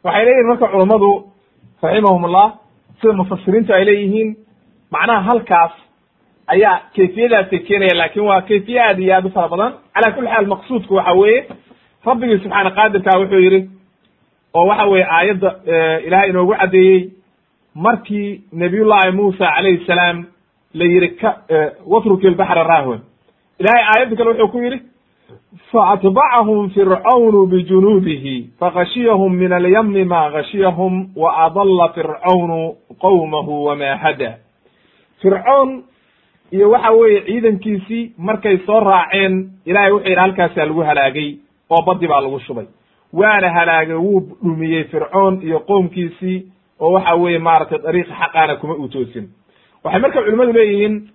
[0.04, 1.10] waxay leeyihiin marka culammadu
[1.82, 2.46] raximahumullah
[3.00, 4.28] sida mufasiriintu ay leeyihiin
[4.94, 5.72] macnaha halkaas
[6.54, 9.72] ayaa kayfiyadaasay keenaya laakiin waa kayfiye aad iyo aad u fara badan.
[9.94, 11.40] Cala kuli xaal maqsuudku waxa weeye
[12.06, 13.60] rabbigii subxaana qaadirka wuxuu yidhi
[14.54, 15.50] oo waxa weye aayadda
[16.06, 17.10] ilahay inoogu caddeeyey
[17.74, 20.24] markii nabiyullahi muusa calayhi salaam
[20.74, 21.30] la yihi ka
[21.86, 23.00] watruki lbaxra rahwan
[23.60, 24.78] ilahay aayadda kale wuxuu ku yidhi
[25.72, 34.38] faatbacahum fircawnu bijunuudihi fakashiyahum min alyamni ma gashiyahum wa adalla fircawnu qowmahu wama hada
[35.22, 35.82] fircoon
[36.50, 41.36] iyo waxa weeye ciidankiisii markay soo raaceen ilahay wuxuu yidhi halkaasaa lagu halaagay
[41.70, 42.66] oo badi baa lagu shubay.
[43.12, 46.46] Waana halaagay wuu dhumiyey fircoon iyo qoomkiisii
[46.80, 49.28] oo waxa weeye maaragtay dariiqa xaqaana kuma uu toosin
[49.84, 51.08] waxay marka culimmadu leeyihiin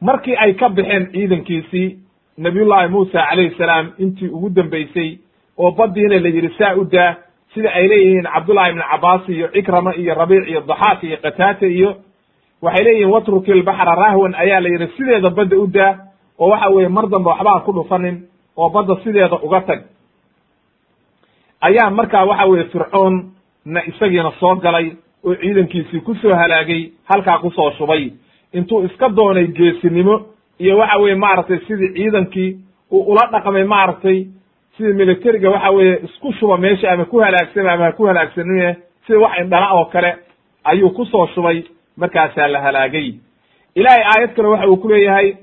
[0.00, 1.98] markii ay ka baxeen ciidankiisii
[2.38, 5.18] nabiyullahi muusa calayhi salaam intii ugu dambeysay
[5.58, 7.14] oo badiina la yidhi saa u daa
[7.54, 11.96] sida ay leeyihiin cabdullahi ibn cabaas iyo cikrama iyo rabiic iyo daxaak iyo qataata iyo
[12.62, 15.92] waxay leeyihiin watruki lbaxra rahwan ayaa la yidhi sideeda badda u daa
[16.38, 18.16] oo waxa weeye mar dambe waxbaa ku dhufanin
[18.56, 19.80] oo badda sideeda uga tag.
[21.60, 23.30] Ayaa markaa waxa weeye fircoon
[23.64, 24.92] na isagiina soo galay
[25.24, 28.10] oo ciidankiisii ku soo halaagay halkaa ku soo shubay.
[28.52, 30.26] Intuu iska doonay geesinimo
[30.58, 32.56] iyo waxa weye maaragtay sidii ciidankii
[32.92, 34.26] uu ula dhaqmay maaragtay
[34.76, 38.76] sidii militariga waxa weeye isku shuba meesha ama ku halaagsama ama ku halaagsanime
[39.06, 40.16] sida wax indhala oo kale
[40.64, 41.62] ayuu ku soo shubay
[41.96, 43.14] markaasaa la halaagay.
[43.74, 45.36] Ilahay aayad kale waxa uu ku leeyahay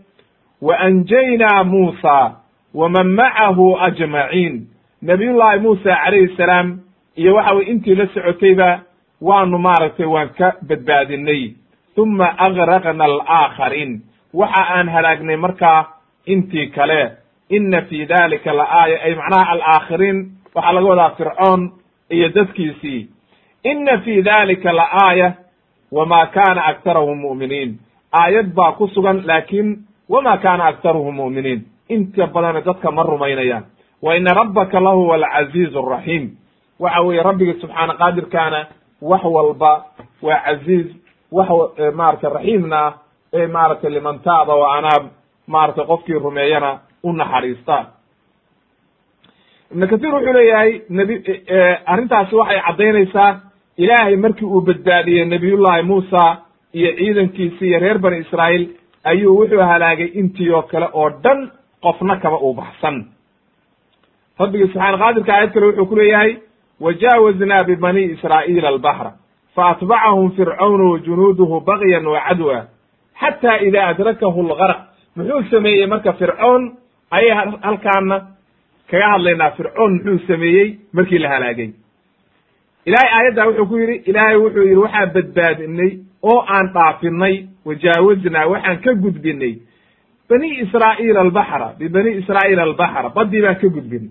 [0.61, 2.35] wa anjaynaa muusa
[2.73, 4.67] waman macahu ajmaciin
[5.01, 6.79] nabiyullahi muusa calayhi salaam
[7.15, 8.81] iyo waxa weye intii la socotayba
[9.21, 11.53] waanu maaragtay waan ka badbaadinay
[11.97, 14.01] uma agraqna alaakhariin
[14.33, 15.85] waxa aan halaagnay markaa
[16.25, 17.11] intii kale
[17.49, 20.17] ina fi dalika la aaya ay macnaha alaakhiriin
[20.55, 21.71] waxaa laga wadaa fircoon
[22.09, 23.09] iyo dadkiisii.
[23.63, 25.33] Ina fi dalika la aaya
[25.91, 27.79] wama kana aktarahum mu'miniin.
[28.13, 29.77] Aayad baa ku sugan laakin
[30.09, 31.61] wama kana aktaruhum mu'miniin.
[31.89, 33.63] Inta badana dadka ma rumaynayaan.
[34.01, 36.31] Wa ina rabbaka lahuwa alcaziiz araxiim
[36.79, 38.67] waxa weeye rabbigi subxaana qaadirkaana
[39.01, 39.85] wax walba
[40.21, 40.87] waa caziiz
[41.31, 41.47] wax
[41.95, 42.93] maaragtay raxiimna ah
[43.33, 45.03] ee maaragtay liman taaba wa anaab
[45.47, 46.71] maaragtay qofkii rumeeyana
[47.03, 47.85] u naxariistaan
[49.71, 51.15] ibnu katiir wuxuu leeyahay nebi
[51.93, 53.29] arrintaasi waxay caddaynaysaa
[53.77, 56.37] ilaahay markii uu badbaadiyey nebiyullahi muusa
[56.73, 58.65] iyo ciidankiisi iyo reer bani israa'iil
[59.03, 61.51] ayuu wuxuu halaagay intii oo kale oo dhan
[61.83, 63.05] qofna kaba uu baxsan.
[64.39, 66.31] Rabbigii subxaana qaadirka aayad kale wuxuu ku leeyahay
[66.81, 69.11] wajaawaznaa bibani israa'iila albaxra
[69.55, 72.65] faatbacahum fircawnu wajunuuduhu bagyan wa cadwa
[73.21, 74.79] xata ida adrakahu lgarq
[75.15, 76.71] muxuu sameeyey marka fircoon?
[77.11, 77.31] Ayay
[77.61, 78.17] halkaana
[78.89, 81.69] kaga hadlaynaa fircoon muxuu sameeyey markii la halaagay.
[82.85, 85.91] Ilahay aayadda wuxuu ku yidhi ilaahay wuxuu yidhi waxaan badbaadinay
[86.23, 87.35] oo aan dhaafinay
[87.65, 89.53] wajaawaznaa waxaan ka gudbinay
[90.29, 94.09] bani israa'iila albaxra bibani israa'iila albaxra baddii baan ka gudbinay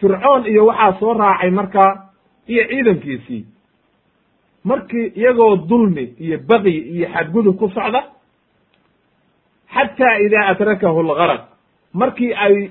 [0.00, 1.90] fircoon iyo waxaa soo raacay markaa
[2.48, 3.44] iyo ciidankiisii.
[4.64, 8.00] Markii iyagoo dulmi iyo baqyi iyo xadgudub ku socda
[9.74, 11.42] xataa idaa adrakahu lgaraq
[11.92, 12.70] markii ay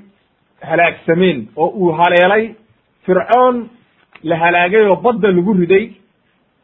[0.69, 2.43] halaagsameen oo uu haleelay
[3.05, 3.69] fircoon
[4.23, 5.85] la halaagay oo badda lagu riday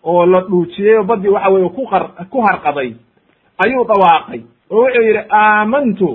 [0.03, 1.83] oo la dhuujiyey oo baddii waxa weye ku
[2.31, 2.89] ku harqaday
[3.65, 4.41] ayuu dhawaaqay
[4.71, 6.09] oo wuxuu yidhi aamantu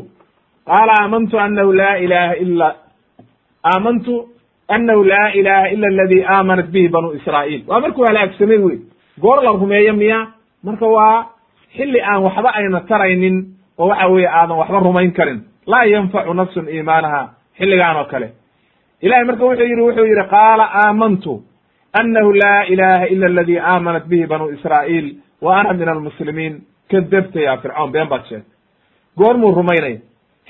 [0.67, 2.69] qaala aamantu anahu laa ilaha ila
[3.65, 4.29] aamantu
[4.69, 8.79] anahu laa ilaha ila aladi aamanat bihi banu israa'iil waa markuu halaagsamay wey
[9.21, 10.27] goor la rumeeyo miya
[10.65, 11.27] marka waa
[11.77, 13.37] xilli aan waxba ayna taraynin
[13.79, 15.41] oo waxa weeye aadan waxba rumayn karin.
[15.67, 18.29] Laa yanfacu nafsun iimaanaha xilligaan oo kale.
[19.03, 21.43] Ilahay marka wuxuu yidhi wuxuu yidhi qaala aamantu
[21.93, 26.63] anahu laa ilaha ila aladi aamanat bihi banu israa'iil wa ana min almuslimiin.
[26.91, 28.53] Kadabta ya fircoon been baad sheegtay.
[29.19, 29.99] Goormuu rumaynaya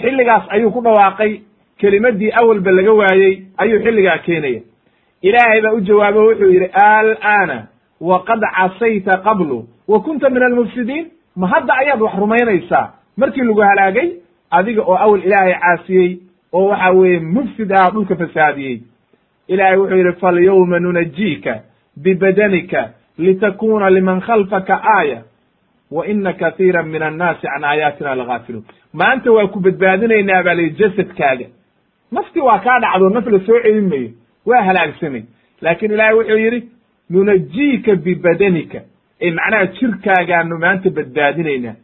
[0.00, 1.40] xilligaas ayuu ku dhawaaqay
[1.80, 4.60] kelimadii awalba laga waayey ayuu xilligaa keenaya
[5.22, 7.66] ilaahay baa u jawaabo wuxuu yidhi alana
[8.00, 11.06] waqad casayta qablu wa kunta min almufsidiin.
[11.36, 12.86] Ma hadda ayaad wax rumaynaysaa
[13.16, 14.08] markii lagu halaagay
[14.50, 16.18] adiga oo awel ilaahay caasiyey
[16.52, 18.80] oo waxa weeye mufsid ah dhulka fasaadiyey.
[19.48, 21.60] Ilaahay wuxuu yidhi falyawma nunajiika
[21.96, 25.22] bibadanika litakuna liman khalfaka aaya
[25.90, 28.64] wa ina katiira min annaasi can aayaatina lagaafiluun.
[28.92, 31.46] Maanta waa ku badbaadinaynaa baa layihi jasadkaaga.
[32.12, 34.10] Nafti waa kaa dhacdo naf la soo celin mayo
[34.46, 35.22] waa halaagsamay.
[35.60, 36.68] Laakiin ilaahay wuxuu yidhi
[37.10, 38.80] nunajiika bibadanika.
[39.20, 41.74] Ee macnaha jirkaagaanu maanta badbaadinaynaa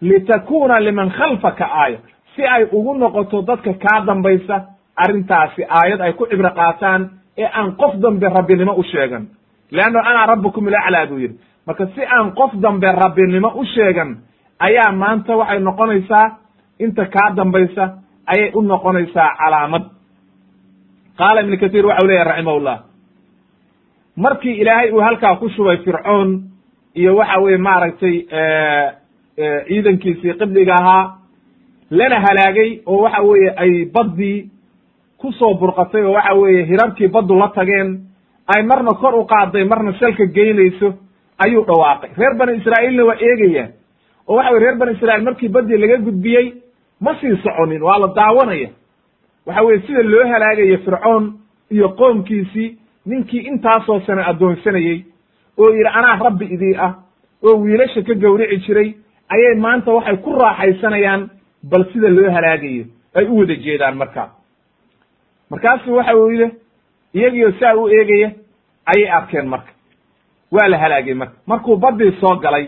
[0.00, 1.98] litakuna liman khalfaka aaya
[2.36, 4.56] si ay ugu noqoto dadka kaa dambaysa
[4.96, 9.26] arrintaasi aayad ay ku cibro qaataan ee aan qof dambe rabbinimo u sheegan.
[9.70, 11.36] Leanno ana rabbukum ilaclaa buu yidhi.
[11.66, 14.16] Marka si aan qof dambe rabbinimo u sheegan
[14.58, 16.26] ayaa maanta waxay noqonaysaa
[16.78, 17.84] inta kaa dambaysa
[18.26, 19.82] ayay u noqonaysaa calaamad.
[21.18, 22.78] Qaala ibnu katiir waxa u leyahy raximahullah.
[24.16, 26.42] Markii ilaahay uu halkaa ku shubay fircoon
[26.94, 28.16] iyo waxa weye maaragtay
[29.68, 31.14] ciidankiisii qibdiga ahaa
[31.90, 34.50] lana halaagay oo waxa weeye ay baddii
[35.18, 38.00] ku soo burqatay oo waxa weeye hirarkii baddu la tageen
[38.56, 40.94] ay marna kor u qaaday marna salka geynayso
[41.38, 42.10] ayuu dhawaaqay.
[42.16, 43.70] Reer bani israa'iilna waa eegayaan
[44.28, 46.52] oo waxa weye reer bani israiil markii baddii laga gudbiyey
[47.00, 48.68] ma sii soconin waa la daawanaya.
[49.46, 51.32] Waxa weye sida loo halaagayo fircoon
[51.70, 55.04] iyo qoomkiisii ninkii intaasoo sane addoonsanayey
[55.58, 56.94] oo yidhi anaa rabbi idii ah
[57.42, 58.94] oo wiilasha ka gawrici jiray
[59.28, 61.30] ayay maanta waxay ku raaxaysanayaan
[61.70, 62.84] bal sida loo halaagayo
[63.14, 64.28] ay u wada jeedaan markaa
[65.50, 66.48] markaasu waxa yidhi
[67.14, 68.30] iyagiio saa u eegaya
[68.86, 69.72] ayay arkeen marka.
[70.52, 71.34] Waa la halaagay marka.
[71.46, 72.66] Markuu baddii soo galay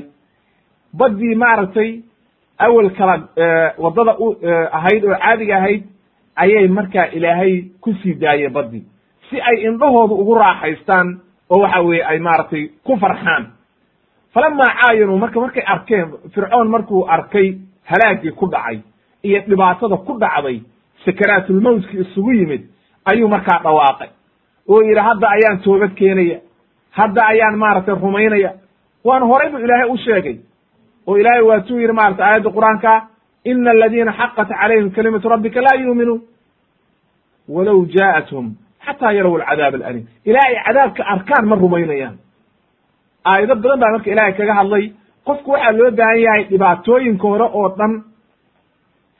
[0.93, 2.01] baddii maaragtay
[2.59, 3.15] awel kala
[3.78, 4.37] waddada u
[4.73, 5.82] ahayd oo caadiga ahayd
[6.37, 8.85] ayay markaa ilaahay ku sii daayey baddii.
[9.31, 11.20] Si ay indhahooda ugu raaxaystaan
[11.51, 13.47] oo waxa weeye ay maaragtay ku farxaan
[14.35, 17.48] falamaa caayanuu marka markay arkeen fircoon markuu arkay
[17.90, 18.78] halaagii ku dhacay
[19.23, 20.61] iyo dhibaatada ku dhacday
[21.05, 22.62] sakaraatulmowtkii isugu yimid
[23.11, 24.09] ayuu markaa dhawaaqay
[24.69, 26.39] oo yidhi hadda ayaan toobad keenaya
[26.90, 28.51] hadda ayaan maaragtay rumaynaya
[29.05, 30.36] waan horay bu ilaahay u sheegay
[31.07, 32.93] oo ilaahay waatuu yidhi maratay aayadda qur'aanka
[33.44, 36.20] ina aladiina xaqat calayhim kalimatu rabbika laa yuuminuun
[37.48, 38.47] walow jaa'athum
[38.86, 42.16] xataa yarow alcadaab alalim ilaa ay cadaabka arkaan ma rumaynayaan
[43.24, 44.84] aayado badan baa marka ilaahay kaga hadlay.
[45.26, 47.92] Qofku waxaa loo baahan yahay dhibaatooyinka hore oo dhan.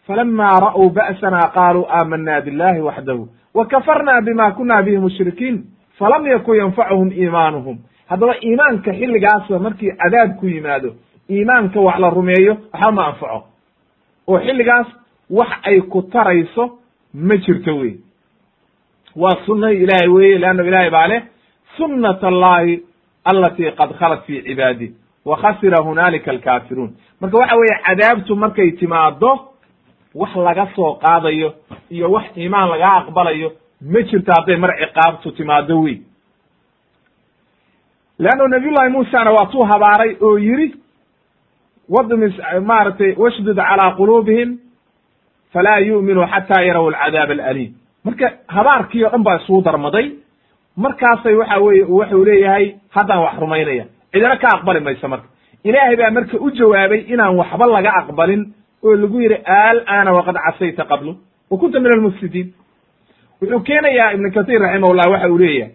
[0.06, 5.56] Falama ra'uu ba'sana qaaluu aamanaa billahi waxdahu wa kafarna bima kuna bihi mushrikiin
[5.98, 7.78] falam yakun yanfacuhum iimaanuhum.
[8.09, 10.94] Haddaba iimaanka xilligaasa markii cadaab ku yimaado
[11.31, 13.40] iimaanka wax la rumeeyo waxba ma anfaco.
[14.28, 14.86] Oo xilligaas
[15.31, 16.78] wax ay ku tarayso
[17.14, 17.94] ma jirto wey
[19.16, 21.22] waa sunnahi ilaahay weye leanna ilaahay baa leh
[21.77, 22.82] sunnat allahi
[23.24, 24.92] alati qad khalat fi cibaadi
[25.24, 26.90] wa khasira hunaalika alkaafiruun
[27.20, 29.32] marka waxa weeye cadaabtu markay timaado
[30.14, 31.55] wax laga soo qaadayo
[31.90, 33.52] iyo wax iimaan lagaa aqbalayo
[33.92, 35.98] ma jirto hadday mar ciqaabtu timaado wey
[38.18, 40.74] leanno nabiyullahi muusana waa tuu habaaray oo yidhi
[41.88, 42.34] wadmis
[42.66, 44.59] maaragtay washdud calaa quluubihim
[45.52, 47.72] falaa yu'minuu xataa yaraw alcadaab alaliim.
[48.05, 50.06] Marka habaarkii o dhan baa isugu darmaday
[50.85, 53.85] markaasay waxa weye waxuu leeyahay haddaan wax rumaynaya.
[54.12, 55.27] Cidina ka aqbali mayso marka.
[55.65, 58.43] Ilaahay baa marka u jawaabay inaan waxba laga aqbalin
[58.85, 61.12] oo lagu yidhi alana waqad casayta qablu.
[61.51, 62.48] Wa kunta min almufsidiin.
[63.43, 65.73] Wuxuu keenayaa ibnu kathir raximahullah waxa uu leeyahay.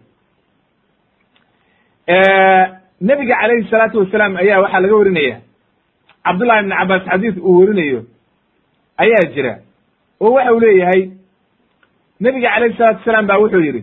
[3.01, 5.37] Nebiga calayhi salaatu wasalaam ayaa waxaa laga warinaya
[6.25, 7.99] cabdullahi ibn cabaas xadiis uu werinayo
[8.97, 9.53] ayaa jira.
[10.21, 11.01] Oo waxa uu leeyahay
[12.19, 13.81] nebiga calayhi salatu wasalaam ba wuxuu yidhi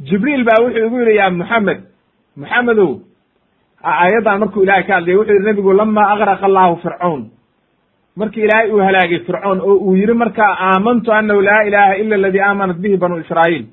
[0.00, 1.80] jibriil baa wuxuu igu yidhi ya moxamed
[2.36, 2.90] moxamedow
[3.82, 7.22] aayaddan markuu ilahay ka hadlaya wuxuu yidhi nebigu lama agraqa allahu fircawn
[8.16, 12.40] markii ilaahay uu halaagay fircoon oo uu yidhi markaa aamantu annahu laa ilaha ila aladii
[12.40, 13.64] aamanat bihi banu israa'iil.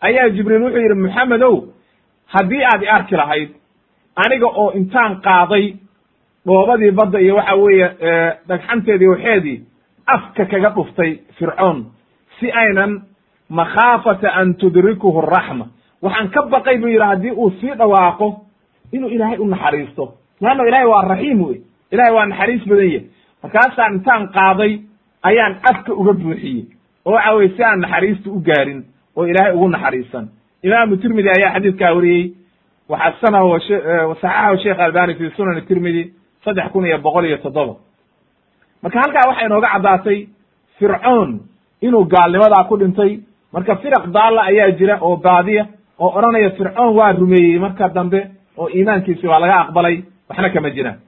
[0.00, 1.54] Ayaa jibriil wuxuu yidhi moxamedow
[2.34, 3.50] haddii aad i arki lahayd
[4.16, 5.74] aniga oo intaan qaaday
[6.46, 7.88] dhoobadii badda iyo waxa weeye
[8.48, 9.58] dhagxanteedii waxeedii
[10.06, 11.86] afka kaga dhuftay fircoon
[12.40, 13.02] si aynan
[13.50, 15.66] makhaafata an tudrikuhu araxma
[16.02, 18.40] waxaan ka baqay buu yidhi haddii uu sii dhawaaqo
[18.92, 20.14] inuu ilaahay u naxariisto.
[20.40, 21.60] Leanno ilaahay waa raxiim wey
[21.92, 23.02] ilahay waa naxariis badan yahy
[23.42, 24.72] markaasaan intaan qaaday
[25.22, 26.64] ayaan afka uga buuxiyey
[27.04, 28.84] oo waxa weye si aan naxariista u gaarin
[29.16, 30.28] oo ilaahay ugu naxariisan.
[30.62, 32.32] Imaamu tirmidi ayaa xadiidkaa wariyey
[32.88, 36.12] waxasanahu saxaxahu sheekh albani fi sunan tirmidi
[36.44, 37.74] saddex kun iyo boqol iyo toddoba.
[38.82, 40.26] Marka halkaa waxay inooga caddaatay
[40.78, 41.40] fircoon
[41.82, 43.20] inuu gaalnimadaa ku dhintay
[43.58, 45.64] marka firaq daalla ayaa jira oo baadiya
[45.98, 48.20] oo odhanaya fircoon waa rumeeyey marka dambe
[48.60, 49.96] oo iimaankiisi waa laga aqbalay
[50.28, 50.98] waxna kama jiraan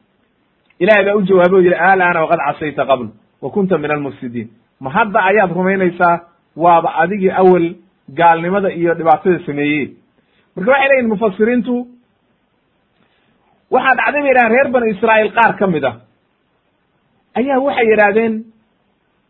[0.82, 3.06] ilahay baa u jawaabay o yidhi alana waqad casayta qabl
[3.42, 4.48] wa kunta min almufsidiin.
[4.80, 6.16] Ma hadda ayaad rumaynaysaa
[6.56, 7.66] waaba adigii awel
[8.18, 9.86] gaalnimada iyo dhibaatada sameeyey.
[10.56, 11.74] Marka waxay leeyihiin mufasiriintu
[13.70, 15.92] waxaa dhacday bay yidhahdeen reer banu israa'iil qaar ka mid a
[17.38, 18.34] ayaa waxay yidhaahdeen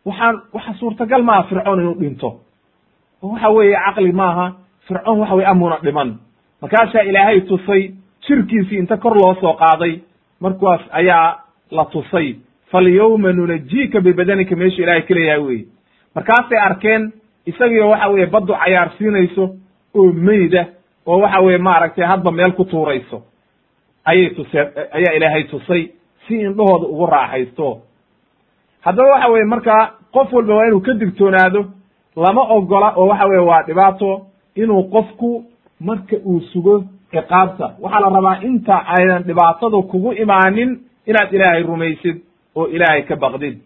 [0.05, 2.29] waxaan waxa suurtagal maaha fircoon inuu dhinto
[3.21, 4.53] waxa weeye caqli maaha.
[4.87, 6.17] Fircoon waxa weye amuna dhiman.
[6.61, 7.91] Markaasaa ilaahay tusay
[8.27, 9.99] jirkiisii inta kor loo soo qaaday
[10.39, 11.39] markaas ayaa
[11.71, 12.35] la tusay.
[12.71, 15.65] Falyawma nunajiika bibadanika meeshu ilahay ka leeyahay weye
[16.15, 17.11] markaasay arkeen
[17.45, 19.55] isagiio waxa weye baddu cayaarsiinayso
[19.95, 20.65] oo meyda
[21.05, 23.21] oo waxa weye maaragtay hadba meel ku tuurayso.
[24.05, 25.89] Ayay tuseen ayaa ilaahay tusay
[26.27, 27.81] si indhahooda ugu raaxaysto.
[28.81, 31.65] Haddaba waxa weye markaa qof walba waa inuu ka digtoonaado
[32.15, 34.21] lama ogola oo waxa weye waa dhibaato
[34.55, 35.43] inuu qofku
[35.79, 37.65] marka uu sugo ciqaabta.
[37.81, 42.17] Waxaa la rabaa inta aynan dhibaatadu kugu imaanin inaad ilaahay rumaysid
[42.55, 43.57] oo ilaahay ka baqdid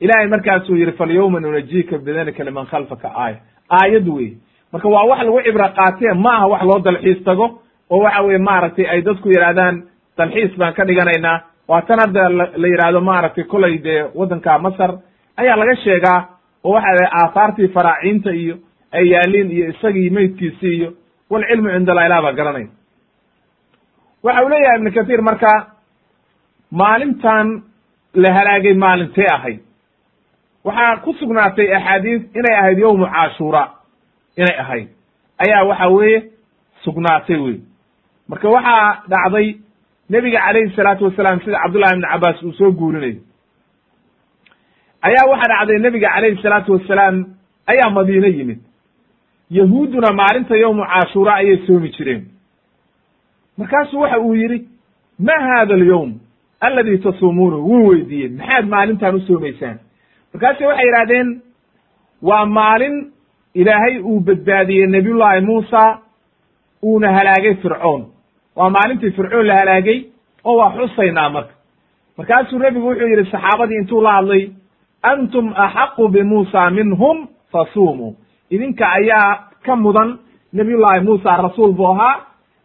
[0.00, 3.36] ilahay markaasuu yidhi falyawma nunajiika bidanika liman khalfaka aaya.
[3.70, 4.36] Aayad wey
[4.72, 7.46] marka waa wax lagu cibro qaatee ma aha wax loo dalxiis tago
[7.90, 9.82] oo waxa weye maaragtay ay dadku yidhahdaan
[10.18, 11.40] dalxiis baan ka dhiganaynaa.
[11.68, 12.28] Waa tan hadda
[12.62, 14.90] la yidhaahdo maaragtay kolay dee waddanka masar
[15.36, 18.56] ayaa laga sheegaa oo waxa aahaartii faraaciinta iyo
[18.92, 20.90] ay yaaliin iyo isagii meydkiisii iyo
[21.30, 22.66] walcilmu cind allah ilah baa garanay
[24.22, 25.52] waxa uu leeyahay ibnu kathiir marka
[26.70, 27.62] maalintan
[28.14, 29.60] la halaagay maalintee ahayd
[30.64, 33.62] waxaa ku sugnaatay axaadiis inay ahayd yowmu cashuura
[34.36, 34.88] inay ahayd.
[35.38, 36.22] Ayaa waxa weeye
[36.84, 37.56] sugnaatay wey
[38.28, 39.56] marka waxaa dhacday
[40.10, 43.20] nebiga calayhi salaatu wasalaam sida cabdullahi ibnu cabaas uu soo guurinayo
[45.02, 47.16] ayaa waxaa dhacday nebiga calayhi salaatu wasalaam
[47.66, 48.58] ayaa madiine yimid.
[49.50, 52.24] Yahuudduna maalinta yowmu cashuura ayay soomi jireen.
[53.58, 54.68] Markaasuu waxa uu yidhi
[55.18, 56.12] ma hada alyowm
[56.60, 57.68] aladi tasuumuunahu?
[57.70, 59.78] Wuu weydiiyey maxaad maalintan u soomaysaan.
[60.34, 61.40] Markaasu waxay yidhahdeen
[62.22, 63.12] waa maalin
[63.54, 65.98] ilaahay uu badbaadiyey nebiyullaahi muusa
[66.82, 68.06] uuna halaagay fircoon.
[68.56, 70.04] Waa maalintii fircoon la halaagay
[70.44, 71.54] oo waa xusaynaa marka.
[72.18, 74.50] Markaasuu nebigu wuxuu yidhi saxaabadii intuu la hadlay
[75.02, 78.16] antum axaqu bimuusa minhum fasuumuu
[78.50, 80.18] idinka ayaa ka mudan
[80.52, 82.20] nebiyullaahi muusa rasuul buu ahaa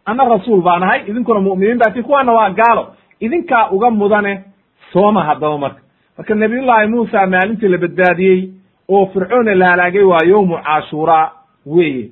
[0.06, 2.86] anna rasuul baan ahay idinkuna mu'miniin baa ti kuwaana waa gaalo
[3.20, 4.44] idinkaa uga mudane
[4.92, 5.80] sooma haddaba marka
[6.18, 8.40] marka nebiyullaahi muusa maalintii la badbaadiyey
[8.88, 11.30] oo fircoonna la halaagay waa yowmu cashuuraa
[11.66, 12.10] weeye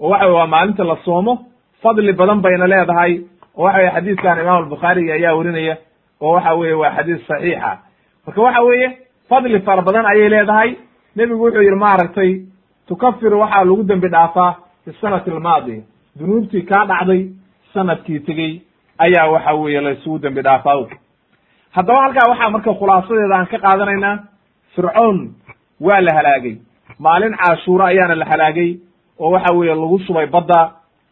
[0.00, 1.38] oo waxa waa maalinta la soomo
[1.82, 3.20] fadli badan bayna leedahay
[3.56, 5.76] oo waxa weye xadiiskan imaam albukhaari ayaa werinaya
[6.20, 7.78] oo waxa weye waa xadiis saxiixa
[8.26, 8.88] marka waxa weeye
[9.28, 10.70] fadli fara badan ayay leedahay.
[11.16, 12.30] Nebigu wuxuu yidhi maaragtay
[12.88, 14.50] tukafiru waxaa lagu dembi dhaafaa
[14.84, 15.82] fi sanati almaadiya
[16.18, 17.22] dunuubtii kaa dhacday
[17.74, 18.60] sannadkii tegey
[18.98, 20.86] ayaa waxa weeye la isugu dembi dhaafaa.
[21.70, 24.18] Haddaba halkaa waxaa marka khulaasadeeda aan ka qaadanaynaa
[24.74, 25.18] fircoon
[25.80, 26.56] waa la halaagay.
[26.98, 28.70] Maalin caashuura ayaana la halaagay
[29.18, 30.60] oo waxa weeye lagu shubay badda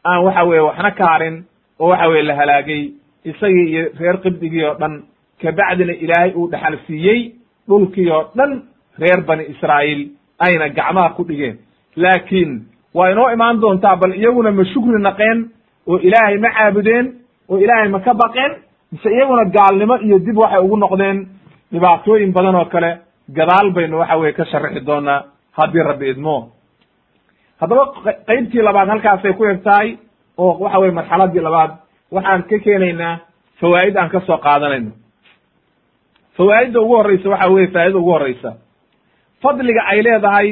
[0.05, 1.45] aan waxa weeye waxna ka harin
[1.81, 2.83] oo waxa weye la halaagay.
[3.25, 5.03] Isagii iyo reer qibdigii oo dhan
[5.43, 7.33] kabacdina ilaahay uu dhaxal siiyey
[7.69, 8.63] dhulkii oo dhan
[8.99, 10.03] reer bani israa'iil
[10.39, 11.57] ayna gacmaha ku dhigeen.
[11.97, 12.51] Laakiin
[12.95, 15.39] waa inoo imaan doontaa bal iyaguna ma shukri naqeen
[15.87, 17.07] oo ilaahay ma caabudeen
[17.49, 18.53] oo ilaahay ma ka baqeen
[18.93, 21.19] mise iyaguna gaalnimo iyo dib waxay ugu noqdeen.
[21.73, 22.91] Dhibaatooyin badan oo kale
[23.37, 25.25] gadaal baynu waxa weye ka sharaxi doonaa
[25.57, 26.37] haddii rabbi idmo.
[27.61, 27.83] Haddaba
[28.27, 29.97] qeybtii labaad halkaasay ku eg tahay
[30.39, 31.71] oo waxa weye marxaladii labaad
[32.15, 33.19] waxaan ka keenaynaa
[33.61, 34.91] fawaa'id aan ka soo qaadanayno
[36.37, 38.51] fawaa'idda ugu horreysa waxa weye faa'idada ugu horreysa.
[39.43, 40.49] Fadliga ay leedahay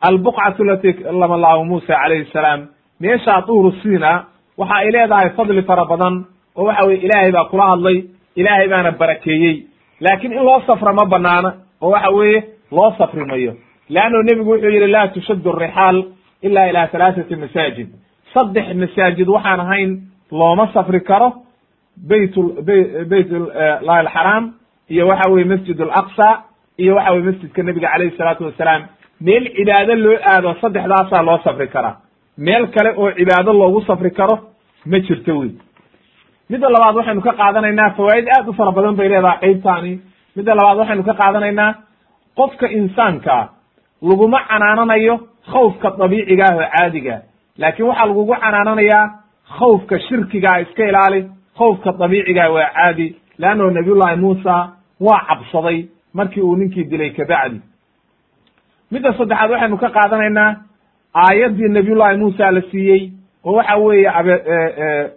[0.00, 2.60] albuqcatu lati lamalaahu muusa calayhi salaam.
[3.00, 4.24] Meeshaa duuru siina
[4.58, 6.24] waxa ay leedahay fadli fara badan
[6.56, 7.98] oo waxa weye ilaahay baa kula hadlay
[8.36, 9.66] ilaahay baana barakeeyey.
[10.00, 11.50] Laakiin in loo safra ma banaana
[11.82, 13.52] oo waxa weeye loo safri mayo.
[13.88, 16.04] Leanno nebigu wuxuu yidhi laa tushaddu rixaal
[16.42, 17.88] ila ila halaathati masaajid.
[18.34, 19.90] Saddex masaajid waxaan ahayn
[20.30, 21.28] looma safri karo
[22.08, 22.34] bayt
[23.10, 23.30] bayt
[23.86, 24.44] lahi alxaraam
[24.94, 26.28] iyo waxa weye masjid alaqsa
[26.82, 28.82] iyo waxa weye masjidka nebiga calayhi salaatu wasalaam.
[29.26, 31.94] Meel cibaado loo aado saddexdaasaa loo safri karaa.
[32.46, 34.34] Meel kale oo cibaado loogu safri karo
[34.90, 35.50] ma jirto wey
[36.50, 39.92] midda labaad waxaynu ka qaadanaynaa fawaa'id aad u fara badan bay leedahay qeybtaani
[40.36, 41.70] midda labaad waxaynu ka qaadanaynaa
[42.38, 43.44] qofka insaankaa
[44.08, 45.14] laguma canaananayo
[45.52, 47.16] khawfka dabiiciga ah oo caadiga.
[47.58, 49.04] Laakiin waxaa lagugu canaananayaa
[49.58, 51.20] khawfka shirkigaa iska ilaali
[51.58, 53.06] khawfka dabiicigaa waa caadi.
[53.38, 54.54] Leanno nabiyullahi muusa
[55.06, 55.78] waa cabsaday
[56.14, 57.60] markii uu ninkii dilay kabacdi
[58.92, 60.50] midda saddexaad waxaynu ka qaadanaynaa
[61.24, 63.02] aayaddii nabiyullahi muusa la siiyey
[63.44, 64.34] oo waxa weeye abe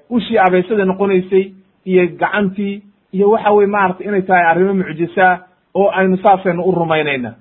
[0.10, 1.44] ushii abeysada noqonaysay
[1.86, 2.84] iyo gacantii
[3.16, 5.34] iyo waxa weye maaragtay inay tahay arrimo mucjisaa
[5.80, 7.32] oo aynu saasaynu u rumaynayna.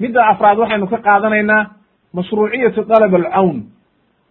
[0.00, 1.62] Midda afraad waxaynu ka qaadanaynaa
[2.14, 3.56] mashruuciyatu dalab alcawn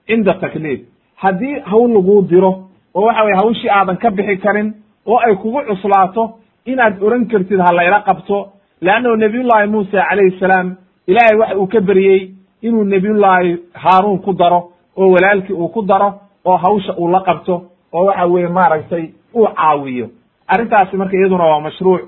[0.07, 0.79] cinda takliif.
[1.15, 2.51] Haddii hawl laguu diro
[2.95, 4.73] oo waxa weye hawshii aadan ka bixi karin
[5.05, 6.23] oo ay kugu cuslaato
[6.71, 8.37] inaad oran kartid ha layla qabto
[8.81, 10.67] leannahu nabiyullahi muusa calayhi salaam
[11.07, 12.19] ilaahay waxa uu ka beriyey
[12.61, 13.51] inuu nabiyullaahi
[13.83, 14.59] haaruun ku daro
[14.97, 16.09] oo walaalkii uu ku daro
[16.45, 17.55] oo hawsha uu la qabto
[17.93, 19.05] oo waxa weeye maaragtay
[19.35, 20.07] uu caawiyo.
[20.47, 22.01] Arrintaasi marka iyaduna waa mashruuc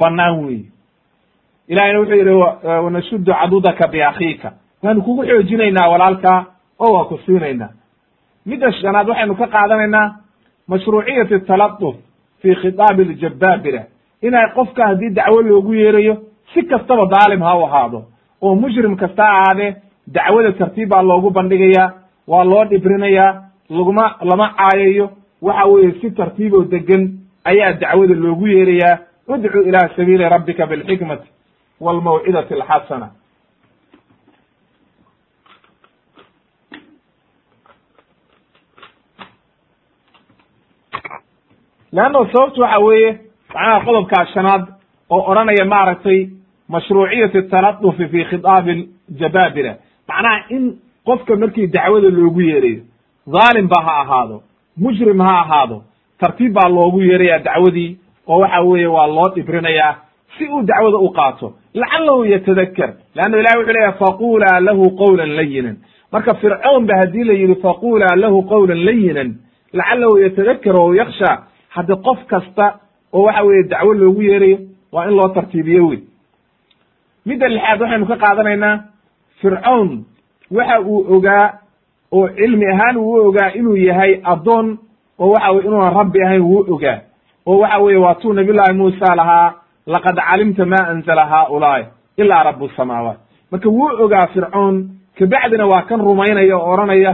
[0.00, 0.64] bannaan weeye.
[1.68, 2.34] Ilahayna wuxuu yidhi
[2.84, 4.52] wanashuddu cadudaka biakhiika.
[4.82, 6.44] Waanu kugu xoojinaynaa walaalkaa
[6.78, 7.68] oo waa ku siinaynaa.
[8.46, 10.06] Midda shanaad waxaynu ka qaadanaynaa
[10.68, 11.96] mashruuciyati taladuf
[12.42, 13.82] fi khitaabi aljabaabira
[14.22, 16.14] inay qofka haddii dacwo loogu yeerayo
[16.54, 18.04] si kastaba daalim ha u ahaado.
[18.42, 19.76] Oo mujrim kasta ahaadee
[20.06, 21.92] dacwada tartiib baa loogu bandhigayaa
[22.26, 25.10] waa loo dhibrinayaa laguma lama caayayo.
[25.42, 27.02] Waxa weeye si tartiib oo degan
[27.44, 28.98] ayaa dacwada loogu yeerayaa.
[29.28, 31.28] Udcu ila sabiili rabbika bilxikmati
[31.80, 33.08] walmawcidati alxasana.
[41.92, 43.20] Leanno sababtu waxa weeye
[43.54, 44.62] macnaha qodobkaa shanaad
[45.10, 46.20] oo odhanaya maaragtay
[46.68, 49.72] mashruuciyati taladufi fi khitaabi aljabaabira
[50.08, 50.64] macnaha in
[51.08, 52.80] qofka markii dacwada loogu yeerayo
[53.34, 54.42] dhaalim ba ha ahaado
[54.84, 55.82] mujrim ha ahaado
[56.20, 57.96] tartiib baa loogu yeeraya dacwadii
[58.28, 59.94] oo waxa weeye waa loo dhibrinayaa
[60.38, 61.52] si uu dacwada u qaato.
[61.74, 65.76] Lacalahu yatadaker leanna ilahi wuxuu leeyahy faqulaa lahu qawlan layinan
[66.12, 69.30] marka fircoon ba haddii la yidhi faqulaa lahu qawlan layinan
[69.72, 71.30] lacalahu yatadaker o yaksha
[71.76, 72.66] haddi qof kasta
[73.12, 74.58] oo waxa weeye dacwo loogu yeerayo
[74.92, 75.98] waa in loo tartiibiyo wey
[77.26, 78.74] midda lixaad waxaynu ka qaadanaynaa
[79.40, 79.88] fircown
[80.50, 81.46] waxa uu ogaa
[82.12, 84.78] oo cilmi ahaan uu ogaa inuu yahay addoon
[85.18, 86.98] oo waxa weye inuunan rabbi ahayn wuu ogaa.
[87.46, 89.54] Oo waxa weeye waa tuu nabiyullahi muusa lahaa
[89.86, 91.84] laqad calimta ma anzala haaulaai
[92.16, 93.18] ilaa rabu samaawaat.
[93.50, 94.74] Marka wuu ogaa fircoon
[95.18, 97.12] kabacdina waa kan rumaynaya oo odhanaya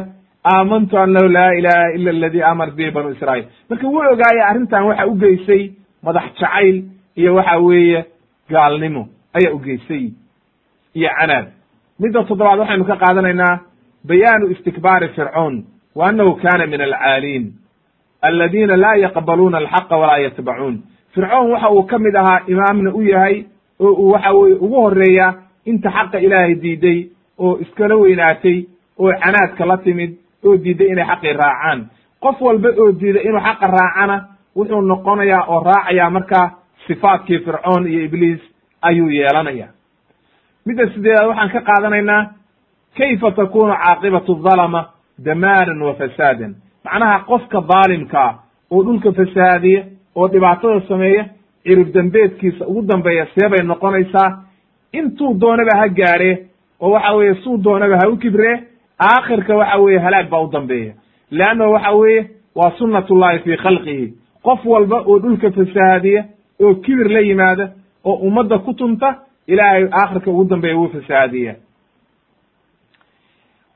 [0.52, 3.46] aamantu annahu laa ilaha ila aladi amar bihi banu israa'iil.
[3.70, 5.62] Marka wuu ogaaya arrintan waxa u geysay
[6.04, 6.76] madax jacayl
[7.16, 8.04] iyo waxa weeye
[8.50, 10.04] gaalnimo ayaa u geysay
[10.94, 11.46] iyo canaab.
[12.00, 13.58] Midda toddobaad waxaynu ka qaadanaynaa
[14.08, 15.64] bayaanu istikbaari fircoon
[15.94, 17.44] wa annahu kana min alcaaliin
[18.22, 20.76] aladiina laa yaqbaluuna alxaqa walaa yatbacuun
[21.14, 23.44] fircoon waxa uu ka mid ahaa imaamna u yahay
[23.80, 26.98] oo uu waxa weye ugu horreeya inta xaqa ilaahay diiday
[27.38, 28.58] oo iskala weynaatay
[28.98, 30.10] oo canaadka la timid
[30.46, 31.80] oo diiday inay xaqii raacaan.
[32.20, 34.16] Qof walba oo diiday inuu xaqa raacana
[34.56, 36.50] wuxuu noqonayaa oo raacayaa markaa
[36.86, 38.40] sifaadkii fircoon iyo ibliis
[38.82, 39.68] ayuu yeelanaya.
[40.66, 42.22] Midda sideedaad waxaan ka qaadanaynaa
[42.98, 44.82] kayfa takunu caaqibatu dhalama
[45.24, 46.54] damaaran wa fasaadan?
[46.84, 48.30] Macnaha qofka dhaalimkaa
[48.70, 49.82] oo dhulka fasaadiya
[50.16, 51.24] oo dhibaatada sameeya
[51.64, 54.30] cirib dembeedkiisa ugu dambeeya see bay noqonaysaa
[54.92, 56.46] intuu doonaba ha gaare
[56.80, 58.56] oo waxa weeye suu doonaba ha u kibree
[59.00, 60.92] aakhirka waxa weeye halaag baa u dambeeya.
[61.30, 64.14] Leanna waxa weeye waa sunnatullahi fii khalqihi
[64.46, 66.22] qof walba oo dhulka fasahaadiya
[66.64, 67.66] oo kibir la yimaada
[68.04, 69.08] oo ummadda ku tunta
[69.46, 71.54] ilaahay aakhirka ugu dambeeya wuu fasahaadiya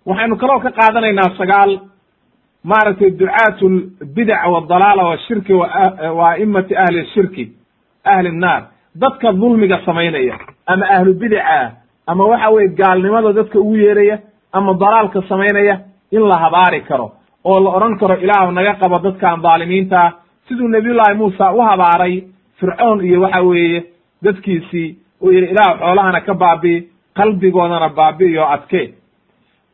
[0.07, 1.73] waxaynu kaloo ka qaadanaynaa sagaal
[2.71, 3.61] maaragtay ducaat
[4.03, 7.45] lbidac waldalaala washirki wa aimati ahli shirki
[8.05, 8.63] ahli nnaar
[9.03, 10.37] dadka dulmiga samaynaya
[10.67, 11.73] ama ahlu bidaca
[12.07, 14.19] ama waxa weye gaalnimada dadka ugu yeeraya
[14.53, 15.75] ama dalaalka samaynaya
[16.11, 17.13] in la habaari karo
[17.45, 20.01] oo la odhan karo ilaahu naga qabo dadkan dhaalimiinta
[20.49, 22.23] siduu nabiyullaahi muusa u habaaray
[22.61, 23.85] fircoon iyo waxa weeye
[24.23, 28.83] dadkiisii uu yidhi ilaahu xoolahana ka baabi'i qalbigoodana baabi'iyo adke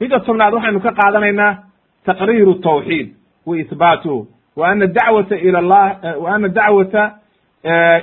[0.00, 1.52] midda tobnaad waxaynu ka qaadanaynaa
[2.06, 3.08] taqriiru tawxiid
[3.46, 4.26] wa ihbaatuhu
[4.56, 5.88] wa ana dacwata ila llah
[6.22, 7.02] wa ana dacwata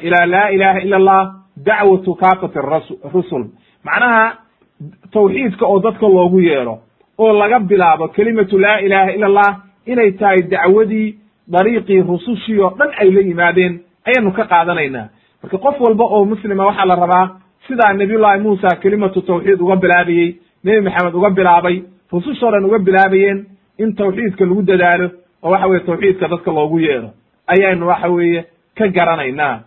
[0.02, 1.22] ila laa ilaha ila allah
[1.58, 2.60] dacwatu kaafati
[3.14, 3.46] rusul.
[3.84, 4.34] Macnaha
[5.14, 6.80] tawxiidka oo dadka loogu yeero
[7.18, 11.16] oo laga bilaabo kelimatu laa ilaha ila allah inay tahay dacwadii
[11.54, 13.74] dariiqii rusushii oo dhan ay la yimaadeen
[14.08, 15.08] ayaynu ka qaadanaynaa.
[15.44, 17.26] Marka qof walba oo muslima waxaa la rabaa
[17.68, 20.30] sidaa nabiyullahi muusa kelimatu tawxiid uga bilaabayey
[20.64, 21.76] nebi maxamed uga bilaabay
[22.12, 23.46] rusushoo dhan uga bilaabayeen
[23.78, 25.08] in tawxiidka lagu dadaalo
[25.44, 27.10] oo waxa weye tawxiidka dadka loogu yeero
[27.48, 28.46] ayaynu waxa weeye
[28.78, 29.60] ka garanaynaa.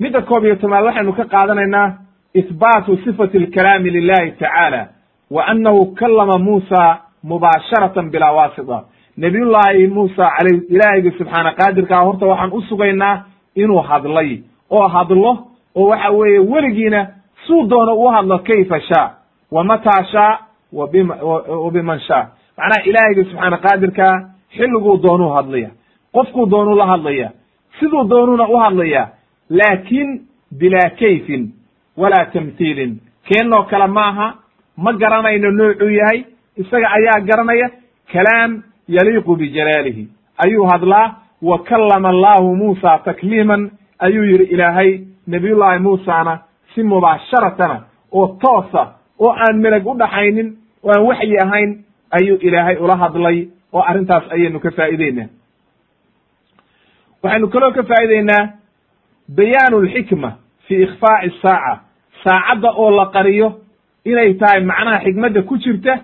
[0.00, 1.88] Midda koob iyo tobnaad waxaynu ka qaadanaynaa
[2.34, 4.88] ihbaatu sifati alkalaami lilahi tacaala
[5.30, 8.84] wa annahu kallama muusa mubaasharatan bilaa waasita
[9.16, 13.24] nabiyullaahi muusa calay ilaahayga subxaana qaadirkaa horta waxaan u sugaynaa
[13.54, 14.42] inuu hadlay.
[14.70, 17.06] Oo hadlo oo waxa weeye weligiina
[17.46, 19.10] suu doono u hadlo kayfa shaa?
[19.50, 20.38] Wa mataa shaa?
[20.72, 21.14] Wa bima
[21.64, 22.28] wa biman shaa?
[22.58, 24.14] Macnaha ilaahayga subxaana qaadirkaa
[24.56, 25.70] xilliguu doonuu hadlaya
[26.12, 27.30] qofkuu doonuu la hadlaya
[27.80, 29.08] siduu doonuuna u hadlaya
[29.50, 30.20] laakiin
[30.58, 31.52] bilaa kayfin
[31.96, 34.34] walaa tamhiilin keennoo kale maaha
[34.76, 36.24] ma garanayno noocuu yahay
[36.56, 37.68] isaga ayaa garanaya
[38.12, 38.62] kalaam
[38.96, 40.08] yaliiqu bijalaalihi
[40.44, 41.06] ayuu hadlaa
[41.42, 44.90] wa kallama allahu muusa takliiman ayuu yidhi ilaahay
[45.26, 46.38] nabiyullaahi muusana
[46.74, 47.76] si mubaasharatana
[48.12, 48.82] oo toosa
[49.18, 50.48] oo aan meleg u dhaxaynin
[50.84, 51.70] oo aan waxyi ahayn
[52.10, 55.28] ayuu ilaahay ula hadlay oo arrintaas ayaynu ka faa'ideynaa
[57.22, 58.42] waxaynu kaloo ka faa'ideynaa
[59.36, 60.30] bayaanu alxikma
[60.68, 61.80] fi ikhfaa'i saaca.
[62.24, 63.48] Saacadda oo la qariyo
[64.04, 65.94] inay tahay macnaha xikmadda ku jirta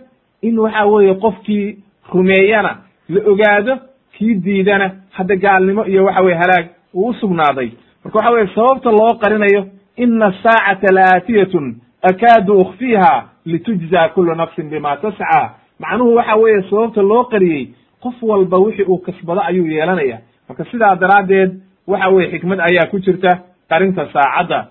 [0.42, 1.78] in waxa weeye qofkii
[2.12, 2.76] rumeeyana
[3.08, 3.78] la ogaado
[4.16, 7.70] kii diidana hadda gaalnimo iyo waxa weye halaag uu u sugnaaday.
[8.04, 9.66] Marka waxa weye sababta loo qarinayo
[9.96, 15.50] ina asaacata laaatiyatun akaadu ukfiiha litujza kulu nafsin bima tascaa.
[15.78, 17.68] Macnuhu waxa weeye sababta loo qariyey
[18.02, 20.18] qof walba wixii uu kasbado ayuu yeelanaya.
[20.48, 24.66] Marka sidaa daraaddeed waxa weye xikmad ayaa ku jirta qarinta saacadda.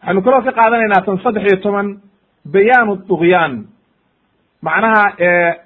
[0.00, 1.98] Waxaynu kaloo ka qaadanaynaa tan saddex iyo toban
[2.52, 3.64] bayaanu dugyaan
[4.66, 5.02] macnaha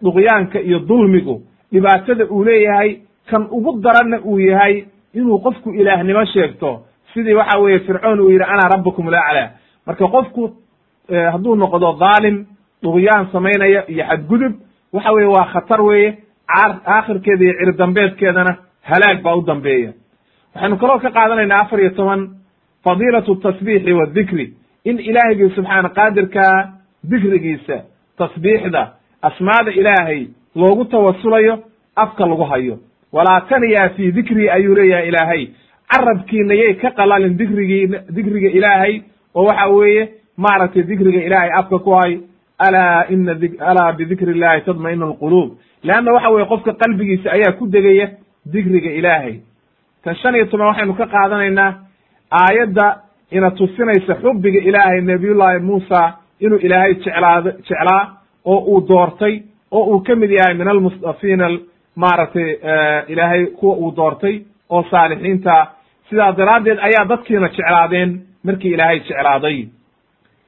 [0.04, 1.34] duqyaanka iyo dulmigu
[1.72, 2.90] dhibaatada uu leeyahay
[3.30, 6.70] kan ugu daranna uu yahay inuu qofku ilaahnimo sheegto
[7.14, 9.48] sidii waxa weeye fircoon uu yidhi ana rabbukum laclaa
[9.86, 10.42] marka qofku
[11.32, 12.36] hadduu noqdo dhaalim
[12.82, 14.52] dugyaan samaynaya iyo xadgudub
[14.92, 16.10] waxa weye waa khatar weeye
[16.94, 18.52] aakhirkeeda iyo cirdambeedkeedana
[18.82, 19.92] halaag baa u dambeeya.
[20.54, 22.20] Waxaynu kaloo ka qaadanaynaa afar iyo toban
[22.84, 24.46] fadiilatu tasbiixi wadikri
[24.84, 26.56] in ilaahigii subxaana qaadirkaa
[27.10, 27.76] dikrigiisa
[28.20, 28.82] tasbiixda
[29.28, 30.20] asmaada ilaahay
[30.56, 31.54] loogu tawasulayo
[31.96, 32.78] afka lagu hayo.
[33.12, 35.42] Walaa taniyaa fii dikrii ayuu leeyahay ilaahay.
[35.90, 37.86] Carabkiina yay ka qalalin dikrigii
[38.16, 39.00] dikriga ilaahay
[39.34, 42.18] oo waxa weeye maaragtay dikriga ilaahay afka ku hay.
[42.58, 43.32] Alaa ina
[43.70, 45.50] alaa bidikri illahi tadma'inu alquluub
[45.82, 48.06] leanna waxa weye qofka qalbigiisa ayaa ku degaya
[48.52, 49.34] dikriga ilaahay.
[50.04, 51.70] Tan shan iyo toban waxaynu ka qaadanaynaa
[52.30, 52.86] aayadda
[53.30, 56.00] ina tusinaysa xubbiga ilaahay nabiyullaahi muusa
[56.40, 58.02] inuu ilaahay jeclaado jeclaa
[58.44, 59.34] oo uu doortay
[59.70, 61.46] oo uu ka mid yahay min almustafiina
[61.96, 62.48] maaragtay
[63.12, 64.40] ilaahay kuwa uu doortay
[64.70, 65.66] oo saalixiinta.
[66.10, 69.58] Sidaa daraaddeed ayaa dadkiina jeclaadeen markii ilaahay jeclaaday.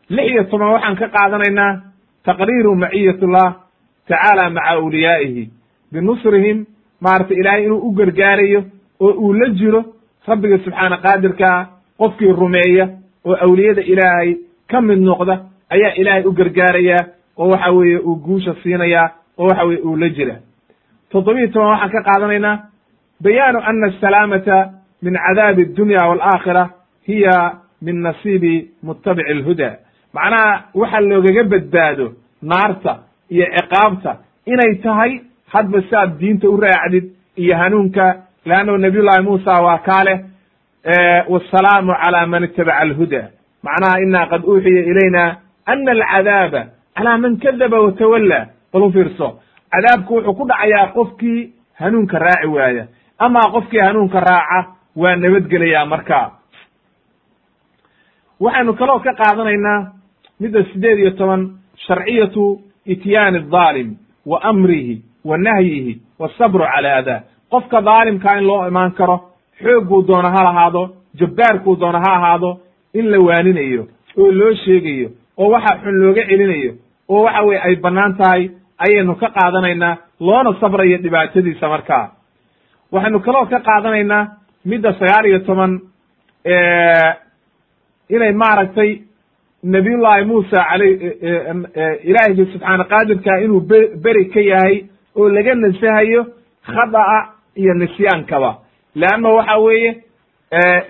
[0.09, 1.81] Lix iyo toban waxaan ka qaadanaynaa
[2.25, 3.49] taqriiru maciyatullah
[4.09, 5.45] tacaala maca awliyaa'ihi.
[5.93, 6.59] Binusrihim
[7.01, 8.61] maaragtay ilaahay inuu u gargaarayo
[9.01, 9.85] oo uu la jiro
[10.29, 11.59] rabbiga subxaana qaadirkaa
[12.01, 12.89] qofkii rumeeya
[13.25, 14.31] oo awliyada ilaahay
[14.71, 15.35] ka mid noqda
[15.75, 16.99] ayaa ilaahay u gargaaraya
[17.39, 20.37] oo waxa weeye uu guusha siinaya oo waxa weye uu la jira.
[21.11, 22.57] Toddobiyi toban waxaan ka qaadanaynaa
[23.25, 24.57] bayaanu ana asalaamata
[25.03, 26.65] min cadaabi addunya waalaakhira
[27.07, 27.37] hiya
[27.83, 29.71] min nasiibi mutabici alhuda.
[30.15, 32.07] Macnaha waxa loogaga badbaado
[32.43, 32.93] naarta
[33.31, 34.13] iyo ciqaabta
[34.53, 35.13] inay tahay
[35.53, 37.05] hadba saad diinta u raacdid
[37.37, 38.05] iyo hanuunka
[38.45, 40.19] leanno nabiy llahi muusa waa kaa leh
[41.29, 43.23] wasalaamu calaa man itabaca alhuda.
[43.63, 45.37] Macnaha inaa qad uuxiya ilayna
[45.67, 46.67] ana alcadaaba
[46.97, 49.29] calaa man kadaba watawalla bal u fiirso
[49.73, 52.87] cadaabku wuxuu ku dhacayaa qofkii hanuunka raaci waaya
[53.19, 54.67] amaa qofkii hanuunka raaca
[54.97, 56.31] waa nabadgelayaa marka
[58.41, 59.93] waxaynu kaloo ka qaadanaynaa
[60.41, 61.43] midda sideed iyo toban
[61.87, 67.21] sharciyatu ityaani adaalim wa amrihi wa nahyihi wasabru cala adaa
[67.51, 69.17] qofka daalimkaa in loo imaan karo
[69.63, 70.83] xoogguu doona ha lahaado
[71.21, 72.51] jabbaarkuu doona ha ahaado
[72.95, 73.87] in la waaninayo
[74.19, 75.09] oo loo sheegayo
[75.39, 76.73] oo waxa xun looga celinayo
[77.09, 82.05] oo waxa weye ay bannaan tahay ayaynu ka qaadanaynaa loona sabrayo dhibaatadiisa markaa
[82.93, 84.23] waxaynu kaloo ka qaadanaynaa
[84.65, 85.73] midda sagaal iyo toban
[88.09, 88.91] inay maaragtay
[89.63, 90.93] nabiyullaahi muusa alay
[92.11, 94.77] ilaahiygi subxaana qaadirka inuu be beri ka yahay
[95.17, 96.23] oo laga nasahayo
[96.67, 97.19] khada'a
[97.57, 98.51] iyo nisyaankaba
[98.95, 99.91] leanna waxa weeye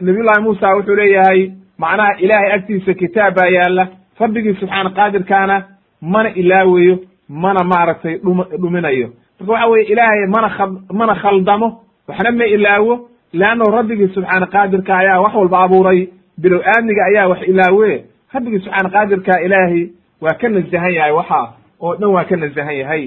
[0.01, 1.41] nabiyullahi muusa wuxuu leeyahay
[1.79, 3.85] macnaha ilaahay agtiisa kitaab baa yaalla
[4.21, 5.57] rabbigii subxaana qaadirkaana
[6.01, 6.99] mana ilaawayo
[7.29, 9.09] mana maaragtay dhum dhuminayo.
[9.41, 11.69] Marka waxa weye ilaahay mana kha mana khaldamo
[12.09, 12.95] waxna ma ilaawo
[13.33, 16.09] leannahu rabbigii subxaana qaadirka ayaa wax walba abuuray
[16.43, 19.83] bilow aadmiga ayaa wax ilaawe rabbigii subxaana qaadirka ilaahay
[20.21, 21.41] waa ka nasahan yahay waxa
[21.81, 23.05] oo dhan waa ka nasahan yahay.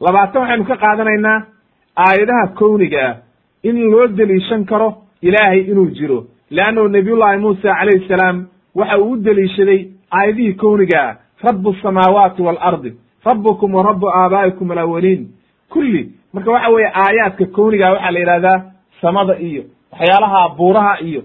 [0.00, 1.38] Labaatan waxaynu ka qaadanaynaa
[1.96, 3.14] aayadaha kowniga ah.
[3.62, 4.88] In loo deliishan karo
[5.22, 6.18] ilaahay inuu jiro.
[6.50, 8.46] Leannahu nabiyullahi muusa calayhi salaam
[8.78, 9.80] waxa uu u deliishaday
[10.18, 11.16] aayadihii kowniga ah
[11.46, 12.90] rabu asamaawaati waalardi
[13.24, 15.22] rabukum wa rabu aabaa'ikum alawaliin
[15.72, 18.58] kulli marka waxa weeye aayaadka kowniga waxaa la yidhahdaa
[19.00, 19.62] samada iyo
[19.92, 21.22] waxyaalaha buuraha iyo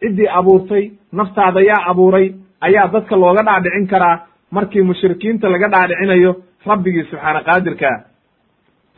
[0.00, 2.26] ciddii abuurtay naftaada yaa abuuray
[2.66, 4.16] ayaa dadka looga dhaadhicin karaa
[4.50, 6.32] markii mushrikiinta laga dhaadhicinayo
[6.66, 7.88] rabbigii subxaana qaadirka.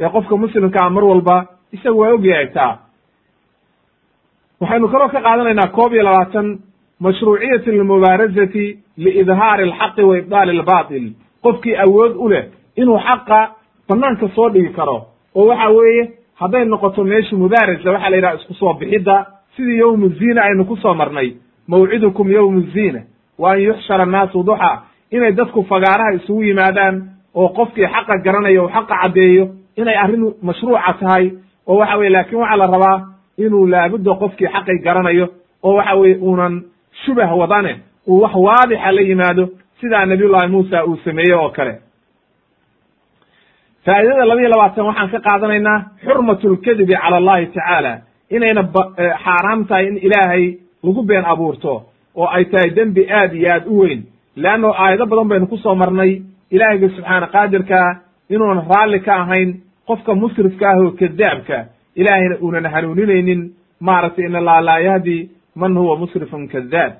[0.01, 1.37] Ee qofka muslimkaa mar walba
[1.73, 2.73] isaga waa ogyahay taa.
[4.61, 6.47] Waxaynu kaloo ka qaadanaynaa koob iyo labaatan
[7.01, 11.13] mashruuciyati lmubaarazati liidhaari alxaqi wa ibdaali albatil
[11.43, 12.45] qofkii awood u leh
[12.77, 13.51] inuu xaqa
[13.89, 16.11] banaanka soo dhigi karo oo waxa weeye
[16.41, 20.77] hadday noqoto meesha mubaarasa waxaa la yidhaha isku soo bixidda sidii yowmu ziina aynu ku
[20.77, 21.33] soo marnay
[21.69, 23.01] mawcidukum yowmu ziina
[23.39, 27.03] wa an yuxshara annaasu duxa inay dadku fagaaraha isugu yimaadaan
[27.35, 31.31] oo qofkii xaqa garanaya uu xaqa caddeeyo inay arrin mashruuca tahay
[31.67, 32.99] oo waxa weye laakin waxaa la rabaa
[33.39, 35.29] inuu laabudda qofkii xaqay garanayo
[35.63, 36.63] oo waxa weye uunan
[37.05, 37.73] shubah wadane
[38.09, 39.45] uu wax waadixa la yimaado
[39.81, 41.75] sidaa nabiyullahi muusa uu sameeyey oo kale.
[43.85, 47.93] Faa'idada laba iyo labaatan waxaan ka qaadanaynaa xurmatu lkadibi cala allahi tacaala
[48.37, 48.63] inayna
[49.25, 50.45] xaaraam tahay in ilaahay
[50.85, 51.73] lagu been abuurto
[52.17, 54.01] oo ay tahay dembi aad iyo aad u weyn.
[54.37, 57.89] Leanno aayado badan baynu ku soo marnay ilaahiyga subxaana qaadirkaa
[58.31, 59.51] inuunan raalli ka ahayn
[59.89, 61.59] qofka musrifka ah oo kadaabka
[62.01, 63.41] ilaahayna uunan hanuuninaynin
[63.81, 66.93] maaragtay in allaha laa yahdi man huwa musrifun kadaab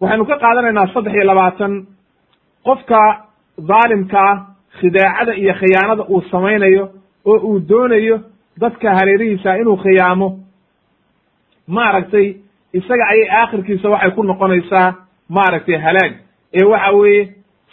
[0.00, 1.86] waxaynu ka qaadanaynaa saddex iyo labaatan.
[2.66, 3.00] Qofka
[3.68, 4.32] dhaalimkaa
[4.80, 6.84] khidaacada iyo khiyaanada uu samaynayo
[7.30, 8.16] oo uu doonayo
[8.60, 10.28] dadka hareerihiisa inuu khiyaamo
[11.76, 12.26] maaragtay
[12.72, 14.94] isaga ayay aakhirkiisa waxay ku noqonaysaa
[15.28, 16.12] maaragtay halaag.
[16.54, 17.22] Ee waxa weeye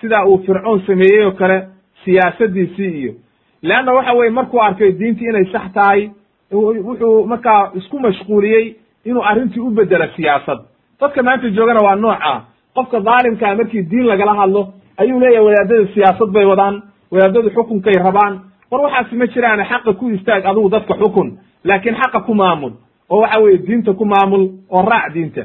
[0.02, 1.58] sidaa uu fircoon sameeyey oo kale
[2.04, 3.14] siyaasadiisii iyo.
[3.62, 6.10] Leanna waxa weye markuu arkay diintii inay sax tahay
[6.52, 8.76] wuxuu markaa isku mashquuliyey
[9.06, 10.60] inuu arrintii u bedelo siyaasad.
[11.00, 12.42] Dadka maanta joogana waa nooca
[12.76, 14.62] qofka dhaalimkaa markii diin lagala hadlo
[14.98, 16.82] ayuu leeyahay wadaadada siyaasad bay wadaan
[17.12, 18.40] wadaadadu xukunkay rabaan.
[18.72, 22.72] War waxaasi ma jiraane xaqa ku istaag adigu dadka xukun laakiin xaqa ku maamul.
[23.10, 25.42] Oo waxa weye diinta ku maamul oo raac diinta.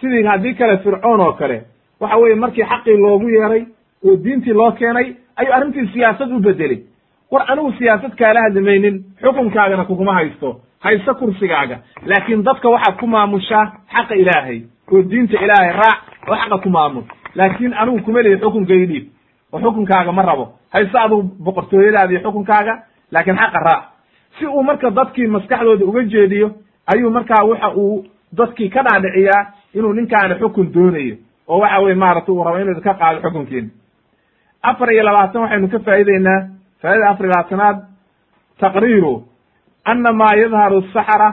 [0.00, 1.62] Sidii haddii kale fircoon oo kale
[2.00, 3.64] waxa weye markii xaqii loogu yeeray
[4.06, 6.78] oo diintii loo keenay ayuu arrintii siyaasad u bedelay
[7.34, 11.76] war anigu siyaasad kaala hadlimaynin xukunkaagana kuguma haysto haysto kursigaaga.
[12.06, 14.58] Laakiin dadka waxaad ku maamushaa xaqa ilaahay
[14.92, 15.98] oo diinta ilaahay raac
[16.28, 17.04] oo xaqa ku maamul
[17.34, 19.04] laakiin anigu kuma lihi xukunka ii dhiib.
[19.52, 20.44] Oo xukunkaaga ma rabo.
[20.72, 22.74] Haysto adigu boqortooyadaada iyo xukunkaaga
[23.12, 23.82] laakiin xaqa raac.
[24.38, 26.48] Si uu marka dadkii maskaxdooda uga jeediyo
[26.92, 28.04] ayuu markaa waxa uu
[28.38, 29.42] dadkii ka dhaadhiciyaa
[29.74, 31.16] inuu ninkaani xukun doonayo.
[31.48, 33.68] Oo waxa weye maaragtay uu rabo inuu ka qaado xukunkiina
[34.62, 36.40] afar iyo labaatan waxaynu ka faa'ideynaa
[36.84, 37.76] faa'idada afar iyo labaatanaad
[38.60, 39.14] taqriiru
[39.84, 41.28] ana maa yadharu asaxara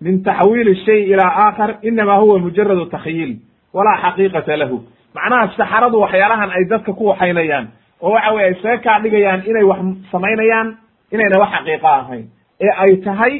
[0.00, 3.32] min taxwiili shay ilaa aakhar inama huwa mujaradu takhyiil
[3.76, 4.76] walaa xaqiiqata lahu
[5.14, 7.66] macnaha saxaradu waxyaalahan ay dadka ku waxaynayaan
[8.02, 9.78] oo waxa weye ay isaga kaa dhigayaan inay wax
[10.12, 10.68] samaynayaan
[11.14, 12.24] inayna wax xaqiiqa ahayn
[12.66, 13.34] ee ay tahay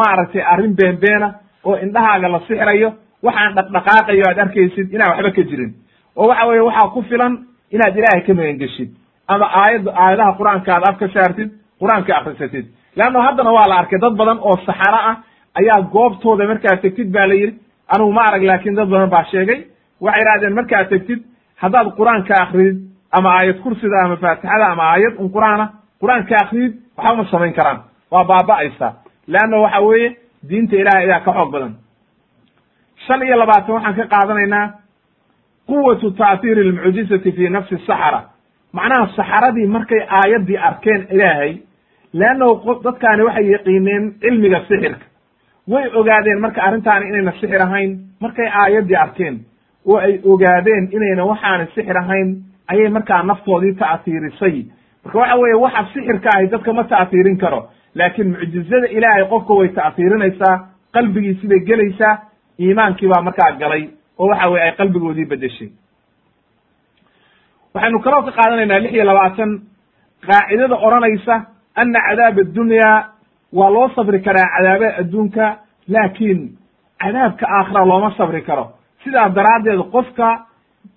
[0.00, 1.28] maaragtay arrin beenbeena
[1.64, 2.88] oo indhahaaga la sixrayo
[3.26, 5.70] waxaan dhaqdhaqaaqayo aad arkaysid inaan waxba ka jirin
[6.16, 7.32] oo waxa weye waxaa ku filan
[7.74, 8.90] inaad ilaahay ka magangeshid
[9.32, 11.50] ama aayadda aayadaha qur'aanka aad af ka saartid
[11.80, 12.66] qur'aanka akrisatid
[12.98, 15.16] leanno haddana waa la arkay dad badan oo saxaro ah
[15.60, 17.54] ayaa goobtooda markaa tegtid ba la yidhi.
[17.94, 19.58] Anugu ma arag laakiin dad badan baa sheegay.
[20.04, 21.20] Waxay idhahdeen markaad tegtid
[21.62, 22.76] haddaad qur'aanka akridid
[23.16, 25.64] ama aayad kursida ama faatixada ama aayad un qur'aana
[26.02, 27.78] qur'aanka akridid waxba ma samayn karaan.
[28.12, 28.92] Waa baaba'aysaa
[29.32, 30.08] leanna waxa weeye
[30.48, 31.72] diinta ilahay ayaa ka xoog badan.
[33.06, 34.66] Shan iyo labaatan waxaan ka qaadanaynaa
[35.68, 38.20] quwatu ta'hiiri almucjizati fi nafsi saxara
[38.72, 41.52] macnaha saxaradii markay aayaddii arkeen ilaahay
[42.20, 45.04] leannahu dadkaani waxay yaqiineen cilmiga sixirka.
[45.68, 47.90] Way ogaadeen marka arrintaani inayna sixir ahayn
[48.20, 49.36] markay aayaddii arkeen.
[49.86, 52.28] Oo ay ogaadeen inayna waxaana sixir ahayn
[52.72, 54.56] ayay markaa naftoodii ta'hiirisay
[55.04, 57.60] marka waxa weeye waxa sixirka ahi dadka ma ta'hiirin karo
[57.94, 60.54] laakiin mucjizada ilaahay qofka way ta'hiirinaysaa
[60.94, 62.14] qalbigiisi bay gelaysaa
[62.60, 63.84] iimaankii baa markaa galay
[64.18, 65.68] oo waxa weye ay qalbigoodii bedeshay
[67.74, 69.50] waxaynu kaloo ka qaadanaynaa lix iyo labaatan.
[70.26, 71.34] Qaacidada odhanaysa
[71.80, 72.90] ana cadaaba addunya
[73.52, 75.44] waa loo sabri karaa cadaabada adduunka
[75.88, 76.40] laakiin
[77.02, 78.64] cadaabka aakhira looma sabri karo.
[79.04, 80.28] Sidaa daraaddeed qofka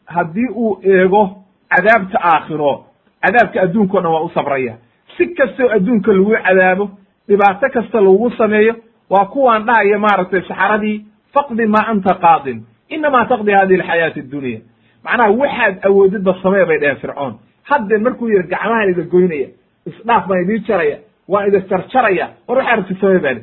[0.05, 1.23] haddii uu eego
[1.69, 2.85] cadaabta aakhiro
[3.23, 4.73] cadaabka adduunka o dhan waa u sabraya.
[5.17, 6.89] Si kastoo adduunka lagu cadaabo
[7.27, 8.75] dhibaato kasta lagu sameeyo
[9.09, 12.65] waa kuwaan dhahaya maaragtay saxaradii faqdi maa anta qaadin.
[12.89, 14.59] Inamaa taqdi hadihi alxayaati addunya
[15.03, 17.33] macnaha waxaad awoodidba samee bay dheheen fircoon.
[17.63, 19.47] Haddee markuu yihi gacmahan ida goynaya
[19.85, 20.97] isdhaaf baan idii jaraya
[21.27, 23.41] waan ida jarjaraya war waxaa rabti samee baani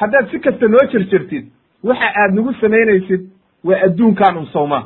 [0.00, 1.44] haddaad si kasta noo jarjartid
[1.84, 3.22] waxa aad nagu samaynaysid
[3.64, 4.84] waa adduunkaan un sawmaa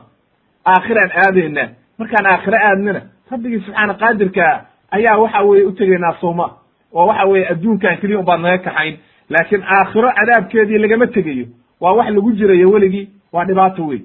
[0.73, 3.01] aakhiraan aadaynaa markaan aakhiro aadnana
[3.31, 4.55] rabbigii subxaana qaadirkaa
[4.97, 6.47] ayaa waxa weye utegaynaa sawma.
[6.95, 8.97] Oo waxa weye adduunkan keliya unbaad naga kaxayn.
[9.31, 11.47] Laakiin aakhiro cadaabkeedii lagama tegayo
[11.81, 14.01] waa wax lagu jirayo weligii waa dhibaato wey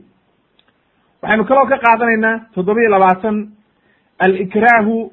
[1.22, 3.38] waxaynu kaloo ka qaadanaynaa toddoba iyo labaatan.
[4.20, 5.12] Alikraahu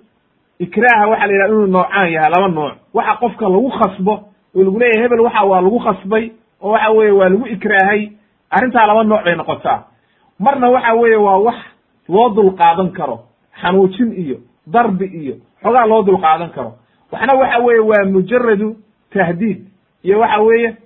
[0.59, 2.75] ikraaha waxa la yidhaha inuu noocaan yahay laba nooc.
[2.95, 4.15] Waxa qofka lagu khasbo
[4.57, 6.25] oo lagu leeyahay hebel waxa waa lagu khasbay
[6.63, 8.01] oo waxa weeye waa lagu ikraahay
[8.51, 9.79] arrintaa laba nooc bay noqotaa.
[10.39, 11.57] Marna waxa weeye waa wax
[12.09, 13.17] loo dul qaadan karo.
[13.61, 14.37] Xanuujin iyo
[14.67, 16.73] darbi iyo xogaa loo dul qaadan karo.
[17.13, 18.77] Waxna waxa weeye waa mujaradu
[19.13, 19.59] tahdiid.
[20.05, 20.77] Iyo waxa weeye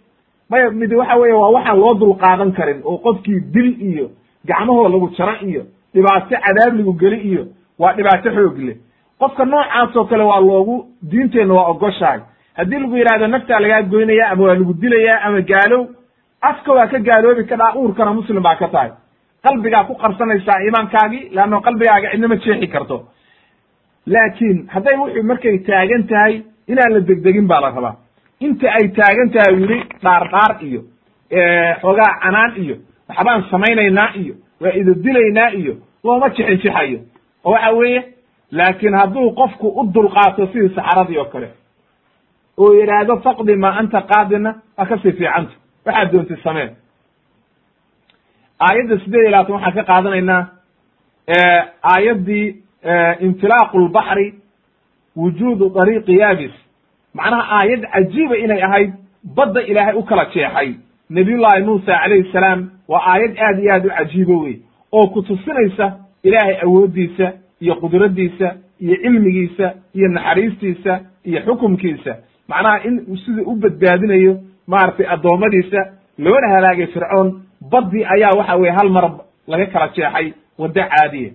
[0.50, 4.10] maya mid waxa weeye waa waxaan loo dul qaadan karin oo qofkii dil iyo
[4.48, 5.62] gacmahoo lagu jaro iyo
[5.94, 7.43] dhibaato cadaab lagu geli iyo
[7.78, 8.77] waa dhibaato xoog leh.
[9.20, 10.74] Qofka noocaasoo kale waa loogu
[11.10, 12.20] diinteenna waa ogoshahay.
[12.56, 15.82] Haddii lagu yidhahdo naftaa lagaa goynaya ama waa lagu dilayaa ama gaalow
[16.40, 18.90] afka waa ka gaaloobi kadhaa uurkana muslim baa ka tahay.
[19.44, 22.97] Qalbigaa ku qarsanaysaa iimaankaagii leanno qalbigaaga cidna ma jeexi karto.
[24.06, 26.35] Laakiin hadday wuxuu markay taagan tahay
[26.69, 27.94] inaan la degdegin baa la rabaa.
[28.40, 30.81] Inta ay taagan tahay wili dhaar dhaar iyo
[31.82, 32.77] xoogaa canaan iyo
[33.16, 35.74] waxbaan samaynaynaa iyo waa ida dilaynaa iyo
[36.05, 36.98] looma jixin jixayo
[37.44, 38.02] oo waxa weeye
[38.51, 41.48] laakiin hadduu qofku u dulqaato sidii saxaradii oo kale
[42.59, 45.52] oo yidhaahdo faqdi ma anta qaadina waa ka sii fiicanta
[45.86, 46.70] waxaad doontid sameen
[48.66, 50.43] aayadda sideed iyo labaatan waxaan ka qaadanaynaa
[51.93, 52.47] aayaddii
[53.26, 54.26] intilaaqu lbaxri
[55.16, 56.52] wujuudu dariiqi yaabis
[57.14, 58.93] macnaha aayad cajiiba inay ahayd
[59.36, 60.74] badda ilaahay u kala jeexay
[61.16, 64.56] nabiyullaahi muusa calayhi salaam waa aayad aad iyo aad u cajiibo wey
[64.93, 65.86] oo ku tusinaysa
[66.22, 68.48] ilaahay awooddiisa iyo qudraddiisa
[68.80, 70.93] iyo cilmigiisa iyo naxariistiisa
[71.24, 72.12] iyo xukumkiisa.
[72.48, 72.94] Macnaha in
[73.24, 74.32] siduu u badbaadinayo
[74.66, 75.80] maaragtay addoommadiisa
[76.18, 77.28] loona halaagay fircoon
[77.72, 79.05] baddii ayaa waxa weye hal mar
[79.47, 81.30] laga kala jeexay waddo caadiya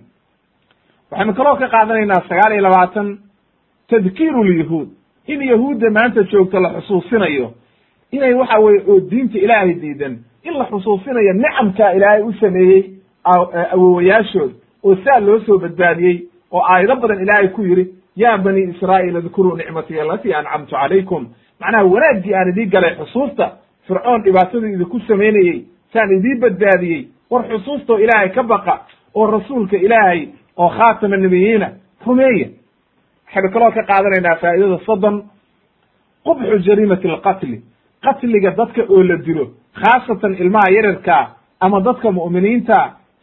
[1.10, 3.08] waxaynu kaloo ka qaadanaynaa sagaal iyo labaatan
[3.90, 4.88] tadkiiru lyahuud
[5.26, 7.52] in yahuudda maanta joogto la xusuusinayo
[8.12, 10.18] inay waxa weye oo diinta ilaahay diidan.
[10.44, 12.82] In la xusuusinayo nicamka ilaahay u sameeyey
[13.72, 14.52] awowayaashood
[14.84, 16.16] oo saa loo soo badbaadiyey
[16.52, 17.84] oo aayado badan ilaahay ku yidhi
[18.16, 21.28] ya bani israa'iil adkuruu nicmatii alatii ancamtu calaykum.
[21.60, 23.52] Macnaha wanaaggii aan idii galay xusuusta
[23.86, 28.80] fircoon dhibaatadii idinku samaynayey saan idii badbaadiyey war xusuustoo ilaahay ka baqa
[29.14, 31.68] oo rasuulka ilaahay oo khaatama nebiyiina
[32.06, 32.48] rumeeya.
[33.26, 35.22] Waxaynu kaloo ka qaadanaynaa faa'idada soddon.
[36.24, 37.62] Qubxu jariimati alqatli
[38.04, 39.44] qatliga dadka oo la dilo
[39.80, 41.24] khaasatan ilmaha yararkaa
[41.60, 42.78] ama dadka mu'miniinta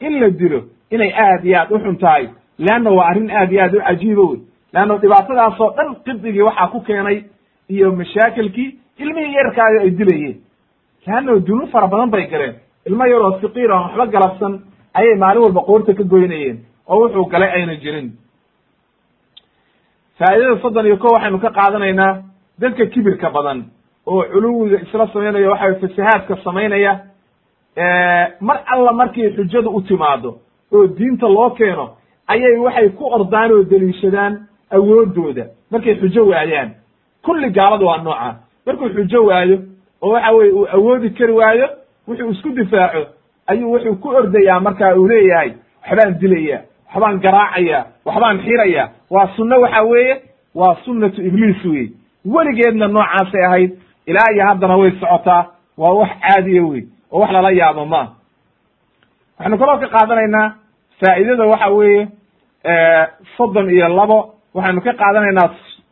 [0.06, 0.60] in la dilo
[0.92, 2.26] inay aad iyo aad u xun tahay.
[2.66, 4.40] Leanna waa arrin aad iyo aad u cajiiba wey
[4.74, 7.18] leanna dhibaatadaasoo dhan qibdigii waxaa ku keenay
[7.74, 8.70] iyo mashaakilkii
[9.04, 10.38] ilmihii yararkaayo ay dilayeen.
[11.08, 12.56] Leanna dunuub fara badan bay galeen.
[12.88, 14.54] Ilmo yaroo siqiir aan waxba galabsan
[15.00, 16.58] ayay maalin walba qoorta ka goynayeen
[16.88, 18.08] oo wuxuu galay ayna jirin.
[20.20, 22.14] Faa'idada soddon iyo ko waxaynu ka qaadanaynaa
[22.62, 23.60] dadka kibirka badan
[24.08, 27.00] oo culuwiga isla samaynaya waxa fasahaadka samaynaya
[28.42, 30.38] mar alla markay xujadu u timaado
[30.74, 31.90] oo diinta loo keeno
[32.28, 35.46] ayay waxay ku ordaan oo deliishadaan awooddooda.
[35.72, 36.70] Markay xujo waayaan.
[37.24, 38.36] Kulli gaalada waa nooca.
[38.66, 39.58] Markuu xujo waayo
[40.02, 41.68] oo waxa weye uu awoodi kari waayo
[42.08, 43.06] wuxuu isku difaaco
[43.48, 45.52] ayuu wuxuu ku ordayaa marka uu leeyahay
[45.86, 46.62] waxbaan dilaya
[46.94, 50.22] waxbaan garaacaya waxbaan xiraya waa sunno waxa weeye
[50.56, 51.90] waa sunnatu ibliis wey
[52.26, 53.72] weligeedna noocaasay ahayd
[54.06, 55.46] ilaa iyo haddana way socotaa
[55.78, 58.12] waa wax caadiya wey oo wax lala yaabo maaha
[59.38, 60.54] waxaynu kaloo ka qaadanaynaa
[61.00, 62.08] faa'idada waxa weeye
[63.38, 65.50] soddon iyo labo waxaynu ka qaadanaynaa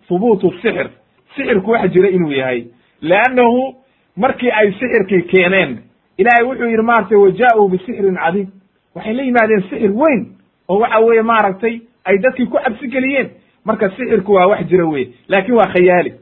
[0.09, 0.89] hubuutu sixir.
[1.35, 2.67] Sixirku wax jira inuu yahay.
[3.01, 3.75] Leannahu
[4.17, 5.79] markii ay sixirkii keeneen
[6.17, 8.47] ilaahay wuxuu yidhi maaragtay wajaa-uu bisixrin cadiim.
[8.95, 10.27] Waxay la yimaadeen sixir weyn
[10.67, 13.29] oo waxa weeye maaragtay ay dadkii ku cabsi geliyeen.
[13.65, 16.13] Marka sixirku waa wax jira weye laakin waa khayaali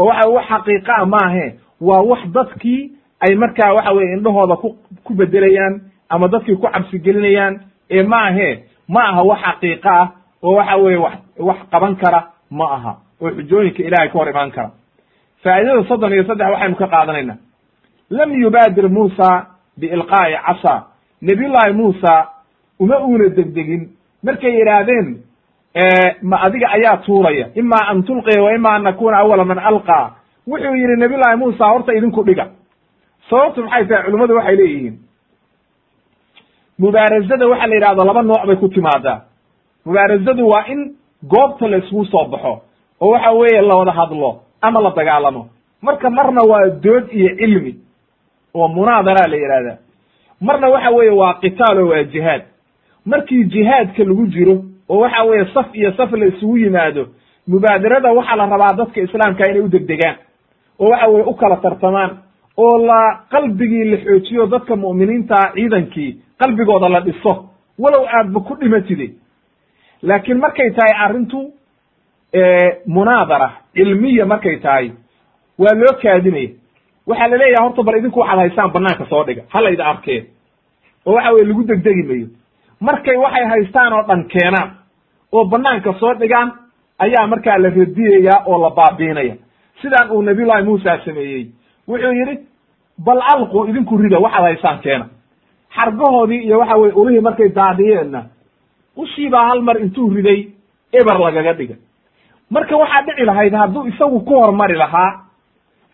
[0.00, 1.46] oo waxa wax xaqiiqa a maahe
[1.88, 2.80] waa wax dadkii
[3.24, 4.68] ay markaa waxa weye indhahooda ku
[5.04, 5.74] ku bedelayaan
[6.08, 7.54] ama dadkii ku cabsi gelinayaan
[7.90, 8.48] ee maahe
[8.88, 10.08] ma aha wax xaqiiqa ah
[10.42, 12.20] oo waxa weye wax wax qaban kara
[12.50, 14.70] ma aha oo xujooyinka ilahay ka hor imaan kara.
[15.44, 17.34] Faa'idada soddon iyo saddex waxaynu ka qaadanayna.
[18.10, 19.28] Lam yubaadir muusa
[19.80, 20.74] biilqaa'i casa.
[21.22, 22.12] Nabiyullaahi muusa
[22.80, 23.82] uma uuna degdegin.
[24.24, 25.06] Markay yidhaahdeen
[26.22, 27.46] ma adiga ayaa tuuraya.
[27.54, 30.10] Ima an tulqiya wa ima an nakuna awala man alqaa
[30.48, 32.46] wuxuu yidhi nabiyullaahi muusa horta idinku dhiga.
[33.30, 34.04] Sababtu maxay tahay?
[34.04, 34.96] Culimmadu waxay leeyihiin.
[36.78, 39.20] Mubaarazada waxa la yidhahdo laba nooc bay ku timaadaa.
[39.86, 42.62] Mubaarazadu waa in goobta la isugu soo baxo
[43.00, 45.48] oo waxa weeye la wada hadlo ama la dagaalamo.
[45.82, 47.74] Marka marna waa dood iyo cilmi
[48.54, 49.78] oo munaadara la yidhahda
[50.40, 52.42] marna waxa weeye waa qitaal oo waa jihaad.
[53.06, 57.02] Markii jihaadka lagu jiro oo waxa weeye saf iyo saf la isugu yimaado
[57.52, 60.16] mubaadarada waxaa la rabaa dadka islaamka inay u degdegaan
[60.78, 62.10] oo waxa weye u kala tartamaan
[62.64, 63.00] oo la
[63.32, 66.10] qalbigii la xoojiyo dadka mu'miniinta ciidankii
[66.40, 67.32] qalbigooda la dhiso
[67.82, 69.06] walow aadba ku dhimatide
[70.02, 71.40] laakiin markay tahay arrintu
[72.86, 74.90] munaadara cilmiya markay tahay
[75.58, 76.50] waa loo kaadinaya.
[77.06, 80.24] Waxaa la leeyaha horta bal idinku waxaad haystaan banaanka soo dhiga hala ida arkeen
[81.06, 82.26] oo waxa weye lagu degdegi mayo
[82.80, 84.70] markay waxay haystaan oo dhan keenaan
[85.32, 86.52] oo banaanka soo dhigaan
[86.98, 89.34] ayaa markaa la radiyaya oo la baabiinaya.
[89.82, 91.46] Sidaan uu nabiyullahi muusa sameeyey
[91.88, 92.38] wuxuu yidhi
[92.98, 95.06] bal alqu idinku rida waxaad haystaan keena.
[95.76, 98.24] Xargahoodii iyo waxa weye ulihii markay daadiyeenna
[98.96, 100.48] ushiibaa hal mar intuu riday
[100.92, 101.74] eber lagaga dhiga.
[102.50, 105.20] Marka waxaa dhici lahayd hadduu isagu ku hormari lahaa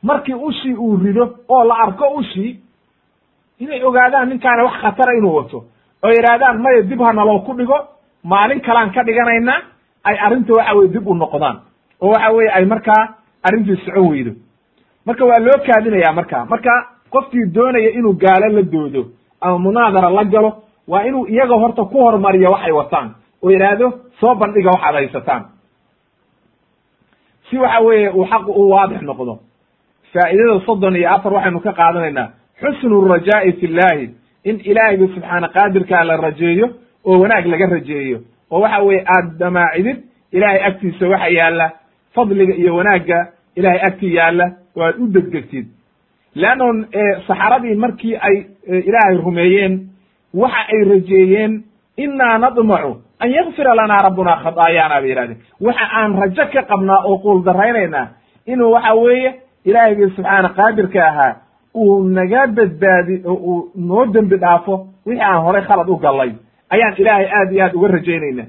[0.03, 2.61] markii ushii uu rido oo la arko ushii
[3.59, 5.65] inay ogaadaan ninkaana wax khatara inuu wato
[6.05, 7.79] oo yidhaahdaan maya dib ha naloo ku dhigo
[8.33, 9.61] maalin kalaan ka dhiganaynaa
[10.09, 11.57] ay arrinta waxa weye dib u noqdaan.
[12.03, 13.03] Oo waxa weye ay markaa
[13.47, 14.33] arrintii socon weydo.
[15.07, 16.45] Marka waa loo kaadinaya marka.
[16.53, 16.71] Marka
[17.13, 19.03] qofkii doonaya inuu gaalo la doodo
[19.41, 20.51] ama munaadara la galo
[20.89, 23.09] waa inuu iyaga horta ku hormariyo waxay wataan.
[23.43, 23.87] Oo yidhaahdo
[24.21, 25.43] soo bandhiga waxaad haysataan.
[27.51, 29.39] Si waxa weeye uu xaqu u waadix noqdo.
[30.13, 32.29] Faa'idada soddon iyo afar waxaynu ka qaadanaynaa.
[32.61, 34.05] Xusnu rajaa'i fi llahi
[34.45, 36.67] in ilaahayga subxaana qaadirkaa la rajeeyo
[37.07, 38.19] oo wanaag laga rajeeyo.
[38.51, 39.99] Oo waxa weeye aad damaacidid
[40.33, 41.71] ilaahay agtiisa waxa yaalla
[42.15, 43.19] fadliga iyo wanaagga
[43.57, 44.47] ilahay agtii yaalla
[44.77, 45.67] oo aad u degdegtid.
[46.35, 46.67] Leanno
[47.27, 48.37] saxaradii markii ay
[48.89, 49.75] ilaahay rumeeyeen
[50.35, 51.63] waxa ay rajeeyeen
[51.97, 57.17] innaa nadmacu an yakfira lanaa rabbuna khadaayaana bay yihahdeen waxa aan rajo ka qabnaa oo
[57.19, 58.07] quuldaraynaynaa
[58.47, 59.31] inuu waxa weeye
[59.65, 61.33] ilaahaygi subxaana qaadirka ahaa
[61.75, 64.75] uu naga badbaadi oo uu noo dembi dhaafo
[65.07, 66.31] wixii aan horay khalad u gallay
[66.75, 68.45] ayaan ilaahay aad iyo aad uga rajaynayna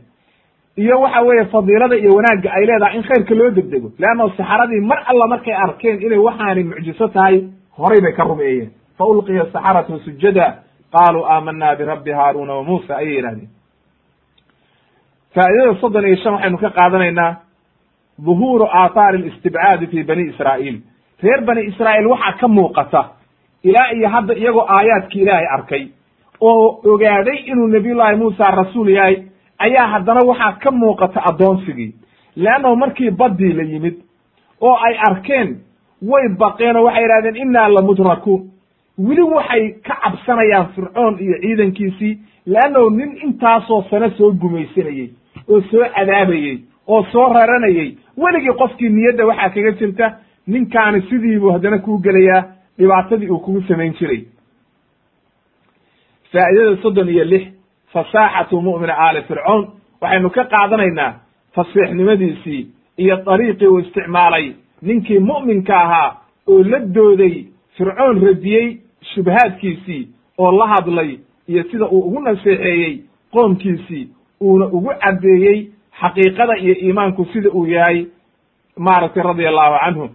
[0.77, 3.87] iyo waxa weeye fadiilada iyo wanaagga ay leedahay in khayrka loo degdego.
[3.99, 7.35] Leanna saxaradii mar alla markay arkeen inay waxaani mucjiso tahay
[7.77, 8.69] horay bay ka rumeeyeen.
[8.97, 10.45] Fa ulqiya saxaratu sujada
[10.93, 13.49] qaaluu aamanaa birabbi haaruna wa muusa ayay yidhahdeen
[15.35, 17.31] faa'idada soddon iyo shan waxaynu ka qaadanaynaa
[18.25, 20.77] dhuhuuru aathaari alistibcaadi fi bani israa'iil.
[21.23, 23.01] Reer bani israa'iil waxaa ka muuqata
[23.63, 25.83] ilaa iyo hadda iyagoo aayaadkii ilaahay arkay
[26.41, 29.15] oo ogaaday inuu nabiyullaahi muusa rasuul yahay
[29.59, 31.93] ayaa haddana waxaa ka muuqata addoonsigii.
[32.35, 33.95] Leannahu markii baddii la yimid
[34.61, 35.57] oo ay arkeen
[36.01, 38.41] way baqeen oo waxay yidhahdeen innaa lamudrakuun
[39.07, 45.09] weli waxay ka cabsanayaan fircoon iyo ciidankiisii leannahu nin intaasoo sano soo gumaysanayey
[45.49, 46.57] oo soo cadaabayey
[46.87, 50.11] oo soo raranayey weligii qofkii niyadda waxaa kaga jirta
[50.47, 52.43] ninkaani sidiibuu haddana kuu gelayaa
[52.79, 54.21] dhibaatadii uu kugu samayn jiray
[56.31, 57.43] faa'idada soddon iyo lix
[57.93, 59.63] fasaaxatu mu'mina aali fircoon.
[60.01, 61.13] Waxaynu ka qaadanaynaa
[61.55, 62.67] fasiixnimadiisii
[62.97, 64.53] iyo dariiqii uu isticmaalay.
[64.81, 66.17] Ninkii mu'minka ahaa
[66.47, 67.45] oo la dooday
[67.77, 68.77] fircoon radiyey
[69.13, 71.17] shubahaadkiisii oo la hadlay
[71.49, 73.01] iyo sida uu ugu naseexeeyey
[73.33, 74.07] qoomkiisii
[74.41, 75.69] uuna ugu caddeeyey
[76.01, 78.05] xaqiiqada iyo iimaanku sida uu yahay
[78.77, 80.09] maaragtay radia allahu canhu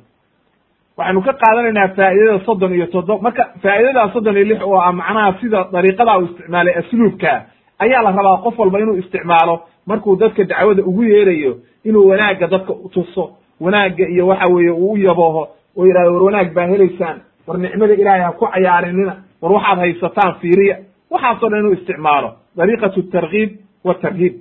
[1.02, 5.30] waxaynu ka qaadanaynaa faa'idada soddon iyo toddoba marka faa'idadaa soddon iyo lix oo ah macnaha
[5.40, 7.32] sida dariiqadaa uu isticmaalay asluubka
[7.84, 9.54] ayaa la rabaa qof walba inuu isticmaalo
[9.90, 11.52] markuu dadka dacwada ugu yeerayo
[11.88, 13.24] inuu wanaagga dadka tuso.
[13.60, 15.42] Wanaagga iyo waxa weeye uu u yabooho
[15.78, 17.16] oo yidhahdo war wanaag baa helaysaan.
[17.46, 19.14] War nicmada ilaahay ha ku cayaarinina.
[19.42, 20.76] War waxaad haysataan fiiriya.
[21.10, 22.28] Waxaasoo dhan inuu isticmaalo.
[22.56, 23.50] Dariiqatu tarkiib
[23.84, 24.34] watarhiib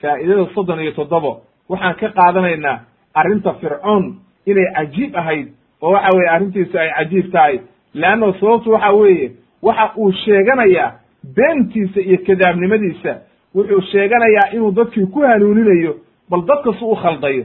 [0.00, 1.32] faa'idada soddon iyo toddobo.
[1.68, 2.76] Waxaan ka qaadanaynaa
[3.14, 4.04] arrinta fircoon
[4.46, 5.48] inay cajiib ahayd
[5.82, 7.60] oo waxa weeye arrintiisu ay cajiib tahay.
[7.94, 9.30] Leanno sababtu waxa weeye
[9.62, 10.92] waxa uu sheeganayaa
[11.36, 13.12] beentiisa iyo kadaabnimadiisa
[13.54, 15.96] wuxuu sheeganayaa inuu dadkii ku hanuuninayo
[16.30, 17.44] bal dadka su u khaldayo.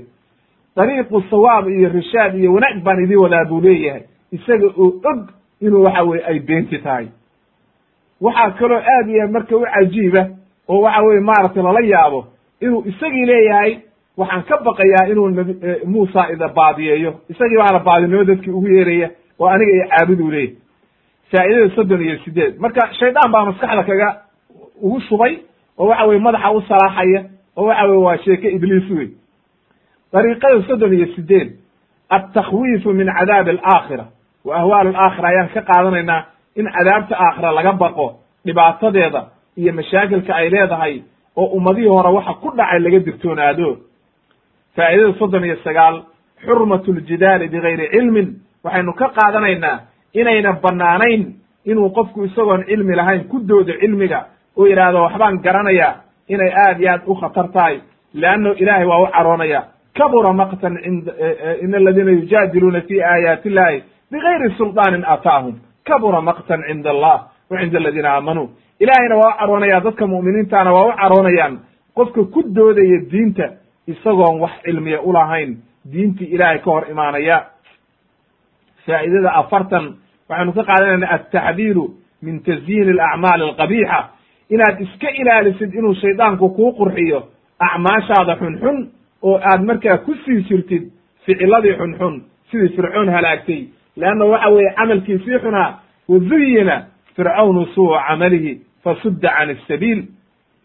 [0.76, 4.02] Dariiqu sawaab iyo rishaad iyo wanaag baan idin wadaa buu leeyahay.
[4.32, 5.30] Isaga oo og
[5.62, 7.08] inuu waxa weye ay beenti tahay.
[8.22, 10.28] Waxaa kaloo aad iyo marka u cajiiba
[10.68, 12.26] oo waxa weye maaragtay lala yaabo
[12.62, 13.78] inuu isagii leeyahay
[14.20, 15.54] waxaan ka baqayaa inuu nabi
[15.86, 17.12] muusa ida baadiyeeyo.
[17.32, 19.10] Isagii baana baadinimo dadkii ugu yeeraya
[19.40, 20.56] oo aniga iyo caabuduu leeyahy
[21.32, 24.10] faa'idada soddon iyo sideed marka shaydaan baa maskaxda kaga
[24.82, 25.34] ugu shubay
[25.78, 27.22] oo waxa weye madaxa u salaaxaya
[27.58, 29.08] oo waxa weye waa sheeke ibliis wey
[30.14, 31.50] dariiqada soddon iyo sideed
[32.10, 34.06] altakhwiifu min cadaabi alaakhira.
[34.46, 36.22] Wa ahwaal alaakhira ayaan ka qaadanaynaa
[36.56, 38.08] in cadaabta aakhira laga baqo
[38.46, 39.22] dhibaatadeeda
[39.58, 41.02] iyo mashaakilka ay leedahay
[41.36, 43.78] oo ummadihii hore waxa ku dhacay laga digtoonaado
[44.76, 46.04] faa'idada soddon iyo sagaal
[46.46, 48.28] xurmatu ljidaali bigayri cilmin.
[48.64, 49.80] Waxaynu ka qaadanaynaa
[50.14, 51.22] inayna bannaanayn
[51.66, 54.26] inuu qofku isagoon cilmi lahayn ku doodo cilmiga
[54.58, 55.96] oo yidhaahdo waxbaan garanaya
[56.28, 57.80] inay aad iyo aad u khatar tahay
[58.14, 59.64] leanno ilaahay waa u caroonaya.
[59.98, 61.12] Kabura maqtan cinda
[61.62, 65.56] in aladiina yujaadiluuna fi aayaati illahi bigayri sulطaanin aataahum.
[65.86, 67.18] Kabura maqtan cinda allah
[67.50, 71.60] wa cinda aladiina aamanuu ilaahayna waa u caroonaya dadka mu'miniintana waa u caroonayaan.
[71.96, 73.46] Qofka ku doodaya diinta
[73.92, 75.58] isagoon wax cilmiya ulahayn
[75.92, 77.38] diintii ilaahay ka hor imaanaya.
[78.86, 79.86] Faa'idada afartan
[80.30, 81.86] waxaynu ka qaadanayna altaxdiiru
[82.22, 84.00] min tasyiini alacmaali alqabiixa.
[84.50, 87.20] Inaad iska ilaalisid inuu shaydaanku kuu qurxiyo
[87.60, 88.78] acmaashaada xunxun
[89.22, 90.84] oo aad markaa ku sii jirtid
[91.26, 93.62] ficiladii xunxun sidii fircoon halaagtay.
[93.98, 95.80] Leanna waxa weeye camalkiisii xunaa
[96.10, 96.76] wazuyina
[97.16, 100.04] fircawnu suu camalihi fasudda can asabiil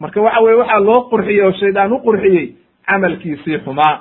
[0.01, 2.47] marka waxa weye waxaa loo qurxiyey oo shaydaan u qurxiyey
[2.87, 4.01] camalkiisii xumaa.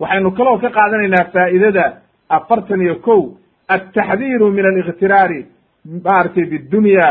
[0.00, 1.84] Waxaynu kaloo ka qaadanaynaa faa'idada
[2.28, 3.22] afartan iyo kow.
[3.68, 5.46] Altaxdiiru min aliktiraari
[6.04, 7.06] maaragtay bidunya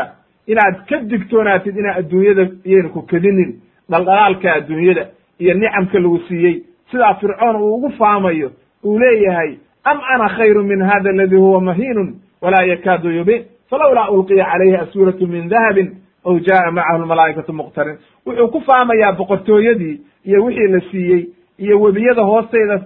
[0.48, 3.52] inaad ka digtoonaatid inaa adduunyada iyayna ku kedinin
[3.92, 5.04] dhaldhalaalka adduunyada
[5.40, 6.64] iyo nicamka lagu siiyey.
[6.92, 8.52] Sidaa fircoon uu ugu faamayo
[8.84, 14.46] uu leeyahay am ana khayru min hada aladi huwa mahiinun walaa yakaadu yubin falawlaa ulqiya
[14.46, 15.88] calayhi aswiratu min dahabin
[16.26, 19.96] aw jaa macahu lmalaa'ikatu muqtarin wuxuu ku faamayaa boqortooyadii
[20.26, 21.24] iyo wixii la siiyey
[21.60, 22.82] iyo webiyada hoosteyda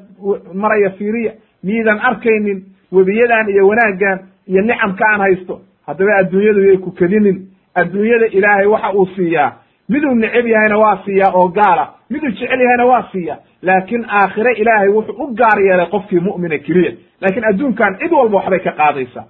[0.53, 1.31] maraya fiiriya
[1.63, 7.37] miidan arkaynin webiyadan iyo wanaaggan iyo nicamka aan haysto haddaba adduunyadu yay ku kedinin
[7.75, 9.51] adduunyada ilaahay waxa uu siiyaa
[9.89, 14.89] miduu neceb yahayna waa siiyaa oo gaala miduu jecel yahayna waa siiya laakiin aakhire ilaahay
[14.89, 16.91] wuxuu u gaar yeelay qofkii mu'mina keliya
[17.21, 19.25] laakiin adduunkan cid walba waxbay ka qaadaysaa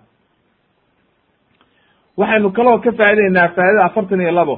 [2.20, 4.56] waxaynu kaloo ka faa'idaynaa faa'idada afartan iyo labo.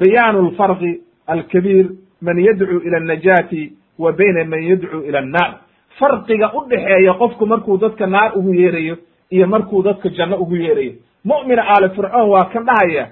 [0.00, 0.92] Bayaanu alfarqi
[1.26, 1.86] alkabiir
[2.22, 5.50] man yadcuu ila annajaati wa bayna man yadcuu ila annaar
[5.98, 8.96] farqiga u dhexeeya qofku markuu dadka naar ugu yeerayo
[9.30, 10.92] iyo markuu dadka janno ugu yeerayo.
[11.24, 13.06] Mu'mina aali fircoon waa kan dhahaya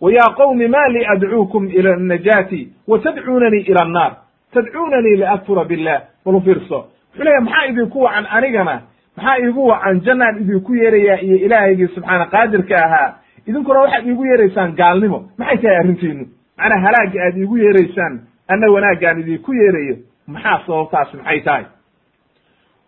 [0.00, 4.12] wa yaa qowmi ma lii adcuukum ila annajaati wa tadcuunanii ila annaar
[4.52, 6.78] tadcuunanii liakfura billah balu fiirso.
[6.78, 8.80] Wuxuu leeya maxaa idinku wacan anigana?
[9.16, 13.14] Maxaa iigu wacan jannaan idinku yeerayaa iyo ilaahaygii subxaana qaadirka ahaa
[13.46, 15.18] idinkuna waxaad iigu yeeraysaan gaalnimo.
[15.38, 16.24] Maxay tahay arrintiinu
[16.58, 19.96] macnaa halaagga aad iigu yeeraysaan anna wanaaggaan idinku yeerayo
[20.26, 21.64] maxaa sababtaasi maxay tahay?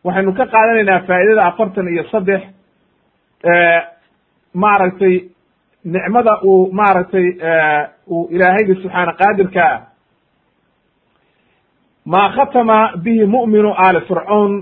[0.04, 2.42] Waxaynu ka qaadanaynaa faa'idada afartan iyo saddex
[4.54, 5.14] maaragtay
[5.84, 7.26] nicmada uu maaragtay
[8.10, 9.86] uu ilaahaygi subxaana qaadirkaa
[12.04, 14.52] maa khatama bihi mu'minu aali fircoon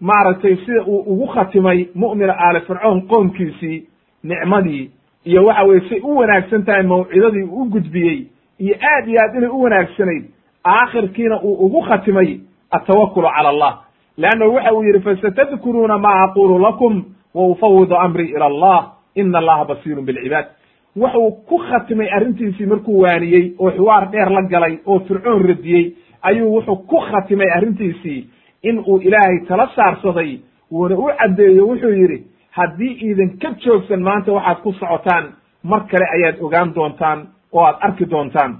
[0.00, 3.78] maaragtay sida uu ugu khatimay mu'mina aali fircoon qoomkiisii
[4.22, 4.90] nicmadii
[5.28, 8.18] iyo waxa weye say u wanaagsan tahay mawcidadii u gudbiyey
[8.64, 10.24] iyo aad iyo aad inay u wanaagsanayd
[10.74, 12.40] aakhirkiina uu ugu khatimay
[12.70, 13.72] atawakulu cala allah.
[14.22, 18.92] Leannahu waxa uu yidhi fasatadkuruuna ma aqulu lakum wa ufawidu amrii ila allah.
[19.14, 20.46] Ina allaha basiirun bilcibaad
[20.96, 25.84] wuxuu ku khatimay arrintiisii markuu waaniyey oo xiwaar dheer la galay oo fircoon radiyey
[26.22, 28.20] ayuu wuxuu ku khatimay arrintiisii
[28.62, 30.38] in uu ilaahay tala saarsaday
[30.72, 32.18] wuuna u caddeeyo wuxuu yidhi
[32.50, 35.24] haddii idinka joogsan maanta waxaad ku socotaan
[35.64, 38.56] mar kale ayaad ogaan doontaan oo aad arki doontaan.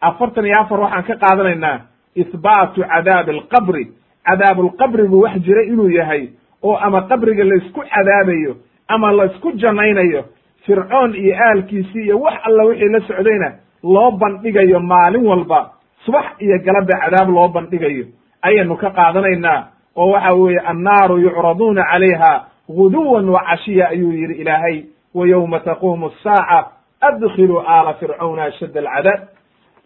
[0.00, 1.80] Afartan iyo afar waxaan ka qaadanaynaa
[2.16, 3.84] ihbaatu cadaabi alqabri
[4.26, 6.28] cadaabulqabrigu wax jira inuu yahay
[6.62, 8.56] oo ama qabriga laysku cadaabayo
[8.88, 10.24] ama laysku jannaynayo
[10.66, 13.48] fircoon iyo aalkiisii iyo wax alla wixii la socdayna
[13.82, 15.70] loo bandhigayo maalin walba.
[16.04, 18.04] Subax iyo galaba cadaab loo bandhigayo.
[18.42, 19.66] Ayaynu ka qaadanaynaa
[19.96, 24.84] oo waxa weeye annaaru yucraduuna calayha guduwan wa cashiya ayuu yidhi ilaahay
[25.14, 26.66] wa yowma taquumu asaaca
[27.00, 29.20] adkhiluu aala fircawna ashadda alcadaab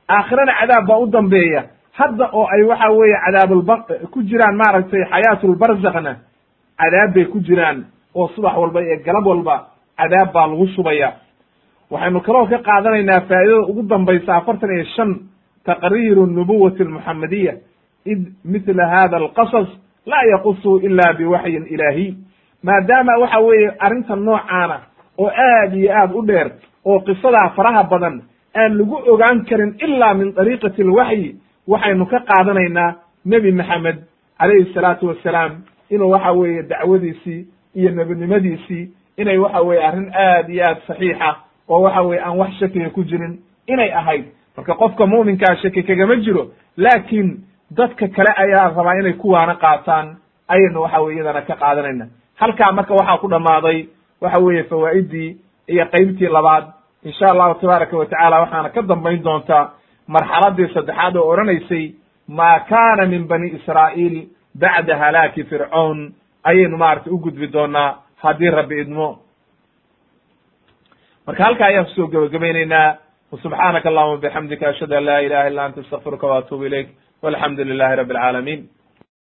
[0.08, 3.76] aakhirana cadaab baa u dambeeya hadda oo ay waxa weeye cadaabulba
[4.10, 6.16] ku jiraan maaragtay xayaatulbarzakna
[6.78, 7.84] cadaab bay ku jiraan
[8.14, 9.56] oo subax walba iyo galab walba
[9.98, 11.12] cadaab baa lagu shubaya
[11.90, 15.10] waxaynu kaloo ka qaadanaynaa faa'idada ugu dambaysa afartan iyo shan
[15.64, 17.54] taqriiru nubuwati almuxamadiya
[18.04, 19.68] id mithla hada alqasas
[20.06, 22.14] laa yaqusu ila biwaxyin ilaahiy
[22.62, 24.80] maadaama waxa weeye arrinta noocaana
[25.18, 26.50] oo aad iyo aad u dheer
[26.84, 28.22] oo qisadaa faraha badan
[28.56, 31.36] aan lagu ogaan karin ilaa min dariiqati alwaxyi
[31.68, 32.94] waxaynu ka qaadanaynaa
[33.24, 33.96] nebi maxamed
[34.38, 35.52] calayhi salaatu wassalaam
[35.90, 41.36] inuu waxa weeye dacwadiisii iyo nebinimadiisii inay waxa weeye arrin aad iyo aad saxiixa
[41.68, 44.24] oo waxa weye aan wax shakiga ku jirin inay ahayd.
[44.56, 47.38] Marka qofka mu'minkaa shaki kagama jiro laakiin
[47.70, 50.16] dadka kale ayaa rabaa inay kuwaana qaataan
[50.48, 52.06] ayaynu waxa weye iyadana ka qaadanayna
[52.42, 53.78] halkaa marka waxaa ku dhamaaday
[54.22, 55.30] waxa weeye fawaaiddii
[55.72, 56.64] iyo qeybtii labaad.
[57.08, 59.64] Insha allahu tabaaraka wa tacaala waxaana ka dambayn doontaa
[60.14, 61.84] marxaladii saddexaad oo odhanaysay
[62.28, 64.16] maa kaana min bani israa'iil
[64.54, 66.12] bacda halaaki fircawn
[66.44, 67.90] ayaynu maaragtay u gudbi doonaa
[68.22, 69.08] haddii rabbi idmo.
[71.26, 72.96] Marka halkaa ayaan ku soo gebagabaynaynaa
[73.42, 76.88] subxaanaka allahuma bixamdika ashhadu an laa ilaha illa anta astaqfiruka wa atuubu ilayk.
[77.22, 78.60] Walxamdu lilahi rabbi alcaalamin